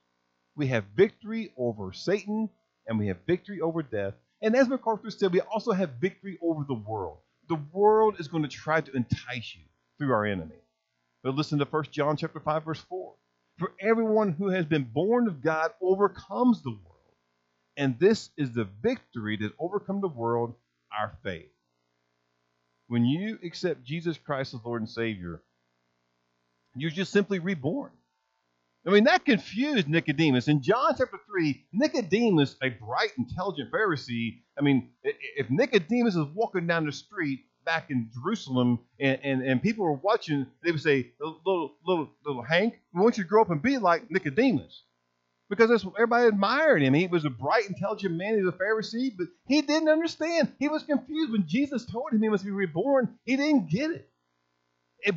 we 0.57 0.67
have 0.67 0.83
victory 0.93 1.53
over 1.55 1.93
Satan 1.93 2.49
and 2.85 2.99
we 2.99 3.07
have 3.07 3.19
victory 3.25 3.61
over 3.61 3.81
death. 3.81 4.13
And 4.41 4.57
as 4.57 4.67
MacArthur 4.67 5.09
said, 5.09 5.31
we 5.31 5.39
also 5.39 5.71
have 5.71 6.01
victory 6.01 6.37
over 6.43 6.65
the 6.67 6.73
world. 6.73 7.19
The 7.47 7.61
world 7.71 8.19
is 8.19 8.27
going 8.27 8.43
to 8.43 8.49
try 8.49 8.81
to 8.81 8.91
entice 8.91 9.55
you 9.55 9.63
through 9.97 10.11
our 10.11 10.25
enemy. 10.25 10.59
But 11.23 11.35
listen 11.35 11.59
to 11.59 11.65
1 11.65 11.85
John 11.91 12.17
chapter 12.17 12.41
5, 12.41 12.65
verse 12.65 12.81
4. 12.89 13.13
For 13.57 13.71
everyone 13.79 14.33
who 14.33 14.49
has 14.49 14.65
been 14.65 14.83
born 14.83 15.27
of 15.29 15.41
God 15.41 15.71
overcomes 15.81 16.61
the 16.61 16.71
world. 16.71 17.15
And 17.77 17.97
this 17.99 18.31
is 18.35 18.51
the 18.51 18.67
victory 18.81 19.37
that 19.37 19.53
overcomes 19.57 20.01
the 20.01 20.09
world, 20.09 20.55
our 20.91 21.17
faith. 21.23 21.50
When 22.91 23.05
you 23.05 23.39
accept 23.41 23.85
Jesus 23.85 24.17
Christ 24.17 24.53
as 24.53 24.59
Lord 24.65 24.81
and 24.81 24.89
Savior, 24.89 25.41
you're 26.75 26.91
just 26.91 27.13
simply 27.13 27.39
reborn. 27.39 27.91
I 28.85 28.89
mean, 28.89 29.05
that 29.05 29.23
confused 29.23 29.87
Nicodemus. 29.87 30.49
In 30.49 30.61
John 30.61 30.93
chapter 30.97 31.17
3, 31.25 31.67
Nicodemus, 31.71 32.57
a 32.61 32.67
bright, 32.67 33.11
intelligent 33.17 33.71
Pharisee, 33.71 34.41
I 34.59 34.61
mean, 34.61 34.89
if 35.05 35.49
Nicodemus 35.49 36.17
is 36.17 36.25
walking 36.35 36.67
down 36.67 36.85
the 36.85 36.91
street 36.91 37.45
back 37.63 37.91
in 37.91 38.09
Jerusalem 38.13 38.79
and, 38.99 39.19
and, 39.23 39.41
and 39.41 39.63
people 39.63 39.85
were 39.85 39.93
watching, 39.93 40.45
they 40.61 40.71
would 40.71 40.81
say, 40.81 41.13
little, 41.21 41.77
little, 41.87 42.09
little 42.25 42.43
Hank, 42.43 42.81
we 42.93 43.01
want 43.01 43.17
you 43.17 43.23
grow 43.23 43.41
up 43.41 43.51
and 43.51 43.61
be 43.61 43.77
like 43.77 44.11
Nicodemus. 44.11 44.83
Because 45.51 45.85
everybody 45.97 46.27
admired 46.27 46.81
him. 46.81 46.93
He 46.93 47.07
was 47.07 47.25
a 47.25 47.29
bright, 47.29 47.67
intelligent 47.67 48.15
man. 48.15 48.37
He 48.37 48.41
was 48.41 48.53
a 48.53 48.57
Pharisee, 48.57 49.11
but 49.17 49.27
he 49.49 49.61
didn't 49.61 49.89
understand. 49.89 50.53
He 50.59 50.69
was 50.69 50.83
confused. 50.83 51.33
When 51.33 51.45
Jesus 51.45 51.85
told 51.85 52.13
him 52.13 52.21
he 52.21 52.29
must 52.29 52.45
be 52.45 52.51
reborn, 52.51 53.19
he 53.25 53.35
didn't 53.35 53.69
get 53.69 53.91
it. 53.91 54.09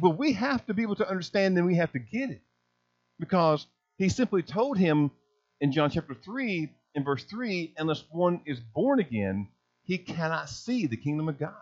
But 0.00 0.18
we 0.18 0.32
have 0.32 0.66
to 0.66 0.74
be 0.74 0.82
able 0.82 0.96
to 0.96 1.08
understand 1.08 1.56
and 1.56 1.66
we 1.68 1.76
have 1.76 1.92
to 1.92 2.00
get 2.00 2.30
it 2.30 2.42
because 3.20 3.64
he 3.96 4.08
simply 4.08 4.42
told 4.42 4.76
him 4.76 5.12
in 5.60 5.70
John 5.70 5.88
chapter 5.88 6.14
3, 6.14 6.68
in 6.96 7.04
verse 7.04 7.22
3, 7.22 7.74
unless 7.76 8.02
one 8.10 8.40
is 8.44 8.58
born 8.58 8.98
again, 8.98 9.46
he 9.84 9.98
cannot 9.98 10.48
see 10.48 10.88
the 10.88 10.96
kingdom 10.96 11.28
of 11.28 11.38
God. 11.38 11.54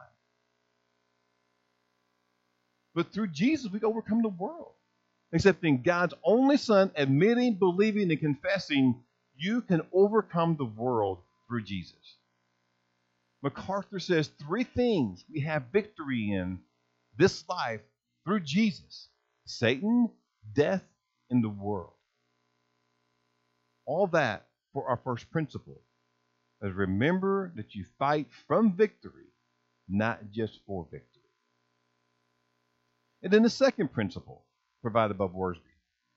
But 2.94 3.12
through 3.12 3.28
Jesus, 3.28 3.70
we 3.70 3.80
overcome 3.82 4.22
the 4.22 4.28
world. 4.28 4.72
Accepting 5.32 5.82
God's 5.82 6.14
only 6.22 6.56
Son, 6.58 6.90
admitting, 6.94 7.54
believing, 7.54 8.10
and 8.10 8.20
confessing, 8.20 9.02
you 9.36 9.62
can 9.62 9.82
overcome 9.92 10.56
the 10.56 10.64
world 10.64 11.18
through 11.48 11.64
Jesus. 11.64 12.16
MacArthur 13.42 13.98
says 13.98 14.30
three 14.38 14.64
things 14.64 15.24
we 15.32 15.40
have 15.40 15.64
victory 15.72 16.30
in 16.32 16.60
this 17.16 17.44
life 17.48 17.80
through 18.24 18.40
Jesus 18.40 19.08
Satan, 19.44 20.08
death, 20.54 20.84
and 21.30 21.42
the 21.42 21.48
world. 21.48 21.92
All 23.86 24.06
that 24.08 24.46
for 24.72 24.86
our 24.88 24.98
first 24.98 25.30
principle 25.30 25.80
is 26.62 26.72
remember 26.72 27.52
that 27.56 27.74
you 27.74 27.84
fight 27.98 28.28
from 28.46 28.76
victory, 28.76 29.26
not 29.88 30.30
just 30.30 30.60
for 30.66 30.86
victory. 30.90 31.22
And 33.22 33.32
then 33.32 33.42
the 33.42 33.50
second 33.50 33.92
principle 33.92 34.44
provided 34.82 35.16
by 35.16 35.26
Wiersbe 35.26 35.60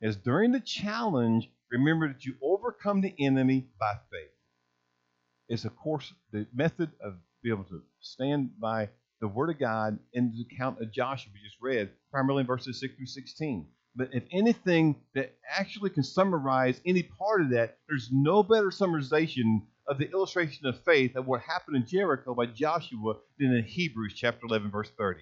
As 0.01 0.17
during 0.17 0.51
the 0.51 0.59
challenge, 0.59 1.49
remember 1.71 2.07
that 2.07 2.25
you 2.25 2.35
overcome 2.41 3.01
the 3.01 3.13
enemy 3.19 3.67
by 3.79 3.93
faith. 4.11 4.31
It's, 5.47 5.65
of 5.65 5.75
course, 5.77 6.11
the 6.31 6.47
method 6.53 6.91
of 6.99 7.13
being 7.43 7.55
able 7.55 7.69
to 7.69 7.83
stand 8.01 8.59
by 8.59 8.89
the 9.21 9.27
Word 9.27 9.51
of 9.51 9.59
God 9.59 9.99
in 10.13 10.31
the 10.31 10.41
account 10.41 10.81
of 10.81 10.91
Joshua 10.91 11.31
we 11.33 11.39
just 11.47 11.61
read, 11.61 11.91
primarily 12.11 12.41
in 12.41 12.47
verses 12.47 12.79
6 12.79 12.95
through 12.95 13.05
16. 13.05 13.67
But 13.95 14.09
if 14.13 14.23
anything 14.31 14.95
that 15.13 15.35
actually 15.49 15.91
can 15.91 16.03
summarize 16.03 16.81
any 16.85 17.03
part 17.03 17.41
of 17.41 17.49
that, 17.51 17.77
there's 17.87 18.09
no 18.11 18.43
better 18.43 18.69
summarization 18.69 19.61
of 19.87 19.99
the 19.99 20.11
illustration 20.11 20.65
of 20.65 20.83
faith 20.83 21.15
of 21.15 21.27
what 21.27 21.41
happened 21.41 21.77
in 21.77 21.85
Jericho 21.85 22.33
by 22.33 22.47
Joshua 22.47 23.15
than 23.39 23.53
in 23.53 23.63
Hebrews 23.63 24.13
chapter 24.15 24.47
11, 24.47 24.71
verse 24.71 24.91
30. 24.97 25.21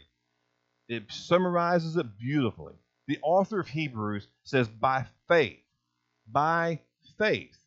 It 0.87 1.03
summarizes 1.11 1.97
it 1.97 2.17
beautifully. 2.17 2.73
The 3.07 3.19
author 3.21 3.59
of 3.59 3.67
Hebrews 3.67 4.27
says, 4.43 4.67
By 4.67 5.05
faith, 5.27 5.59
by 6.31 6.79
faith, 7.17 7.57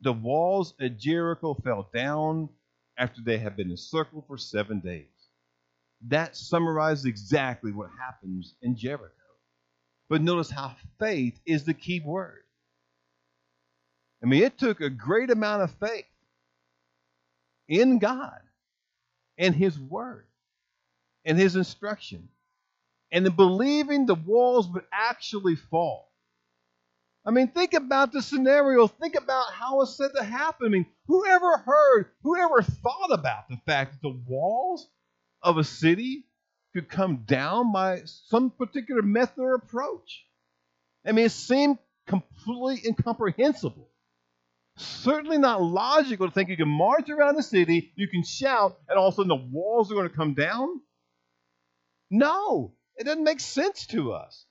the 0.00 0.12
walls 0.12 0.74
of 0.80 0.98
Jericho 0.98 1.54
fell 1.54 1.88
down 1.92 2.48
after 2.96 3.20
they 3.22 3.38
had 3.38 3.56
been 3.56 3.70
encircled 3.70 4.24
for 4.26 4.38
seven 4.38 4.80
days. 4.80 5.06
That 6.08 6.36
summarizes 6.36 7.06
exactly 7.06 7.72
what 7.72 7.90
happens 7.98 8.54
in 8.62 8.76
Jericho. 8.76 9.12
But 10.08 10.22
notice 10.22 10.50
how 10.50 10.76
faith 10.98 11.40
is 11.44 11.64
the 11.64 11.74
key 11.74 12.00
word. 12.00 12.44
I 14.22 14.26
mean, 14.26 14.42
it 14.44 14.58
took 14.58 14.80
a 14.80 14.90
great 14.90 15.30
amount 15.30 15.62
of 15.62 15.72
faith 15.72 16.06
in 17.68 17.98
God 17.98 18.40
and 19.38 19.54
His 19.54 19.78
Word 19.78 20.26
and 21.24 21.38
His 21.38 21.56
instruction 21.56 22.28
and 23.12 23.26
in 23.26 23.34
believing 23.34 24.06
the 24.06 24.14
walls 24.14 24.68
would 24.68 24.84
actually 24.92 25.56
fall. 25.56 26.12
I 27.24 27.32
mean, 27.32 27.48
think 27.48 27.74
about 27.74 28.12
the 28.12 28.22
scenario. 28.22 28.86
Think 28.86 29.16
about 29.16 29.52
how 29.52 29.80
it's 29.80 29.96
said 29.96 30.12
to 30.16 30.22
happen. 30.22 30.66
I 30.66 30.70
mean, 30.70 30.86
whoever 31.08 31.56
heard, 31.58 32.06
whoever 32.22 32.62
thought 32.62 33.10
about 33.10 33.48
the 33.48 33.58
fact 33.66 33.92
that 33.92 34.02
the 34.02 34.16
walls 34.28 34.88
of 35.42 35.58
a 35.58 35.64
city 35.64 36.24
could 36.72 36.88
come 36.88 37.24
down 37.26 37.72
by 37.72 38.02
some 38.04 38.50
particular 38.50 39.02
method 39.02 39.40
or 39.40 39.54
approach. 39.54 40.24
I 41.04 41.12
mean, 41.12 41.26
it 41.26 41.32
seemed 41.32 41.78
completely 42.06 42.80
incomprehensible. 42.86 43.88
Certainly 44.76 45.38
not 45.38 45.62
logical 45.62 46.28
to 46.28 46.32
think 46.32 46.50
you 46.50 46.56
can 46.56 46.68
march 46.68 47.08
around 47.08 47.36
the 47.36 47.42
city, 47.42 47.92
you 47.96 48.08
can 48.08 48.22
shout, 48.22 48.78
and 48.88 48.98
all 48.98 49.08
of 49.08 49.14
a 49.14 49.16
sudden 49.16 49.28
the 49.28 49.34
walls 49.36 49.90
are 49.90 49.94
going 49.94 50.08
to 50.08 50.14
come 50.14 50.34
down. 50.34 50.80
No, 52.10 52.75
it 52.96 53.04
doesn't 53.04 53.24
make 53.24 53.40
sense 53.40 53.86
to 53.88 54.12
us. 54.12 54.44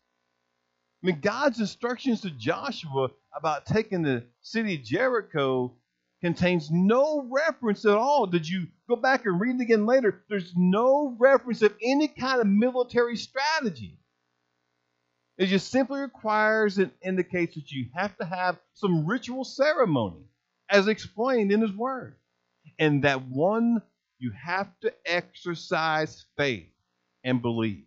I 1.03 1.08
mean, 1.08 1.19
God's 1.19 1.60
instructions 1.60 2.21
to 2.21 2.31
Joshua 2.31 3.10
about 3.36 3.65
taking 3.65 4.01
the 4.01 4.23
city 4.41 4.75
of 4.75 4.84
Jericho 4.84 5.73
contains 6.21 6.71
no 6.71 7.27
reference 7.29 7.86
at 7.86 7.95
all. 7.95 8.25
Did 8.25 8.47
you 8.47 8.67
go 8.89 8.95
back 8.95 9.25
and 9.25 9.39
read 9.39 9.55
it 9.55 9.62
again 9.62 9.86
later? 9.86 10.23
There's 10.29 10.53
no 10.55 11.15
reference 11.19 11.62
of 11.62 11.73
any 11.81 12.08
kind 12.08 12.41
of 12.41 12.47
military 12.47 13.17
strategy. 13.17 13.99
It 15.38 15.47
just 15.47 15.69
simply 15.69 15.99
requires 15.99 16.77
and 16.77 16.91
indicates 17.03 17.55
that 17.55 17.69
you 17.71 17.88
have 17.93 18.17
to 18.17 18.25
have 18.25 18.58
some 18.73 19.05
ritual 19.05 19.43
ceremony, 19.43 20.23
as 20.69 20.88
explained 20.88 21.51
in 21.51 21.62
His 21.62 21.73
Word. 21.73 22.15
And 22.79 23.03
that 23.03 23.27
one, 23.27 23.81
you 24.17 24.31
have 24.31 24.69
to 24.81 24.93
exercise 25.05 26.25
faith 26.38 26.69
and 27.23 27.41
believe 27.41 27.84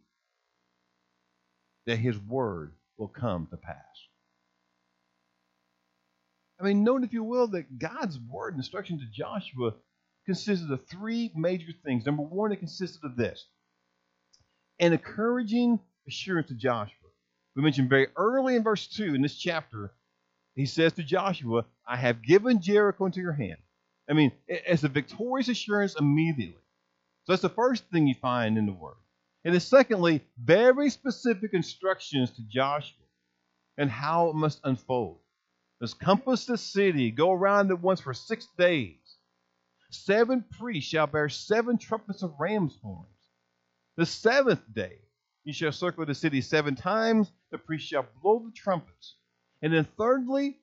that 1.88 1.98
His 1.98 2.18
Word 2.18 2.72
will 2.98 3.08
come 3.08 3.46
to 3.50 3.56
pass. 3.56 3.76
I 6.60 6.64
mean, 6.64 6.84
note, 6.84 7.02
if 7.02 7.14
you 7.14 7.24
will, 7.24 7.46
that 7.48 7.78
God's 7.78 8.18
word 8.18 8.52
and 8.52 8.60
instruction 8.60 8.98
to 8.98 9.06
Joshua 9.06 9.72
consisted 10.26 10.70
of 10.70 10.84
three 10.86 11.32
major 11.34 11.72
things. 11.84 12.04
Number 12.04 12.22
one, 12.22 12.52
it 12.52 12.56
consisted 12.56 13.04
of 13.04 13.16
this 13.16 13.46
an 14.78 14.92
encouraging 14.92 15.80
assurance 16.06 16.48
to 16.48 16.54
Joshua. 16.54 17.08
We 17.56 17.62
mentioned 17.62 17.88
very 17.88 18.08
early 18.16 18.54
in 18.54 18.62
verse 18.62 18.86
2 18.86 19.14
in 19.14 19.22
this 19.22 19.36
chapter, 19.36 19.90
he 20.54 20.66
says 20.66 20.92
to 20.94 21.02
Joshua, 21.02 21.64
I 21.86 21.96
have 21.96 22.22
given 22.22 22.60
Jericho 22.60 23.06
into 23.06 23.20
your 23.20 23.32
hand. 23.32 23.56
I 24.10 24.12
mean, 24.12 24.32
it's 24.46 24.84
a 24.84 24.88
victorious 24.88 25.48
assurance 25.48 25.96
immediately. 25.98 26.60
So 27.24 27.32
that's 27.32 27.42
the 27.42 27.48
first 27.48 27.84
thing 27.90 28.06
you 28.06 28.14
find 28.14 28.58
in 28.58 28.66
the 28.66 28.72
word. 28.72 28.96
And 29.48 29.54
then, 29.54 29.62
secondly, 29.62 30.22
very 30.38 30.90
specific 30.90 31.54
instructions 31.54 32.32
to 32.32 32.42
Joshua 32.42 33.06
and 33.78 33.90
how 33.90 34.28
it 34.28 34.34
must 34.34 34.60
unfold. 34.62 35.20
Let's 35.80 35.94
compass 35.94 36.44
the 36.44 36.58
city, 36.58 37.10
go 37.10 37.32
around 37.32 37.70
it 37.70 37.80
once 37.80 38.02
for 38.02 38.12
six 38.12 38.46
days. 38.58 38.98
Seven 39.90 40.44
priests 40.60 40.90
shall 40.90 41.06
bear 41.06 41.30
seven 41.30 41.78
trumpets 41.78 42.22
of 42.22 42.34
ram's 42.38 42.76
horns. 42.82 43.08
The 43.96 44.04
seventh 44.04 44.60
day 44.74 44.98
you 45.44 45.54
shall 45.54 45.72
circle 45.72 46.04
the 46.04 46.14
city 46.14 46.42
seven 46.42 46.74
times, 46.74 47.32
the 47.50 47.56
priests 47.56 47.88
shall 47.88 48.04
blow 48.22 48.42
the 48.44 48.52
trumpets. 48.52 49.14
And 49.62 49.72
then, 49.72 49.88
thirdly, 49.96 50.58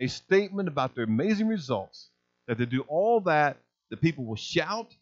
a 0.00 0.08
statement 0.08 0.66
about 0.66 0.96
the 0.96 1.04
amazing 1.04 1.46
results 1.46 2.08
that 2.48 2.58
they 2.58 2.66
do 2.66 2.80
all 2.88 3.20
that, 3.20 3.58
the 3.90 3.96
people 3.96 4.24
will 4.24 4.34
shout, 4.34 4.92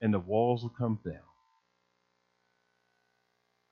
and 0.00 0.12
the 0.12 0.18
walls 0.18 0.64
will 0.64 0.74
come 0.76 0.98
down. 1.04 1.22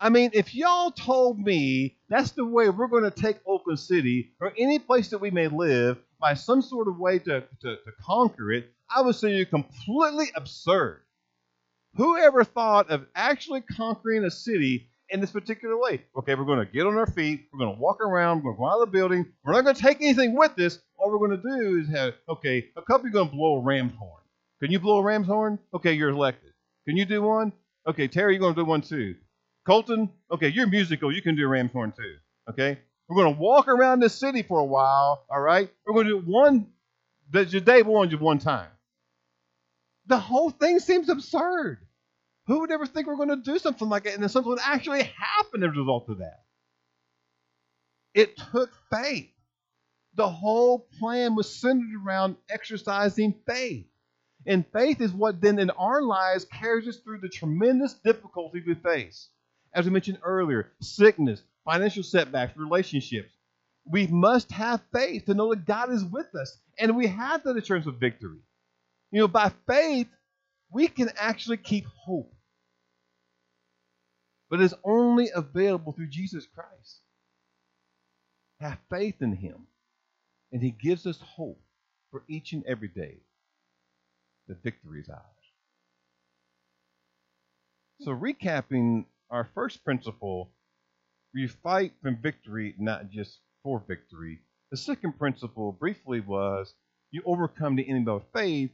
I 0.03 0.09
mean, 0.09 0.31
if 0.33 0.55
y'all 0.55 0.91
told 0.91 1.39
me 1.39 1.99
that's 2.09 2.31
the 2.31 2.45
way 2.45 2.71
we're 2.71 2.89
going 2.89 3.05
to 3.05 3.11
take 3.11 3.37
Oakland 3.47 3.79
City 3.79 4.33
or 4.41 4.55
any 4.57 4.79
place 4.79 5.11
that 5.11 5.21
we 5.21 5.31
may 5.31 5.49
live 5.49 5.99
by 6.19 6.33
some 6.33 6.63
sort 6.63 6.89
of 6.89 6.99
way 6.99 7.19
to, 7.19 7.43
to, 7.61 7.77
to 7.77 7.93
conquer 8.01 8.51
it, 8.51 8.73
I 8.95 9.03
would 9.03 9.15
say 9.15 9.37
you're 9.37 9.45
completely 9.45 10.29
absurd. 10.35 11.03
Whoever 11.97 12.45
thought 12.45 12.89
of 12.89 13.05
actually 13.15 13.61
conquering 13.61 14.25
a 14.25 14.31
city 14.31 14.89
in 15.11 15.21
this 15.21 15.33
particular 15.33 15.77
way. 15.79 16.03
Okay, 16.17 16.35
we're 16.35 16.45
going 16.45 16.65
to 16.65 16.73
get 16.73 16.87
on 16.87 16.95
our 16.95 17.07
feet. 17.07 17.49
We're 17.53 17.59
going 17.59 17.75
to 17.75 17.81
walk 17.81 18.01
around. 18.01 18.43
We're 18.43 18.53
going 18.53 18.57
to 18.57 18.61
go 18.61 18.69
out 18.69 18.83
of 18.83 18.93
the 18.93 18.99
building. 18.99 19.27
We're 19.45 19.53
not 19.53 19.65
going 19.65 19.75
to 19.75 19.83
take 19.83 20.01
anything 20.01 20.35
with 20.35 20.59
us. 20.61 20.79
All 20.97 21.11
we're 21.11 21.27
going 21.27 21.43
to 21.43 21.59
do 21.59 21.79
is 21.79 21.89
have, 21.89 22.15
okay, 22.29 22.69
a 22.77 22.83
couple 22.83 23.09
are 23.09 23.11
going 23.11 23.29
to 23.29 23.35
blow 23.35 23.57
a 23.57 23.61
ram's 23.61 23.93
horn. 23.99 24.23
Can 24.63 24.71
you 24.71 24.79
blow 24.79 24.99
a 24.99 25.03
ram's 25.03 25.27
horn? 25.27 25.59
Okay, 25.75 25.93
you're 25.93 26.11
elected. 26.11 26.53
Can 26.87 26.97
you 26.97 27.05
do 27.05 27.23
one? 27.23 27.53
Okay, 27.87 28.09
Terry, 28.09 28.35
you're 28.35 28.41
going 28.41 28.55
to 28.55 28.61
do 28.61 28.65
one 28.65 28.81
too. 28.83 29.17
Colton, 29.67 30.11
okay, 30.31 30.49
you're 30.49 30.67
musical. 30.67 31.13
You 31.13 31.23
can 31.23 31.37
do 31.37 31.45
a 31.45 31.49
ram's 31.49 31.73
horn 31.73 31.93
too. 31.93 32.17
Okay? 32.51 32.79
We're 33.09 33.23
going 33.23 33.35
to 33.35 33.41
walk 33.41 33.69
around 33.69 34.01
the 34.01 34.09
city 34.09 34.43
for 34.43 34.61
a 34.61 34.65
while, 34.65 35.25
all 35.29 35.41
right? 35.41 35.71
We're 35.85 35.95
going 35.95 36.07
to 36.07 36.21
do 36.21 36.31
one, 36.31 36.69
that's 37.31 37.53
your 37.53 37.61
day 37.61 37.83
one, 37.83 38.09
just 38.09 38.23
one 38.23 38.39
time. 38.39 38.69
The 40.07 40.19
whole 40.19 40.51
thing 40.51 40.79
seems 40.79 41.09
absurd. 41.09 41.79
Who 42.47 42.61
would 42.61 42.71
ever 42.71 42.87
think 42.87 43.07
we're 43.07 43.17
going 43.17 43.29
to 43.29 43.37
do 43.37 43.59
something 43.59 43.89
like 43.89 44.05
that 44.05 44.15
and 44.15 44.23
then 44.23 44.29
something 44.29 44.51
would 44.51 44.61
actually 44.65 45.03
happen 45.03 45.63
as 45.63 45.69
a 45.69 45.79
result 45.79 46.09
of 46.09 46.19
that? 46.19 46.41
It 48.15 48.37
took 48.53 48.71
faith. 48.91 49.31
The 50.15 50.29
whole 50.29 50.89
plan 50.99 51.37
was 51.37 51.55
centered 51.55 51.95
around 52.05 52.37
exercising 52.49 53.35
faith. 53.47 53.87
And 54.47 54.65
faith 54.73 55.01
is 55.01 55.13
what 55.13 55.41
then 55.41 55.59
in 55.59 55.71
our 55.71 56.03
lives 56.03 56.45
carries 56.47 56.89
us 56.89 56.97
through 56.97 57.21
the 57.21 57.29
tremendous 57.29 57.95
difficulties 57.95 58.65
we 58.67 58.75
face. 58.75 59.29
As 59.73 59.85
we 59.85 59.91
mentioned 59.93 60.19
earlier, 60.23 60.73
sickness, 60.81 61.43
financial 61.65 62.03
setbacks, 62.03 62.57
relationships. 62.57 63.33
We 63.85 64.07
must 64.07 64.51
have 64.53 64.83
faith 64.93 65.27
to 65.27 65.35
know 65.35 65.51
that 65.51 65.65
God 65.65 65.91
is 65.93 66.05
with 66.05 66.35
us. 66.35 66.59
And 66.79 66.97
we 66.97 67.07
have 67.07 67.43
that 67.45 67.57
assurance 67.57 67.87
of 67.87 67.97
victory. 67.97 68.39
You 69.11 69.21
know, 69.21 69.29
by 69.29 69.53
faith, 69.67 70.09
we 70.71 70.89
can 70.89 71.11
actually 71.17 71.57
keep 71.57 71.87
hope. 71.87 72.33
But 74.49 74.61
it's 74.61 74.75
only 74.85 75.31
available 75.35 75.93
through 75.93 76.09
Jesus 76.09 76.47
Christ. 76.47 77.01
Have 78.61 78.79
faith 78.91 79.17
in 79.21 79.33
Him. 79.33 79.67
And 80.53 80.63
He 80.63 80.71
gives 80.71 81.07
us 81.07 81.19
hope 81.21 81.61
for 82.11 82.25
each 82.29 82.53
and 82.53 82.65
every 82.67 82.89
day. 82.89 83.19
The 84.49 84.55
victory 84.55 85.01
is 85.01 85.09
ours. 85.09 85.21
So, 88.01 88.11
recapping 88.11 89.05
our 89.31 89.49
first 89.55 89.85
principle, 89.85 90.51
we 91.35 91.47
fight 91.47 91.93
for 92.03 92.11
victory, 92.11 92.75
not 92.79 93.11
just 93.11 93.39
for 93.63 93.83
victory. 93.87 94.41
The 94.71 94.77
second 94.77 95.19
principle, 95.19 95.73
briefly, 95.73 96.21
was 96.21 96.75
you 97.11 97.23
overcome 97.25 97.77
the 97.77 97.89
enemy 97.89 98.09
of 98.09 98.25
faith. 98.35 98.71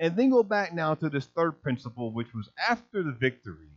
And 0.00 0.16
then 0.16 0.30
go 0.30 0.42
back 0.42 0.74
now 0.74 0.94
to 0.96 1.08
this 1.08 1.26
third 1.26 1.62
principle, 1.62 2.12
which 2.12 2.34
was 2.34 2.50
after 2.58 3.02
the 3.04 3.12
victory, 3.12 3.70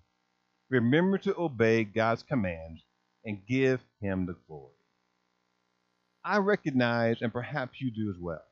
remember 0.69 1.19
to 1.19 1.37
obey 1.37 1.83
God's 1.83 2.23
commands 2.23 2.81
and 3.23 3.45
give 3.47 3.81
Him 4.01 4.25
the 4.25 4.35
glory. 4.47 4.73
I 6.23 6.37
recognize, 6.37 7.21
and 7.21 7.31
perhaps 7.31 7.79
you 7.79 7.91
do 7.91 8.09
as 8.09 8.17
well, 8.19 8.43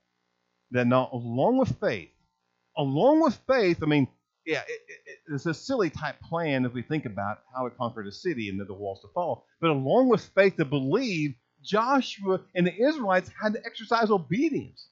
that 0.72 0.86
not 0.86 1.12
along 1.12 1.58
with 1.58 1.80
faith, 1.80 2.12
along 2.78 3.22
with 3.22 3.40
faith, 3.48 3.82
I 3.82 3.88
mean, 3.88 4.08
yeah, 4.46 4.62
it, 4.68 4.82
it, 4.88 5.20
it's 5.34 5.46
a 5.46 5.54
silly 5.54 5.90
type 5.90 6.20
plan 6.22 6.66
if 6.66 6.74
we 6.74 6.82
think 6.82 7.06
about 7.06 7.40
how 7.56 7.66
it 7.66 7.78
conquered 7.78 8.08
a 8.08 8.12
city 8.12 8.50
and 8.50 8.60
then 8.60 8.68
the 8.68 8.74
walls 8.74 9.02
to 9.02 9.08
fall. 9.14 9.46
But 9.60 9.72
along 9.72 10.10
with 10.10 10.24
faith 10.36 10.58
to 10.58 10.66
believe, 10.66 11.36
Joshua 11.64 12.42
and 12.54 12.68
the 12.68 12.76
Israelites 12.76 13.32
had 13.42 13.54
to 13.54 13.66
exercise 13.66 14.12
obedience. 14.12 14.88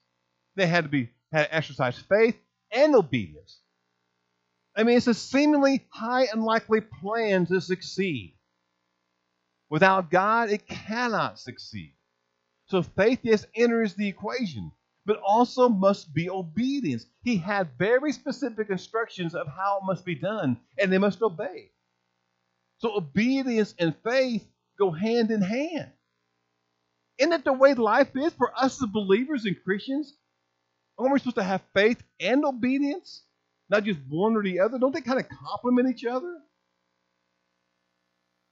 They 0.55 0.67
had 0.67 0.85
to 0.85 0.89
be 0.89 1.09
had 1.31 1.45
to 1.45 1.55
exercise 1.55 1.97
faith 1.97 2.35
and 2.71 2.95
obedience. 2.95 3.59
I 4.75 4.83
mean, 4.83 4.97
it's 4.97 5.07
a 5.07 5.13
seemingly 5.13 5.85
high 5.89 6.23
and 6.23 6.39
unlikely 6.39 6.81
plan 6.81 7.45
to 7.47 7.61
succeed. 7.61 8.35
Without 9.69 10.09
God, 10.09 10.49
it 10.49 10.67
cannot 10.67 11.39
succeed. 11.39 11.93
So 12.67 12.81
faith, 12.81 13.19
yes, 13.21 13.45
enters 13.55 13.93
the 13.93 14.07
equation 14.07 14.71
but 15.05 15.19
also 15.25 15.69
must 15.69 16.13
be 16.13 16.29
obedience. 16.29 17.05
He 17.23 17.37
had 17.37 17.77
very 17.77 18.11
specific 18.11 18.69
instructions 18.69 19.35
of 19.35 19.47
how 19.47 19.79
it 19.79 19.85
must 19.85 20.05
be 20.05 20.15
done, 20.15 20.57
and 20.77 20.91
they 20.91 20.97
must 20.97 21.21
obey. 21.21 21.71
So 22.79 22.95
obedience 22.95 23.75
and 23.79 23.95
faith 24.03 24.45
go 24.77 24.91
hand 24.91 25.31
in 25.31 25.41
hand. 25.41 25.91
Isn't 27.17 27.29
that 27.29 27.45
the 27.45 27.53
way 27.53 27.73
life 27.73 28.15
is 28.15 28.33
for 28.33 28.51
us 28.57 28.81
as 28.81 28.89
believers 28.89 29.45
and 29.45 29.55
Christians? 29.63 30.13
Aren't 30.97 31.13
we 31.13 31.19
supposed 31.19 31.37
to 31.37 31.43
have 31.43 31.61
faith 31.73 32.01
and 32.19 32.43
obedience? 32.45 33.23
Not 33.69 33.83
just 33.83 33.99
one 34.09 34.35
or 34.35 34.43
the 34.43 34.59
other? 34.59 34.77
Don't 34.77 34.93
they 34.93 35.01
kind 35.01 35.19
of 35.19 35.27
complement 35.29 35.89
each 35.89 36.05
other? 36.05 36.37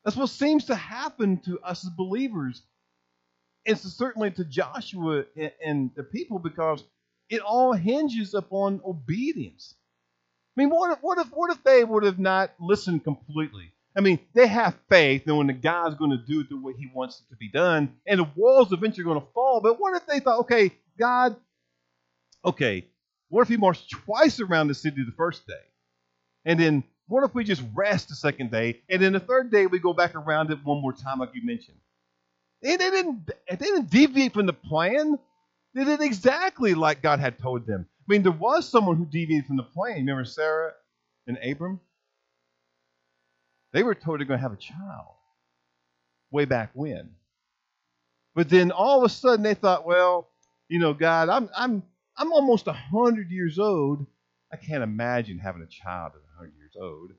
That's 0.04 0.18
what 0.18 0.30
seems 0.30 0.66
to 0.66 0.76
happen 0.76 1.38
to 1.42 1.60
us 1.60 1.86
as 1.86 1.92
believers 1.92 2.64
and 3.66 3.78
certainly 3.78 4.32
to 4.32 4.46
Joshua 4.46 5.26
and, 5.36 5.52
and 5.64 5.92
the 5.96 6.04
people 6.04 6.40
because 6.40 6.84
it 7.30 7.42
all 7.42 7.74
hinges 7.74 8.34
upon 8.34 8.82
obedience. 8.86 9.76
I 10.56 10.62
mean, 10.62 10.70
what 10.70 10.92
if, 10.92 11.00
what 11.02 11.18
if 11.18 11.28
what 11.28 11.52
if 11.52 11.64
they 11.64 11.84
would 11.84 12.04
have 12.04 12.20
not 12.20 12.52
listened 12.60 13.04
completely? 13.04 13.72
I 13.96 14.02
mean, 14.02 14.20
they 14.34 14.48
have 14.48 14.78
faith 14.90 15.26
knowing 15.26 15.40
when 15.40 15.48
the 15.48 15.54
God's 15.54 15.96
going 15.96 16.12
to 16.12 16.18
do 16.18 16.42
it 16.42 16.50
the 16.50 16.58
way 16.58 16.74
He 16.78 16.90
wants 16.94 17.22
it 17.22 17.30
to 17.32 17.38
be 17.38 17.50
done, 17.50 17.94
and 18.06 18.20
the 18.20 18.30
walls 18.36 18.72
eventually 18.72 19.04
going 19.04 19.20
to 19.20 19.28
fall. 19.34 19.62
But 19.62 19.80
what 19.80 19.96
if 19.96 20.06
they 20.06 20.20
thought, 20.20 20.42
okay, 20.42 20.72
God, 20.98 21.36
okay, 22.44 22.86
what 23.30 23.42
if 23.42 23.48
He 23.48 23.58
marched 23.58 23.90
twice 23.90 24.40
around 24.40 24.68
the 24.68 24.74
city 24.74 25.04
the 25.06 25.14
first 25.16 25.46
day, 25.48 25.54
and 26.46 26.60
then 26.60 26.84
what 27.08 27.24
if 27.24 27.34
we 27.36 27.44
just 27.44 27.64
rest 27.74 28.10
the 28.10 28.16
second 28.16 28.52
day, 28.52 28.82
and 28.90 29.02
then 29.02 29.14
the 29.14 29.20
third 29.20 29.52
day 29.52 29.66
we 29.68 29.80
go 29.80 29.94
back 29.94 30.16
around 30.16 30.52
it 30.52 30.64
one 30.64 30.82
more 30.82 30.94
time, 30.94 31.20
like 31.20 31.32
you 31.34 31.46
mentioned? 31.46 31.78
They 32.62 32.78
didn't, 32.78 33.30
they 33.50 33.56
didn't 33.56 33.90
deviate 33.90 34.34
from 34.34 34.46
the 34.46 34.54
plan. 34.54 35.18
They 35.74 35.84
did 35.84 36.02
exactly 36.02 36.74
like 36.74 37.02
God 37.02 37.20
had 37.20 37.40
told 37.40 37.66
them. 37.66 37.88
I 38.00 38.04
mean, 38.12 38.24
there 38.24 38.32
was 38.32 38.68
someone 38.68 38.98
who 38.98 39.06
deviated 39.06 39.48
from 39.48 39.58
the 39.58 39.64
plan. 39.64 39.98
Remember 39.98 40.26
Sarah 40.26 40.74
and 41.28 41.38
Abram? 41.44 41.80
They 43.74 43.84
were 43.84 43.96
told 43.96 44.20
they're 44.20 44.28
going 44.28 44.40
to 44.40 44.42
have 44.42 44.54
a 44.54 44.58
child 44.58 45.16
way 46.30 46.46
back 46.46 46.72
when. 46.74 47.12
But 48.36 48.50
then 48.50 48.72
all 48.72 49.00
of 49.00 49.06
a 49.06 49.10
sudden 49.10 49.44
they 49.44 49.54
thought, 49.54 49.86
well, 49.86 50.30
you 50.70 50.80
know, 50.80 50.94
God, 50.94 51.30
I'm 51.30 51.50
I'm 51.56 51.84
I'm 52.18 52.32
almost 52.32 52.68
hundred 52.68 53.30
years 53.30 53.60
old. 53.60 54.06
I 54.52 54.58
can't 54.58 54.84
imagine 54.84 55.38
having 55.40 55.62
a 55.62 55.68
child 55.68 56.14
at 56.16 56.22
hundred 56.38 56.54
years 56.58 56.76
old. 56.80 57.12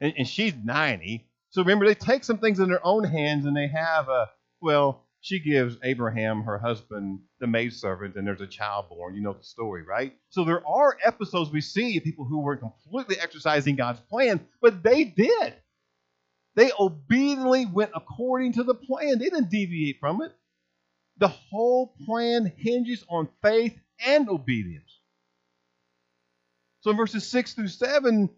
And, 0.00 0.12
and 0.18 0.28
she's 0.28 0.54
ninety. 0.54 1.26
So 1.50 1.62
remember, 1.62 1.86
they 1.86 1.94
take 1.94 2.24
some 2.24 2.38
things 2.38 2.60
in 2.60 2.68
their 2.68 2.84
own 2.86 3.04
hands 3.04 3.46
and 3.46 3.56
they 3.56 3.68
have 3.68 4.08
a 4.08 4.30
well, 4.62 5.04
she 5.20 5.38
gives 5.38 5.76
Abraham, 5.84 6.42
her 6.42 6.58
husband, 6.58 7.20
the 7.38 7.46
maidservant, 7.46 8.16
and 8.16 8.26
there's 8.26 8.40
a 8.40 8.46
child 8.46 8.88
born. 8.88 9.14
You 9.14 9.22
know 9.22 9.34
the 9.34 9.44
story, 9.44 9.82
right? 9.82 10.14
So 10.30 10.44
there 10.44 10.66
are 10.66 10.96
episodes 11.04 11.50
we 11.50 11.60
see 11.60 11.96
of 11.96 12.04
people 12.04 12.24
who 12.24 12.40
weren't 12.40 12.60
completely 12.60 13.16
exercising 13.20 13.76
God's 13.76 14.00
plan, 14.00 14.40
but 14.60 14.82
they 14.82 15.04
did. 15.04 15.54
They 16.56 16.70
obediently 16.78 17.66
went 17.66 17.92
according 17.94 18.54
to 18.54 18.64
the 18.64 18.74
plan. 18.74 19.18
They 19.18 19.26
didn't 19.26 19.50
deviate 19.50 20.00
from 20.00 20.22
it. 20.22 20.32
The 21.18 21.28
whole 21.28 21.94
plan 22.04 22.52
hinges 22.56 23.04
on 23.08 23.28
faith 23.42 23.78
and 24.04 24.28
obedience. 24.28 24.98
So 26.80 26.90
in 26.90 26.96
verses 26.96 27.24
6 27.28 27.54
through 27.54 27.68
7, 27.68 28.28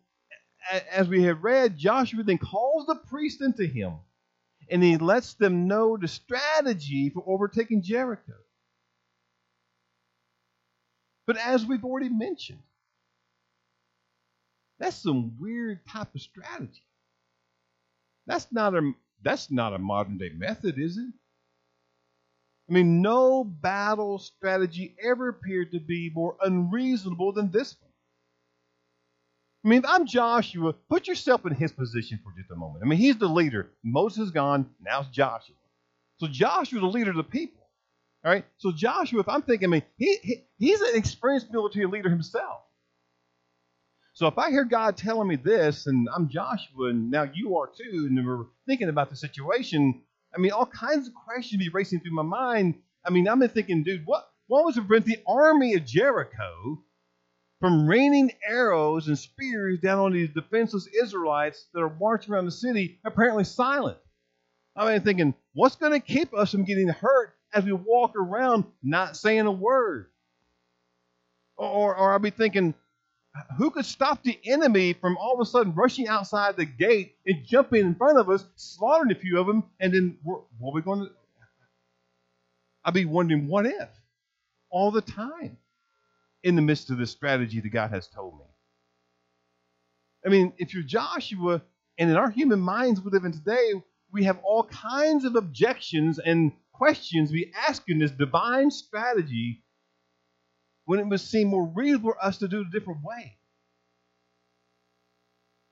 as 0.90 1.08
we 1.08 1.22
have 1.22 1.42
read, 1.42 1.78
Joshua 1.78 2.22
then 2.24 2.38
calls 2.38 2.86
the 2.86 2.96
priest 2.96 3.40
into 3.40 3.64
him 3.64 3.94
and 4.70 4.82
he 4.82 4.96
lets 4.98 5.34
them 5.34 5.68
know 5.68 5.96
the 5.96 6.08
strategy 6.08 7.10
for 7.10 7.24
overtaking 7.26 7.82
Jericho. 7.82 8.34
But 11.26 11.38
as 11.38 11.66
we've 11.66 11.84
already 11.84 12.10
mentioned, 12.10 12.62
that's 14.78 14.96
some 14.96 15.38
weird 15.40 15.86
type 15.86 16.14
of 16.14 16.20
strategy. 16.20 16.84
That's 18.26 18.52
not 18.52 18.74
a 18.74 18.92
that's 19.22 19.50
not 19.50 19.74
a 19.74 19.78
modern 19.78 20.18
day 20.18 20.30
method, 20.36 20.78
is 20.78 20.98
it? 20.98 21.12
I 22.70 22.74
mean, 22.74 23.02
no 23.02 23.44
battle 23.44 24.18
strategy 24.18 24.96
ever 25.02 25.30
appeared 25.30 25.72
to 25.72 25.80
be 25.80 26.10
more 26.14 26.36
unreasonable 26.42 27.32
than 27.32 27.50
this 27.50 27.76
one. 27.80 27.92
I 29.64 29.68
mean, 29.68 29.78
if 29.78 29.84
I'm 29.88 30.06
Joshua, 30.06 30.74
put 30.90 31.06
yourself 31.06 31.46
in 31.46 31.54
his 31.54 31.72
position 31.72 32.20
for 32.22 32.32
just 32.36 32.50
a 32.50 32.56
moment. 32.56 32.84
I 32.84 32.88
mean, 32.88 32.98
he's 32.98 33.16
the 33.16 33.28
leader. 33.28 33.70
Moses 33.82 34.26
is 34.26 34.30
gone. 34.30 34.68
Now 34.80 35.00
it's 35.00 35.08
Joshua. 35.08 35.56
So 36.18 36.26
Joshua's 36.26 36.82
the 36.82 36.86
leader 36.86 37.10
of 37.10 37.16
the 37.16 37.24
people. 37.24 37.62
All 38.24 38.30
right. 38.30 38.44
So 38.58 38.72
Joshua, 38.72 39.20
if 39.20 39.28
I'm 39.28 39.42
thinking, 39.42 39.68
I 39.68 39.70
mean, 39.70 39.82
he, 39.96 40.16
he 40.22 40.44
he's 40.58 40.80
an 40.80 40.94
experienced 40.94 41.50
military 41.50 41.86
leader 41.86 42.10
himself. 42.10 42.60
So 44.12 44.26
if 44.28 44.38
I 44.38 44.50
hear 44.50 44.64
God 44.64 44.96
telling 44.96 45.28
me 45.28 45.36
this, 45.36 45.86
and 45.86 46.08
I'm 46.14 46.28
Joshua, 46.28 46.90
and 46.90 47.10
now 47.10 47.28
you 47.34 47.56
are 47.56 47.66
too, 47.66 48.06
and 48.08 48.24
we're 48.24 48.44
thinking 48.66 48.88
about 48.88 49.10
the 49.10 49.16
situation, 49.16 50.02
I 50.34 50.38
mean, 50.38 50.52
all 50.52 50.66
kinds 50.66 51.08
of 51.08 51.14
questions 51.14 51.58
be 51.58 51.68
racing 51.70 52.00
through 52.00 52.14
my 52.14 52.22
mind. 52.22 52.76
I 53.04 53.10
mean, 53.10 53.26
I'm 53.28 53.46
thinking, 53.48 53.82
dude, 53.82 54.02
what 54.04 54.28
what 54.46 54.64
was 54.64 54.74
to 54.74 54.82
prevent 54.82 55.06
the 55.06 55.22
army 55.26 55.74
of 55.74 55.86
Jericho 55.86 56.83
from 57.60 57.86
raining 57.86 58.32
arrows 58.46 59.08
and 59.08 59.18
spears 59.18 59.80
down 59.80 59.98
on 59.98 60.12
these 60.12 60.30
defenseless 60.30 60.86
Israelites 60.86 61.66
that 61.72 61.80
are 61.80 61.96
marching 62.00 62.32
around 62.32 62.46
the 62.46 62.50
city, 62.50 63.00
apparently 63.04 63.44
silent. 63.44 63.98
I 64.76 64.92
mean, 64.92 65.00
thinking, 65.02 65.34
what's 65.54 65.76
going 65.76 65.92
to 65.92 66.00
keep 66.00 66.34
us 66.34 66.50
from 66.50 66.64
getting 66.64 66.88
hurt 66.88 67.34
as 67.52 67.64
we 67.64 67.72
walk 67.72 68.16
around 68.16 68.64
not 68.82 69.16
saying 69.16 69.46
a 69.46 69.52
word? 69.52 70.10
Or, 71.56 71.94
or 71.96 72.12
I'll 72.12 72.18
be 72.18 72.30
thinking, 72.30 72.74
who 73.56 73.70
could 73.70 73.84
stop 73.84 74.22
the 74.22 74.38
enemy 74.44 74.92
from 74.92 75.16
all 75.16 75.34
of 75.34 75.40
a 75.40 75.46
sudden 75.46 75.74
rushing 75.74 76.08
outside 76.08 76.56
the 76.56 76.64
gate 76.64 77.16
and 77.24 77.44
jumping 77.46 77.80
in 77.80 77.94
front 77.94 78.18
of 78.18 78.28
us, 78.28 78.44
slaughtering 78.56 79.12
a 79.12 79.18
few 79.18 79.38
of 79.38 79.46
them, 79.46 79.64
and 79.80 79.92
then 79.92 80.18
what 80.22 80.44
are 80.62 80.72
we 80.72 80.82
going 80.82 81.00
to? 81.00 81.10
I'd 82.84 82.94
be 82.94 83.04
wondering, 83.04 83.48
what 83.48 83.64
if? 83.64 83.88
All 84.70 84.90
the 84.90 85.00
time 85.00 85.56
in 86.44 86.56
the 86.56 86.62
midst 86.62 86.90
of 86.90 86.98
this 86.98 87.10
strategy 87.10 87.58
that 87.58 87.70
God 87.70 87.90
has 87.90 88.06
told 88.06 88.38
me. 88.38 88.44
I 90.24 90.28
mean, 90.28 90.52
if 90.58 90.74
you're 90.74 90.82
Joshua, 90.82 91.62
and 91.98 92.10
in 92.10 92.16
our 92.16 92.30
human 92.30 92.60
minds 92.60 93.00
we 93.00 93.10
live 93.10 93.24
in 93.24 93.32
today, 93.32 93.72
we 94.12 94.24
have 94.24 94.38
all 94.44 94.64
kinds 94.64 95.24
of 95.24 95.36
objections 95.36 96.18
and 96.18 96.52
questions 96.72 97.32
we 97.32 97.52
ask 97.66 97.82
in 97.88 97.98
this 97.98 98.10
divine 98.10 98.70
strategy 98.70 99.62
when 100.84 101.00
it 101.00 101.06
must 101.06 101.30
seem 101.30 101.48
more 101.48 101.66
reasonable 101.74 102.12
for 102.12 102.24
us 102.24 102.38
to 102.38 102.48
do 102.48 102.60
it 102.60 102.66
a 102.66 102.70
different 102.70 103.02
way. 103.02 103.38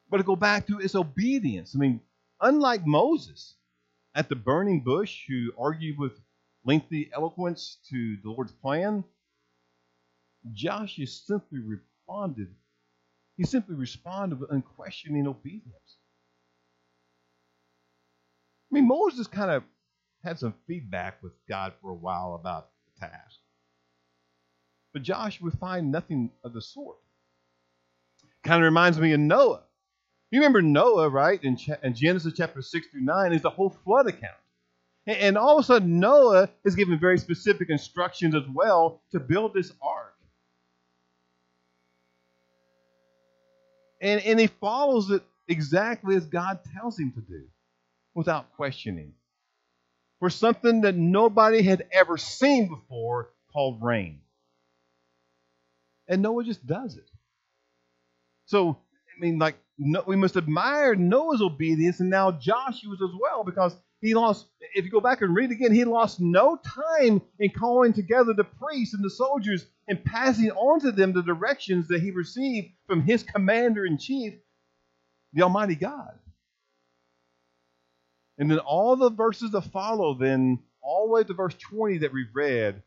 But 0.09 0.18
to 0.18 0.23
go 0.23 0.37
back 0.37 0.66
to 0.68 0.79
its 0.79 0.95
obedience, 0.95 1.75
I 1.75 1.79
mean, 1.79 2.01
unlike 2.41 2.87
Moses 2.87 3.57
at 4.14 4.29
the 4.29 4.37
burning 4.37 4.81
bush 4.81 5.25
who 5.29 5.53
argued 5.59 5.99
with 5.99 6.12
lengthy 6.64 7.11
eloquence 7.14 7.79
to 7.91 8.16
the 8.23 8.31
Lord's 8.31 8.53
plan, 8.53 9.05
Joshua 10.53 11.07
simply 11.07 11.61
responded. 11.61 12.49
He 13.36 13.45
simply 13.45 13.74
responded 13.76 14.40
with 14.40 14.51
unquestioning 14.51 15.26
obedience. 15.26 15.99
I 18.70 18.74
mean, 18.74 18.88
Moses 18.88 19.26
kind 19.26 19.51
of 19.51 19.62
had 20.24 20.38
some 20.38 20.55
feedback 20.66 21.22
with 21.22 21.32
God 21.49 21.74
for 21.80 21.90
a 21.90 21.95
while 21.95 22.34
about 22.34 22.70
the 22.86 23.07
task. 23.07 23.38
But 24.93 25.03
Joshua 25.03 25.45
would 25.47 25.59
find 25.59 25.90
nothing 25.90 26.30
of 26.45 26.53
the 26.53 26.62
sort. 26.62 26.99
Kind 28.43 28.62
of 28.62 28.64
reminds 28.64 28.99
me 28.99 29.12
of 29.12 29.20
Noah. 29.20 29.62
You 30.30 30.40
remember 30.40 30.62
Noah, 30.62 31.09
right? 31.09 31.43
In, 31.43 31.59
in 31.82 31.95
Genesis 31.95 32.32
chapter 32.36 32.62
6 32.62 32.86
through 32.88 33.03
9 33.03 33.32
is 33.32 33.43
the 33.43 33.51
whole 33.51 33.70
flood 33.84 34.07
account. 34.07 34.36
And, 35.07 35.16
and 35.18 35.38
all 35.38 35.59
of 35.59 35.64
a 35.64 35.66
sudden, 35.66 36.01
Noah 36.01 36.49
is 36.64 36.74
given 36.74 36.99
very 36.99 37.18
specific 37.18 37.68
instructions 37.70 38.34
as 38.34 38.45
well 38.53 39.03
to 39.12 39.20
build 39.20 39.55
this 39.55 39.72
ark. 39.82 40.11
And, 44.03 44.20
and 44.22 44.38
he 44.38 44.48
follows 44.48 45.11
it 45.11 45.22
exactly 45.48 46.16
as 46.16 46.26
God 46.26 46.61
tells 46.74 46.98
him 46.98 47.12
to 47.12 47.20
do 47.20 47.44
without 48.14 48.53
questioning. 48.57 49.14
For 50.18 50.28
something 50.28 50.82
that 50.82 50.96
nobody 50.96 51.62
had 51.62 51.86
ever 51.92 52.18
seen 52.18 52.68
before 52.68 53.30
called 53.53 53.82
rain. 53.82 54.20
And 56.09 56.20
Noah 56.20 56.44
just 56.44 56.66
does 56.66 56.96
it. 56.96 57.09
So, 58.46 58.70
I 59.16 59.20
mean, 59.20 59.38
like, 59.38 59.57
no, 59.78 60.03
we 60.07 60.16
must 60.16 60.36
admire 60.36 60.94
Noah's 60.94 61.40
obedience 61.40 62.00
and 62.00 62.11
now 62.11 62.32
Joshua's 62.32 63.00
as 63.03 63.11
well 63.18 63.44
because 63.44 63.74
he 64.03 64.14
lost, 64.14 64.46
if 64.74 64.84
you 64.84 64.90
go 64.90 65.00
back 65.00 65.22
and 65.22 65.34
read 65.34 65.53
again, 65.53 65.72
he 65.72 65.84
lost 65.84 66.20
no 66.20 66.57
time 66.57 67.22
in 67.38 67.50
calling 67.50 67.92
together 67.92 68.34
the 68.34 68.44
priests 68.44 68.94
and 68.94 69.05
the 69.05 69.09
soldiers 69.09 69.64
and 69.88 70.05
passing 70.05 70.50
on 70.50 70.80
to 70.80 70.90
them 70.90 71.12
the 71.12 71.22
directions 71.22 71.86
that 71.88 72.03
he 72.03 72.11
received 72.11 72.68
from 72.88 73.03
his 73.03 73.22
commander 73.22 73.86
in 73.86 73.96
chief, 73.98 74.34
the 75.32 75.42
Almighty 75.42 75.76
God. 75.76 76.18
And 78.38 78.50
then 78.50 78.59
all 78.59 78.96
the 78.96 79.11
verses 79.11 79.53
that 79.53 79.62
follow, 79.72 80.14
then, 80.14 80.59
all 80.82 81.07
the 81.07 81.12
way 81.12 81.22
to 81.22 81.32
verse 81.32 81.55
20 81.55 81.98
that 81.98 82.12
we 82.12 82.26
read, 82.32 82.82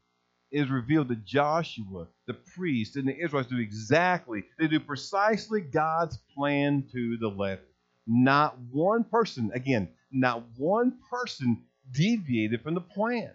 is 0.52 0.70
revealed 0.70 1.08
that 1.08 1.24
Joshua, 1.24 2.08
the 2.28 2.34
priest, 2.34 2.98
and 2.98 3.08
the 3.08 3.18
Israelites 3.18 3.50
do 3.50 3.58
exactly, 3.58 4.44
they 4.60 4.68
do 4.68 4.82
precisely 4.82 5.62
God's 5.62 6.18
plan 6.36 6.84
to 6.92 7.18
the 7.18 7.30
letter. 7.30 7.64
Not 8.06 8.58
one 8.72 9.06
person, 9.06 9.52
again, 9.54 9.90
not 10.16 10.44
one 10.58 10.98
person 11.10 11.64
deviated 11.92 12.62
from 12.62 12.74
the 12.74 12.82
plan. 12.82 13.32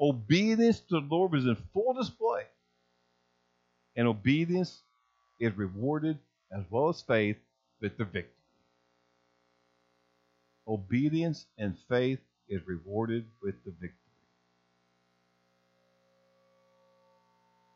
Obedience 0.00 0.80
to 0.80 1.00
the 1.00 1.06
Lord 1.10 1.32
was 1.32 1.46
in 1.46 1.56
full 1.72 1.94
display. 1.94 2.42
And 3.96 4.08
obedience 4.08 4.80
is 5.40 5.56
rewarded 5.56 6.18
as 6.56 6.64
well 6.70 6.88
as 6.88 7.02
faith 7.02 7.36
with 7.80 7.96
the 7.98 8.04
victory. 8.04 8.30
Obedience 10.66 11.46
and 11.58 11.76
faith 11.88 12.20
is 12.48 12.60
rewarded 12.66 13.26
with 13.42 13.56
the 13.64 13.72
victory. 13.72 13.96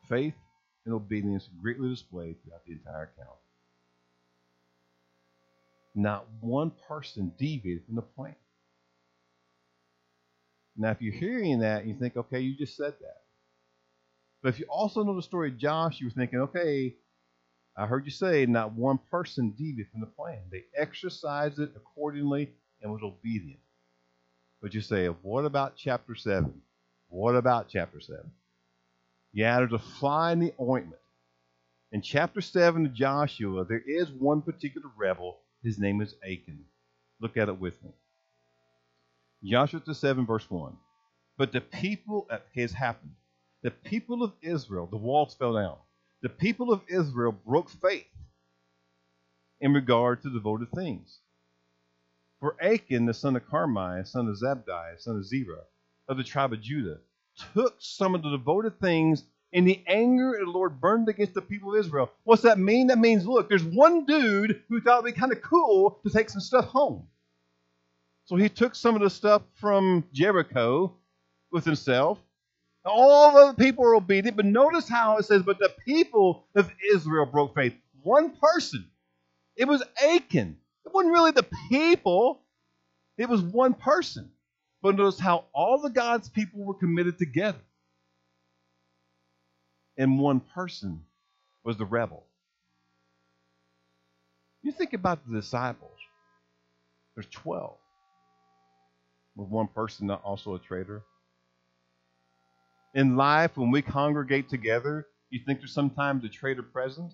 faith 0.09 0.35
and 0.85 0.95
obedience 0.95 1.49
greatly 1.61 1.89
displayed 1.89 2.37
throughout 2.43 2.65
the 2.67 2.73
entire 2.73 3.13
account. 3.15 3.39
Not 5.97 6.27
one 6.41 6.73
person 6.87 7.33
deviated 7.39 7.87
from 7.87 7.97
the 7.97 8.03
plan. 8.03 8.37
Now, 10.77 10.91
if 10.91 11.01
you're 11.01 11.15
hearing 11.15 11.61
that, 11.61 11.87
you 11.87 11.95
think, 11.95 12.19
okay, 12.19 12.41
you 12.41 12.55
just 12.55 12.77
said 12.77 12.93
that. 13.01 13.23
But 14.43 14.51
if 14.51 14.61
you 14.61 14.67
also 14.69 15.03
know 15.03 15.17
the 15.17 15.23
story 15.23 15.49
of 15.49 15.57
Josh, 15.57 16.01
you're 16.01 16.11
thinking, 16.11 16.41
okay, 16.41 16.95
I 17.75 17.87
heard 17.87 18.05
you 18.05 18.11
say 18.11 18.45
not 18.45 18.73
one 18.73 18.99
person 19.11 19.55
deviated 19.57 19.91
from 19.91 20.01
the 20.01 20.07
plan. 20.07 20.41
They 20.53 20.65
exercised 20.77 21.59
it 21.59 21.73
accordingly 21.75 22.51
and 22.83 22.93
was 22.93 23.03
obedient. 23.03 23.61
But 24.61 24.75
you 24.75 24.83
say, 24.83 25.07
what 25.07 25.47
about 25.47 25.77
chapter 25.77 26.15
7? 26.15 26.53
What 27.09 27.37
about 27.37 27.69
chapter 27.69 28.01
7? 28.01 28.21
Yeah, 29.33 29.59
there's 29.59 29.73
a 29.73 29.79
fly 29.79 30.33
in 30.33 30.41
the 30.41 30.53
ointment. 30.61 31.01
In 31.93 32.03
chapter 32.03 32.43
7 32.43 32.85
of 32.85 32.93
Joshua, 32.93 33.65
there 33.65 33.83
is 33.87 34.11
one 34.11 34.43
particular 34.43 34.89
rebel. 34.97 35.39
His 35.67 35.81
name 35.81 36.01
is 36.01 36.15
Achan. 36.23 36.65
Look 37.21 37.37
at 37.37 37.49
it 37.49 37.59
with 37.59 37.83
me. 37.83 37.91
Joshua 39.43 39.83
7, 39.93 40.25
verse 40.25 40.49
1. 40.49 40.77
But 41.37 41.51
the 41.51 41.61
people, 41.61 42.29
has 42.55 42.73
happened. 42.73 43.17
The 43.63 43.73
people 43.73 44.23
of 44.23 44.33
Israel, 44.43 44.87
the 44.87 44.97
walls 44.97 45.35
fell 45.35 45.55
down. 45.55 45.75
The 46.23 46.29
people 46.29 46.73
of 46.73 46.83
Israel 46.87 47.33
broke 47.33 47.69
faith 47.69 48.07
in 49.61 49.75
regard 49.75 50.23
to 50.23 50.31
devoted 50.31 50.71
things. 50.71 51.19
For 52.39 52.55
Achan, 52.63 53.07
the 53.07 53.13
son 53.13 53.35
of 53.35 53.49
Carmi, 53.49 54.07
son 54.07 54.29
of 54.29 54.37
Zabdi, 54.37 55.01
son 55.01 55.17
of 55.17 55.27
Zerah, 55.27 55.65
of 56.07 56.17
the 56.17 56.23
tribe 56.23 56.53
of 56.53 56.61
Judah, 56.61 56.99
took 57.55 57.75
some 57.81 58.15
of 58.15 58.23
the 58.23 58.31
devoted 58.31 58.79
things, 58.79 59.25
and 59.57 59.67
the 59.67 59.83
anger 59.87 60.35
of 60.35 60.45
the 60.45 60.53
Lord 60.53 60.83
burned 60.83 61.09
against 61.09 61.33
the 61.33 61.41
people 61.41 61.73
of 61.73 61.81
Israel. 61.81 62.11
What's 62.25 62.43
that 62.43 62.59
mean? 62.59 62.89
That 62.89 62.99
means, 62.99 63.27
look, 63.27 63.49
there's 63.49 63.65
one 63.65 64.05
dude 64.05 64.63
who 64.69 64.83
thought 64.83 65.03
it'd 65.03 65.15
be 65.15 65.19
kind 65.19 65.33
of 65.33 65.41
cool 65.41 65.99
to 66.05 66.11
take 66.11 66.29
some 66.29 66.43
stuff 66.43 66.67
home. 66.67 67.07
So 68.27 68.37
he 68.37 68.51
took 68.51 68.75
some 68.75 68.95
of 68.97 69.01
the 69.01 69.09
stuff 69.09 69.41
from 69.55 70.05
Jericho 70.13 70.93
with 71.51 71.65
himself. 71.65 72.19
All 72.85 73.47
the 73.47 73.55
people 73.55 73.83
were 73.83 73.97
obedient, 73.97 74.37
but 74.37 74.45
notice 74.45 74.89
how 74.91 75.17
it 75.17 75.25
says, 75.25 75.43
but 75.43 75.59
the 75.59 75.73
people 75.87 76.45
of 76.55 76.71
Israel 76.93 77.25
broke 77.25 77.55
faith. 77.55 77.75
One 78.03 78.37
person. 78.37 78.87
It 79.57 79.67
was 79.67 79.83
Achan. 80.05 80.59
It 80.85 80.93
wasn't 80.93 81.15
really 81.15 81.31
the 81.31 81.47
people, 81.71 82.43
it 83.17 83.29
was 83.29 83.41
one 83.41 83.73
person. 83.73 84.31
But 84.83 84.97
notice 84.97 85.19
how 85.19 85.47
all 85.55 85.81
the 85.81 85.89
God's 85.89 86.29
people 86.29 86.63
were 86.63 86.75
committed 86.75 87.19
together. 87.19 87.59
And 89.97 90.19
one 90.19 90.41
person 90.41 91.05
was 91.65 91.77
the 91.77 91.85
rebel. 91.85 92.25
You 94.63 94.73
think 94.73 94.93
about 94.93 95.27
the 95.27 95.41
disciples. 95.41 95.99
There's 97.15 97.29
12. 97.29 97.77
Was 99.37 99.49
one 99.49 99.69
person 99.69 100.07
not 100.07 100.23
also 100.25 100.55
a 100.55 100.59
traitor? 100.59 101.03
In 102.95 103.17
life, 103.17 103.57
when 103.57 103.71
we 103.71 103.83
congregate 103.83 104.49
together, 104.49 105.07
you 105.31 105.41
think 105.45 105.61
there's 105.61 105.73
sometimes 105.73 106.25
a 106.25 106.29
traitor 106.29 106.63
present? 106.63 107.13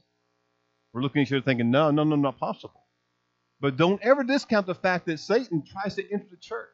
We're 0.93 1.03
looking 1.03 1.22
at 1.22 1.28
each 1.28 1.33
other 1.33 1.43
thinking, 1.43 1.70
no, 1.70 1.91
no, 1.91 2.05
no, 2.05 2.16
not 2.16 2.39
possible. 2.39 2.83
But 3.61 3.76
don't 3.76 4.03
ever 4.03 4.24
discount 4.24 4.66
the 4.66 4.74
fact 4.74 5.07
that 5.07 5.18
Satan 5.18 5.62
tries 5.64 5.95
to 5.97 6.12
enter 6.12 6.26
the 6.30 6.37
church. 6.37 6.68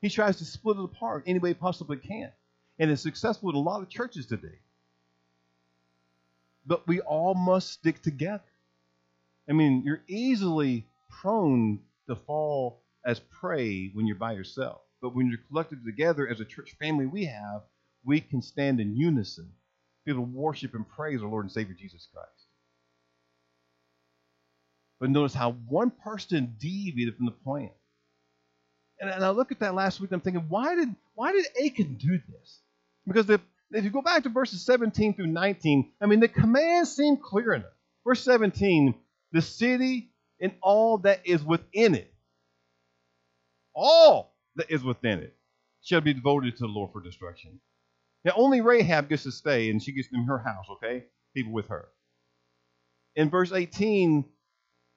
He 0.00 0.08
tries 0.08 0.36
to 0.38 0.44
split 0.44 0.78
it 0.78 0.84
apart 0.84 1.24
any 1.26 1.38
way 1.38 1.50
he 1.50 1.54
possibly 1.54 1.96
can. 1.96 2.32
And 2.78 2.90
is 2.90 3.00
successful 3.00 3.48
with 3.48 3.56
a 3.56 3.60
lot 3.60 3.82
of 3.82 3.88
churches 3.88 4.26
today. 4.26 4.58
But 6.66 6.86
we 6.86 7.00
all 7.00 7.34
must 7.34 7.70
stick 7.70 8.02
together. 8.02 8.42
I 9.48 9.52
mean, 9.52 9.82
you're 9.84 10.02
easily 10.06 10.86
prone 11.10 11.80
to 12.08 12.16
fall 12.16 12.82
as 13.04 13.20
prey 13.20 13.90
when 13.94 14.06
you're 14.06 14.16
by 14.16 14.32
yourself. 14.32 14.80
But 15.00 15.14
when 15.14 15.28
you're 15.28 15.40
collected 15.48 15.84
together 15.84 16.28
as 16.28 16.40
a 16.40 16.44
church 16.44 16.76
family 16.78 17.06
we 17.06 17.24
have, 17.24 17.62
we 18.04 18.20
can 18.20 18.42
stand 18.42 18.80
in 18.80 18.96
unison, 18.96 19.50
be 20.04 20.12
able 20.12 20.24
to 20.24 20.30
worship 20.30 20.74
and 20.74 20.88
praise 20.88 21.20
our 21.22 21.28
Lord 21.28 21.44
and 21.44 21.52
Savior 21.52 21.74
Jesus 21.78 22.08
Christ. 22.12 22.46
But 25.00 25.10
notice 25.10 25.34
how 25.34 25.52
one 25.68 25.90
person 25.90 26.54
deviated 26.60 27.16
from 27.16 27.26
the 27.26 27.32
plan. 27.32 27.70
And, 29.00 29.10
and 29.10 29.24
I 29.24 29.30
look 29.30 29.50
at 29.50 29.58
that 29.58 29.74
last 29.74 30.00
week 30.00 30.12
and 30.12 30.18
I'm 30.18 30.20
thinking, 30.20 30.46
why 30.48 30.76
did 30.76 30.94
why 31.14 31.32
did 31.32 31.46
Achan 31.64 31.94
do 31.94 32.18
this? 32.28 32.60
Because 33.06 33.28
if, 33.28 33.40
if 33.72 33.84
you 33.84 33.90
go 33.90 34.02
back 34.02 34.22
to 34.24 34.28
verses 34.28 34.64
17 34.64 35.14
through 35.14 35.28
19, 35.28 35.92
I 36.00 36.06
mean 36.06 36.20
the 36.20 36.28
commands 36.28 36.94
seem 36.94 37.16
clear 37.16 37.54
enough. 37.54 37.72
Verse 38.06 38.22
17, 38.24 38.94
the 39.32 39.42
city 39.42 40.12
and 40.40 40.52
all 40.62 40.98
that 40.98 41.20
is 41.24 41.42
within 41.44 41.94
it, 41.94 42.12
all 43.74 44.34
that 44.56 44.70
is 44.70 44.82
within 44.82 45.20
it, 45.20 45.36
shall 45.82 46.00
be 46.00 46.12
devoted 46.12 46.56
to 46.56 46.64
the 46.64 46.72
Lord 46.72 46.90
for 46.92 47.00
destruction. 47.00 47.60
Now 48.24 48.32
only 48.36 48.60
Rahab 48.60 49.08
gets 49.08 49.24
to 49.24 49.32
stay, 49.32 49.70
and 49.70 49.82
she 49.82 49.92
gets 49.92 50.08
in 50.12 50.24
her 50.24 50.38
house, 50.38 50.66
okay? 50.72 51.04
People 51.34 51.52
with 51.52 51.68
her. 51.68 51.88
In 53.16 53.30
verse 53.30 53.52
18, 53.52 54.24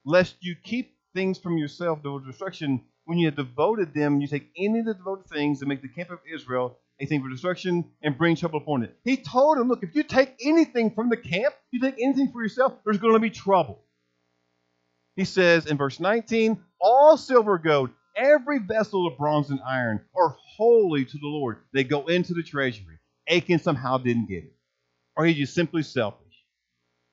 lest 0.06 0.36
you 0.42 0.56
keep 0.64 0.96
things 1.14 1.38
from 1.40 1.58
yourself 1.58 2.04
to 2.04 2.22
destruction, 2.26 2.82
when 3.06 3.18
you 3.18 3.28
have 3.28 3.36
devoted 3.36 3.94
them, 3.94 4.22
you 4.22 4.28
take 4.28 4.52
any 4.58 4.80
of 4.80 4.86
the 4.86 4.94
devoted 4.94 5.28
things 5.28 5.62
and 5.62 5.70
make 5.70 5.82
the 5.82 5.88
camp 5.88 6.10
of 6.12 6.20
Israel 6.32 6.80
a 7.00 7.06
thing 7.06 7.22
for 7.22 7.30
destruction 7.30 7.86
and 8.02 8.18
bring 8.18 8.36
trouble 8.36 8.60
upon 8.60 8.84
it. 8.84 8.96
He 9.04 9.18
told 9.18 9.58
him, 9.58 9.68
look, 9.68 9.84
if 9.84 9.96
you 9.96 10.04
take 10.04 10.34
anything 10.42 10.92
from 10.92 11.10
the 11.10 11.18
camp, 11.18 11.54
you 11.72 11.80
take 11.80 11.96
anything 12.02 12.32
for 12.32 12.42
yourself, 12.42 12.74
there's 12.84 12.98
going 12.98 13.14
to 13.14 13.20
be 13.20 13.30
trouble. 13.30 13.82
He 15.16 15.26
says 15.26 15.66
in 15.66 15.78
verse 15.78 16.00
19, 16.00 16.60
all 16.80 17.18
silver, 17.18 17.58
gold, 17.58 17.90
every 18.16 18.60
vessel 18.60 19.08
of 19.08 19.18
bronze 19.18 19.50
and 19.50 19.60
iron 19.66 20.02
are 20.16 20.36
holy 20.58 21.06
to 21.06 21.18
the 21.18 21.28
Lord. 21.28 21.58
They 21.74 21.84
go 21.84 22.06
into 22.08 22.34
the 22.34 22.44
treasury. 22.44 23.00
Achan 23.30 23.60
somehow 23.60 23.98
didn't 23.98 24.28
get 24.30 24.44
it. 24.44 24.56
Or 25.18 25.26
he's 25.26 25.38
just 25.38 25.54
simply 25.54 25.84
selfish. 25.84 26.22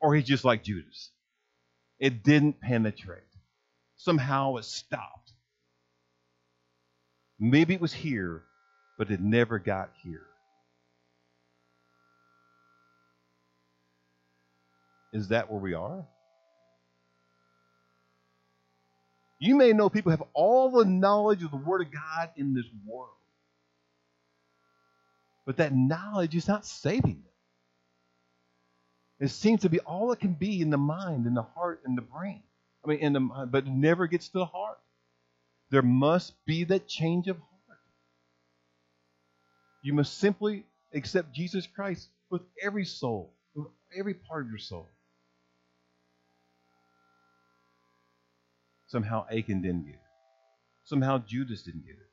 Or 0.00 0.14
he's 0.14 0.26
just 0.26 0.44
like 0.44 0.64
Judas. 0.64 1.10
It 1.98 2.24
didn't 2.24 2.60
penetrate. 2.60 3.22
Somehow 3.96 4.56
it 4.56 4.64
stopped. 4.64 5.32
Maybe 7.38 7.74
it 7.74 7.80
was 7.80 7.92
here, 7.92 8.42
but 9.03 9.11
it 9.11 9.20
never 9.20 9.59
got 9.59 9.90
here. 10.05 10.22
Is 15.12 15.26
that 15.30 15.50
where 15.50 15.61
we 15.61 15.74
are? 15.74 16.07
You 19.40 19.57
may 19.57 19.72
know 19.72 19.90
people 19.90 20.12
have 20.12 20.22
all 20.34 20.70
the 20.70 20.84
knowledge 20.84 21.42
of 21.42 21.50
the 21.50 21.57
Word 21.57 21.80
of 21.80 21.88
God 21.90 22.30
in 22.36 22.55
this 22.55 22.66
world, 22.86 23.11
but 25.46 25.57
that 25.57 25.74
knowledge 25.74 26.36
is 26.36 26.46
not 26.46 26.64
saving 26.64 27.24
them. 27.24 27.32
It 29.18 29.30
seems 29.30 29.62
to 29.62 29.68
be 29.68 29.80
all 29.80 30.12
it 30.12 30.20
can 30.20 30.34
be 30.34 30.61
in 30.61 30.70
the 30.70 30.78
mind, 30.78 31.26
in 31.26 31.34
the 31.34 31.42
heart, 31.42 31.80
in 31.84 31.96
the 31.96 32.03
brain. 32.03 32.44
I 32.84 32.88
mean, 32.88 33.00
in 33.00 33.14
the 33.14 33.20
mind, 33.20 33.50
but 33.50 33.66
it 33.66 33.70
never 33.70 34.07
gets 34.07 34.28
to 34.28 34.38
the 34.38 34.46
heart. 34.46 34.78
There 35.70 35.82
must 35.82 36.34
be 36.46 36.62
that 36.62 36.86
change 36.86 37.26
of. 37.26 37.36
You 39.82 39.92
must 39.92 40.18
simply 40.18 40.64
accept 40.94 41.34
Jesus 41.34 41.66
Christ 41.66 42.08
with 42.30 42.42
every 42.62 42.84
soul, 42.84 43.34
with 43.54 43.66
every 43.96 44.14
part 44.14 44.44
of 44.44 44.48
your 44.48 44.58
soul. 44.58 44.88
Somehow 48.86 49.26
Achan 49.30 49.62
didn't 49.62 49.86
get 49.86 49.94
it. 49.94 50.00
Somehow 50.84 51.18
Judas 51.18 51.62
didn't 51.62 51.86
get 51.86 51.96
it. 51.96 52.10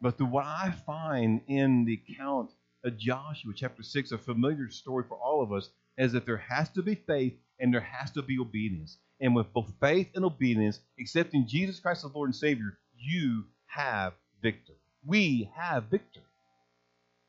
But 0.00 0.18
the, 0.18 0.24
what 0.24 0.44
I 0.44 0.72
find 0.86 1.40
in 1.48 1.84
the 1.84 2.00
account 2.08 2.52
of 2.84 2.96
Joshua 2.96 3.52
chapter 3.54 3.82
6, 3.82 4.12
a 4.12 4.18
familiar 4.18 4.70
story 4.70 5.04
for 5.08 5.16
all 5.16 5.42
of 5.42 5.52
us, 5.52 5.70
is 5.98 6.12
that 6.12 6.26
there 6.26 6.36
has 6.48 6.68
to 6.70 6.82
be 6.82 6.94
faith 6.94 7.34
and 7.58 7.72
there 7.72 7.80
has 7.80 8.10
to 8.12 8.22
be 8.22 8.38
obedience. 8.38 8.98
And 9.20 9.34
with 9.34 9.52
both 9.52 9.72
faith 9.80 10.10
and 10.14 10.24
obedience, 10.24 10.80
accepting 11.00 11.46
Jesus 11.48 11.80
Christ 11.80 12.04
as 12.04 12.14
Lord 12.14 12.28
and 12.28 12.36
Savior, 12.36 12.78
you 12.96 13.44
have 13.66 14.12
victory. 14.42 14.76
We 15.06 15.50
have 15.54 15.84
victory. 15.84 16.22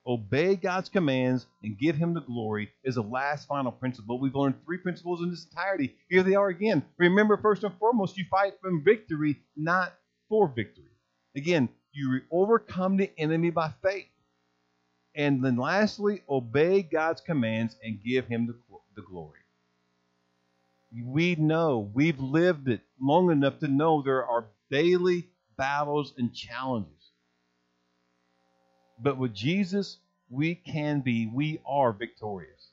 Obey 0.06 0.56
God's 0.56 0.90
commands 0.90 1.46
and 1.64 1.78
give 1.78 1.98
Him 1.98 2.14
the 2.14 2.22
glory 2.22 2.72
is 2.84 2.96
the 2.96 3.04
last 3.04 3.48
final 3.48 3.72
principle. 3.72 4.20
We've 4.20 4.36
learned 4.36 4.56
three 4.66 4.78
principles 4.78 5.22
in 5.22 5.30
this 5.30 5.46
entirety. 5.46 5.96
Here 6.10 6.24
they 6.24 6.36
are 6.36 6.48
again. 6.48 6.84
Remember, 6.98 7.38
first 7.38 7.64
and 7.64 7.78
foremost, 7.78 8.18
you 8.18 8.26
fight 8.32 8.54
from 8.62 8.84
victory, 8.84 9.42
not 9.56 9.94
for 10.30 10.48
victory. 10.48 10.86
Again, 11.36 11.70
you 11.92 12.22
overcome 12.32 12.98
the 12.98 13.12
enemy 13.18 13.50
by 13.50 13.74
faith. 13.84 14.08
And 15.14 15.44
then 15.44 15.58
lastly, 15.58 16.22
obey 16.30 16.84
God's 16.84 17.22
commands 17.22 17.76
and 17.84 18.02
give 18.02 18.28
Him 18.28 18.48
the, 18.48 18.56
the 18.96 19.02
glory 19.02 19.40
we 21.04 21.36
know, 21.36 21.90
we've 21.94 22.20
lived 22.20 22.70
it 22.70 22.82
long 23.00 23.32
enough 23.32 23.60
to 23.60 23.68
know 23.68 24.02
there 24.02 24.26
are 24.26 24.46
daily 24.72 25.28
battles 25.58 26.14
and 26.18 26.34
challenges. 26.34 26.92
But 29.00 29.18
with 29.18 29.34
Jesus, 29.34 29.98
we 30.30 30.56
can 30.56 31.02
be, 31.02 31.28
we 31.28 31.60
are 31.66 31.94
victorious. 31.94 32.72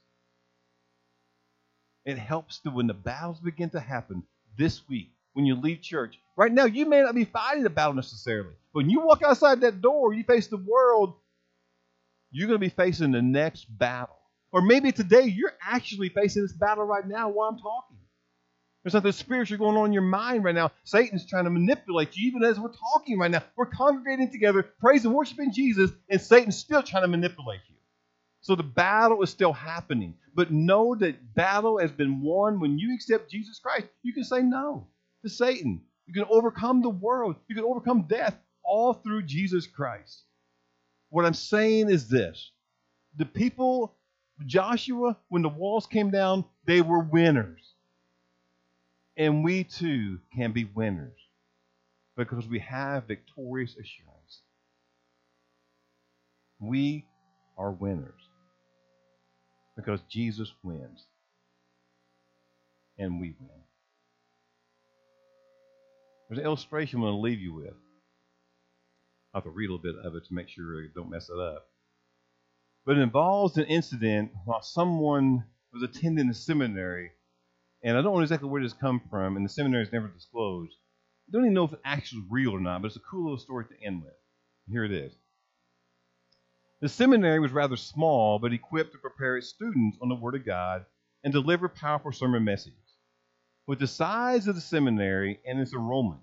It 2.05 2.19
helps 2.19 2.59
to 2.61 2.71
when 2.71 2.87
the 2.87 2.95
battles 2.95 3.41
begin 3.41 3.71
to 3.71 3.81
happen 3.81 4.25
this 4.59 4.87
week, 4.89 5.11
when 5.33 5.47
you 5.47 5.55
leave 5.55 5.81
church. 5.81 6.19
Right 6.37 6.53
now, 6.53 6.65
you 6.65 6.87
may 6.87 7.03
not 7.03 7.15
be 7.15 7.25
fighting 7.25 7.63
the 7.63 7.71
battle 7.71 7.95
necessarily. 7.95 8.55
But 8.73 8.81
when 8.81 8.91
you 8.91 9.01
walk 9.01 9.23
outside 9.23 9.61
that 9.63 9.81
door, 9.81 10.13
you 10.13 10.25
face 10.25 10.49
the 10.49 10.57
world, 10.57 11.15
you're 12.31 12.49
going 12.49 12.61
to 12.61 12.67
be 12.67 12.75
facing 12.75 13.13
the 13.13 13.23
next 13.23 13.67
battle. 13.79 14.17
Or 14.53 14.61
maybe 14.61 14.93
today 14.93 15.25
you're 15.25 15.55
actually 15.63 16.11
facing 16.11 16.43
this 16.43 16.53
battle 16.53 16.85
right 16.85 17.07
now 17.07 17.29
while 17.29 17.49
I'm 17.49 17.59
talking. 17.59 17.97
There's 18.85 18.93
something 18.93 19.13
spiritual 19.13 19.57
going 19.57 19.79
on 19.79 19.87
in 19.87 19.93
your 19.95 20.03
mind 20.03 20.45
right 20.45 20.55
now. 20.55 20.71
Satan's 20.85 21.27
trying 21.27 21.45
to 21.45 21.51
manipulate 21.51 22.15
you, 22.17 22.29
even 22.29 22.45
as 22.45 22.61
we're 22.61 22.69
talking 22.69 23.19
right 23.19 23.31
now. 23.31 23.43
We're 23.57 23.65
congregating 23.65 24.31
together, 24.31 24.63
praising 24.63 25.15
worshiping 25.15 25.53
Jesus, 25.53 25.91
and 26.11 26.21
Satan's 26.21 26.59
still 26.59 26.83
trying 26.83 27.05
to 27.05 27.09
manipulate 27.09 27.61
you. 27.69 27.77
So 28.43 28.55
the 28.55 28.63
battle 28.63 29.23
is 29.23 29.31
still 29.31 29.55
happening. 29.55 30.15
But 30.35 30.53
know 30.53 30.95
that 30.97 31.35
battle 31.35 31.79
has 31.79 31.93
been 31.93 32.21
won 32.21 32.61
when 32.61 32.79
you 32.79 32.95
accept 32.95 33.31
Jesus 33.31 33.59
Christ. 33.59 33.87
You 34.03 34.13
can 34.13 34.25
say 34.25 34.43
no 34.43 34.87
to 35.23 35.31
Satan. 35.31 35.81
You 36.07 36.13
can 36.13 36.27
overcome 36.29 36.83
the 36.83 36.91
world. 36.91 37.37
You 37.49 37.55
can 37.55 37.65
overcome 37.65 38.03
death 38.03 38.37
all 38.63 38.93
through 38.93 39.23
Jesus 39.23 39.67
Christ. 39.67 40.25
What 41.09 41.25
I'm 41.25 41.33
saying 41.33 41.89
is 41.89 42.09
this 42.09 42.51
the 43.17 43.25
people, 43.25 43.95
Joshua, 44.45 45.17
when 45.29 45.41
the 45.41 45.49
walls 45.49 45.87
came 45.87 46.11
down, 46.11 46.45
they 46.67 46.83
were 46.83 46.99
winners. 46.99 47.74
And 49.17 49.45
we 49.45 49.65
too 49.65 50.19
can 50.35 50.53
be 50.53 50.65
winners 50.65 51.19
because 52.17 52.47
we 52.47 52.59
have 52.61 53.07
victorious 53.07 53.73
assurance. 53.73 54.43
We 56.59 57.05
are 57.57 57.71
winners 57.71 58.21
because 59.77 60.01
Jesus 60.11 60.53
wins 60.63 61.05
and 62.99 63.21
we 63.21 63.35
win. 63.39 63.63
There's 66.29 66.39
an 66.39 66.45
illustration 66.47 66.99
I'm 66.99 67.03
going 67.03 67.15
to 67.15 67.21
leave 67.21 67.41
you 67.41 67.55
with. 67.55 67.75
I 69.33 69.39
have 69.39 69.45
to 69.45 69.51
read 69.51 69.69
a 69.69 69.75
little 69.75 69.83
bit 69.83 69.97
of 70.05 70.15
it 70.15 70.25
to 70.27 70.35
make 70.35 70.49
sure 70.49 70.81
I 70.81 70.87
don't 70.95 71.11
mess 71.11 71.29
it 71.29 71.39
up. 71.39 71.67
But 72.87 72.99
it 72.99 73.03
involves 73.03 73.57
an 73.57 73.65
incident 73.65 74.31
while 74.45 74.63
someone 74.63 75.45
was 75.73 75.83
attending 75.83 76.29
a 76.29 76.35
seminary 76.35 77.11
and 77.85 77.99
I 77.99 78.03
don't 78.03 78.15
know 78.15 78.21
exactly 78.21 78.49
where 78.49 78.63
this 78.63 78.73
come 78.73 79.03
from, 79.11 79.37
and 79.37 79.45
the 79.45 79.51
seminary 79.51 79.83
is 79.83 79.93
never 79.93 80.09
disclosed. 80.09 80.75
I 81.29 81.33
don't 81.33 81.45
even 81.45 81.53
know 81.55 81.65
if 81.65 81.75
it's 81.75 81.83
actually 81.85 82.25
real 82.31 82.53
or 82.53 82.61
not, 82.61 82.81
but 82.81 82.87
it's 82.87 82.97
a 82.97 83.01
cool 83.01 83.25
little 83.25 83.39
story 83.39 83.67
to 83.67 83.85
end 83.87 84.03
with. 84.03 84.15
Here 84.69 84.85
it 84.85 84.93
is. 84.93 85.13
The 86.81 86.89
seminary 86.89 87.41
was 87.41 87.53
rather 87.53 87.77
small, 87.77 88.39
but 88.39 88.55
equipped 88.55 88.93
to 88.93 88.99
prepare 88.99 89.37
its 89.37 89.49
students 89.49 89.99
on 90.01 90.09
the 90.09 90.15
Word 90.15 90.35
of 90.35 90.47
God 90.47 90.87
and 91.23 91.33
deliver 91.33 91.69
powerful 91.69 92.13
sermon 92.13 92.45
messages. 92.45 92.79
With 93.67 93.79
the 93.79 93.87
size 93.87 94.49
of 94.49 94.55
the 94.55 94.61
seminary 94.63 95.41
and 95.47 95.61
its 95.61 95.75
enrollment, 95.75 96.23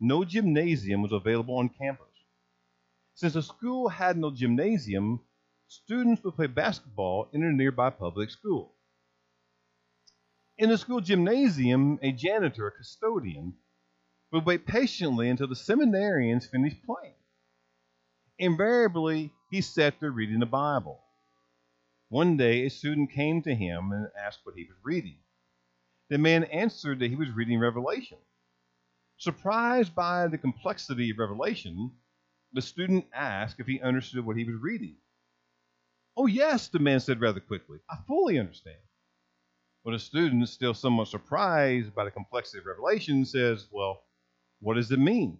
no 0.00 0.24
gymnasium 0.24 1.02
was 1.02 1.12
available 1.12 1.56
on 1.56 1.70
campus. 1.70 2.06
Since 3.14 3.34
the 3.34 3.42
school 3.42 3.88
had 3.88 4.18
no 4.18 4.30
gymnasium, 4.30 5.20
students 5.68 6.22
would 6.24 6.36
play 6.36 6.46
basketball 6.46 7.28
in 7.32 7.42
a 7.42 7.52
nearby 7.52 7.90
public 7.90 8.30
school. 8.30 8.74
In 10.60 10.68
the 10.68 10.76
school 10.76 11.00
gymnasium, 11.00 11.98
a 12.02 12.12
janitor, 12.12 12.66
a 12.66 12.70
custodian, 12.70 13.54
would 14.30 14.44
wait 14.44 14.66
patiently 14.66 15.30
until 15.30 15.48
the 15.48 15.54
seminarians 15.54 16.50
finished 16.50 16.84
playing. 16.84 17.14
Invariably, 18.38 19.32
he 19.50 19.62
sat 19.62 19.98
there 20.00 20.10
reading 20.10 20.38
the 20.38 20.44
Bible. 20.44 21.00
One 22.10 22.36
day, 22.36 22.66
a 22.66 22.70
student 22.70 23.10
came 23.10 23.40
to 23.40 23.54
him 23.54 23.90
and 23.92 24.08
asked 24.22 24.40
what 24.42 24.54
he 24.54 24.64
was 24.64 24.76
reading. 24.82 25.16
The 26.10 26.18
man 26.18 26.44
answered 26.44 26.98
that 26.98 27.08
he 27.08 27.16
was 27.16 27.30
reading 27.30 27.58
Revelation. 27.58 28.18
Surprised 29.16 29.94
by 29.94 30.26
the 30.26 30.36
complexity 30.36 31.08
of 31.08 31.18
Revelation, 31.18 31.90
the 32.52 32.60
student 32.60 33.06
asked 33.14 33.60
if 33.60 33.66
he 33.66 33.80
understood 33.80 34.26
what 34.26 34.36
he 34.36 34.44
was 34.44 34.60
reading. 34.60 34.96
Oh, 36.18 36.26
yes, 36.26 36.68
the 36.68 36.80
man 36.80 37.00
said 37.00 37.22
rather 37.22 37.40
quickly. 37.40 37.78
I 37.88 37.96
fully 38.06 38.38
understand. 38.38 38.76
But 39.84 39.94
a 39.94 39.98
student, 39.98 40.48
still 40.48 40.74
somewhat 40.74 41.08
surprised 41.08 41.94
by 41.94 42.04
the 42.04 42.10
complexity 42.10 42.58
of 42.58 42.66
Revelation, 42.66 43.24
says, 43.24 43.66
Well, 43.70 44.02
what 44.60 44.74
does 44.74 44.90
it 44.90 44.98
mean? 44.98 45.38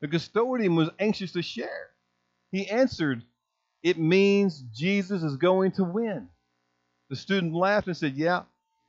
The 0.00 0.08
custodian 0.08 0.74
was 0.74 0.90
anxious 0.98 1.32
to 1.32 1.42
share. 1.42 1.90
He 2.50 2.68
answered, 2.68 3.22
It 3.82 3.98
means 3.98 4.64
Jesus 4.74 5.22
is 5.22 5.36
going 5.36 5.72
to 5.72 5.84
win. 5.84 6.28
The 7.10 7.16
student 7.16 7.54
laughed 7.54 7.88
and 7.88 7.96
said, 7.96 8.14
Yeah, 8.14 8.42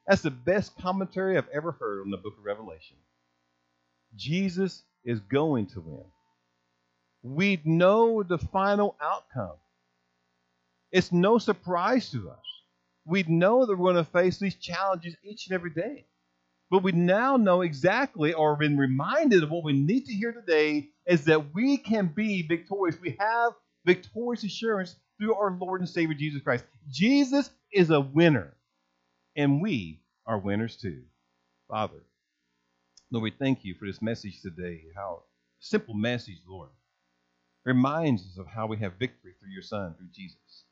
that's 0.07 0.22
the 0.22 0.32
best 0.32 0.78
commentary 0.78 1.38
I've 1.38 1.49
ever 1.53 1.74
heard 1.74 2.01
on 2.01 2.11
the 2.11 2.18
book 2.18 2.38
of 2.38 2.45
Revelation. 2.45 2.97
Jesus 4.16 4.84
is 5.03 5.20
going 5.20 5.68
to 5.68 5.82
win. 5.82 6.05
We 7.22 7.61
know 7.64 8.24
the 8.24 8.38
final 8.38 8.95
outcome. 9.01 9.57
It's 10.91 11.11
no 11.11 11.38
surprise 11.38 12.09
to 12.11 12.30
us. 12.30 12.53
We 13.06 13.24
know 13.24 13.66
that 13.66 13.78
we're 13.78 13.93
going 13.93 14.04
to 14.06 14.12
face 14.12 14.38
these 14.38 14.56
challenges 14.56 15.16
each 15.24 15.47
and 15.47 15.56
every 15.56 15.72
day. 15.72 16.06
But 16.70 16.84
we 16.84 16.91
now 16.91 17.38
know 17.38 17.62
exactly, 17.62 18.34
or 18.34 18.54
have 18.54 18.60
been 18.60 18.78
reminded 18.78 19.43
of 19.43 19.51
what 19.51 19.64
we 19.64 19.74
need 19.74 20.06
to 20.06 20.14
hear 20.14 20.32
today, 20.32 20.89
is 21.06 21.26
that 21.26 21.54
we 21.54 21.78
can 21.78 22.08
be 22.08 22.47
victorious. 22.47 22.99
We 22.99 23.16
have 23.20 23.54
victorious 23.86 24.43
assurance 24.43 24.95
through 25.20 25.36
our 25.36 25.51
Lord 25.51 25.82
and 25.82 25.89
Savior 25.89 26.16
Jesus 26.16 26.41
Christ. 26.41 26.66
Jesus 26.89 27.51
is 27.72 27.89
a 27.89 28.01
winner, 28.01 28.56
and 29.36 29.62
we 29.62 30.01
are 30.26 30.39
winners 30.39 30.76
too. 30.78 31.04
Father, 31.70 32.01
Lord, 33.12 33.24
we 33.24 33.32
thank 33.32 33.64
you 33.64 33.76
for 33.76 33.86
this 33.86 34.01
message 34.01 34.41
today. 34.41 34.86
How 34.95 35.24
simple 35.60 35.93
message, 35.93 36.41
Lord, 36.47 36.70
reminds 37.66 38.24
us 38.24 38.38
of 38.39 38.47
how 38.47 38.66
we 38.66 38.78
have 38.78 38.93
victory 38.93 39.34
through 39.39 39.51
your 39.51 39.62
Son, 39.62 39.93
through 39.95 40.10
Jesus. 40.14 40.64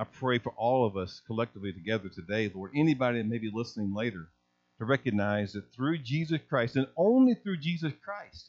I 0.00 0.04
pray 0.04 0.38
for 0.38 0.54
all 0.56 0.86
of 0.86 0.96
us 0.96 1.20
collectively 1.26 1.74
together 1.74 2.08
today, 2.08 2.50
Lord, 2.54 2.70
anybody 2.74 3.18
that 3.18 3.28
may 3.28 3.36
be 3.36 3.50
listening 3.52 3.92
later, 3.94 4.30
to 4.78 4.86
recognize 4.86 5.52
that 5.52 5.74
through 5.74 5.98
Jesus 5.98 6.40
Christ 6.48 6.76
and 6.76 6.86
only 6.96 7.34
through 7.34 7.58
Jesus 7.58 7.92
Christ 8.02 8.48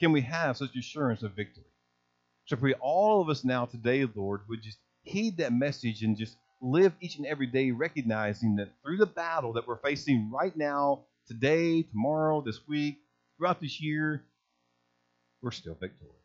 can 0.00 0.10
we 0.10 0.22
have 0.22 0.56
such 0.56 0.74
assurance 0.74 1.22
of 1.22 1.36
victory. 1.36 1.70
So 2.46 2.56
pray 2.56 2.72
all 2.80 3.22
of 3.22 3.28
us 3.28 3.44
now 3.44 3.66
today, 3.66 4.08
Lord, 4.12 4.40
would 4.48 4.60
just 4.60 4.78
heed 5.04 5.36
that 5.36 5.52
message 5.52 6.02
and 6.02 6.16
just 6.16 6.36
live 6.60 6.92
each 7.00 7.16
and 7.16 7.26
every 7.26 7.46
day 7.46 7.70
recognizing 7.70 8.56
that 8.56 8.72
through 8.82 8.96
the 8.96 9.06
battle 9.06 9.52
that 9.52 9.68
we're 9.68 9.76
facing 9.76 10.32
right 10.32 10.56
now, 10.56 11.04
today, 11.28 11.82
tomorrow, 11.82 12.40
this 12.40 12.58
week, 12.66 12.98
throughout 13.38 13.60
this 13.60 13.80
year, 13.80 14.24
we're 15.42 15.52
still 15.52 15.74
victorious. 15.74 16.16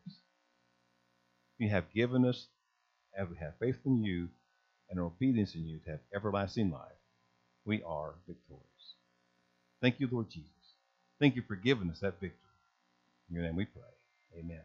You 1.58 1.68
have 1.68 1.92
given 1.94 2.24
us, 2.26 2.48
as 3.16 3.28
we 3.28 3.36
have 3.38 3.54
faith 3.60 3.78
in 3.86 4.02
you 4.04 4.28
and 4.90 5.00
obedience 5.00 5.54
in 5.54 5.66
you 5.66 5.78
to 5.84 5.92
have 5.92 6.00
everlasting 6.14 6.70
life, 6.70 6.82
we 7.64 7.82
are 7.84 8.14
victorious. 8.26 8.66
Thank 9.80 10.00
you, 10.00 10.08
Lord 10.10 10.30
Jesus. 10.30 10.50
Thank 11.20 11.36
you 11.36 11.42
for 11.46 11.56
giving 11.56 11.90
us 11.90 12.00
that 12.00 12.20
victory. 12.20 12.38
In 13.30 13.36
your 13.36 13.44
name 13.44 13.56
we 13.56 13.66
pray. 13.66 13.82
Amen. 14.40 14.62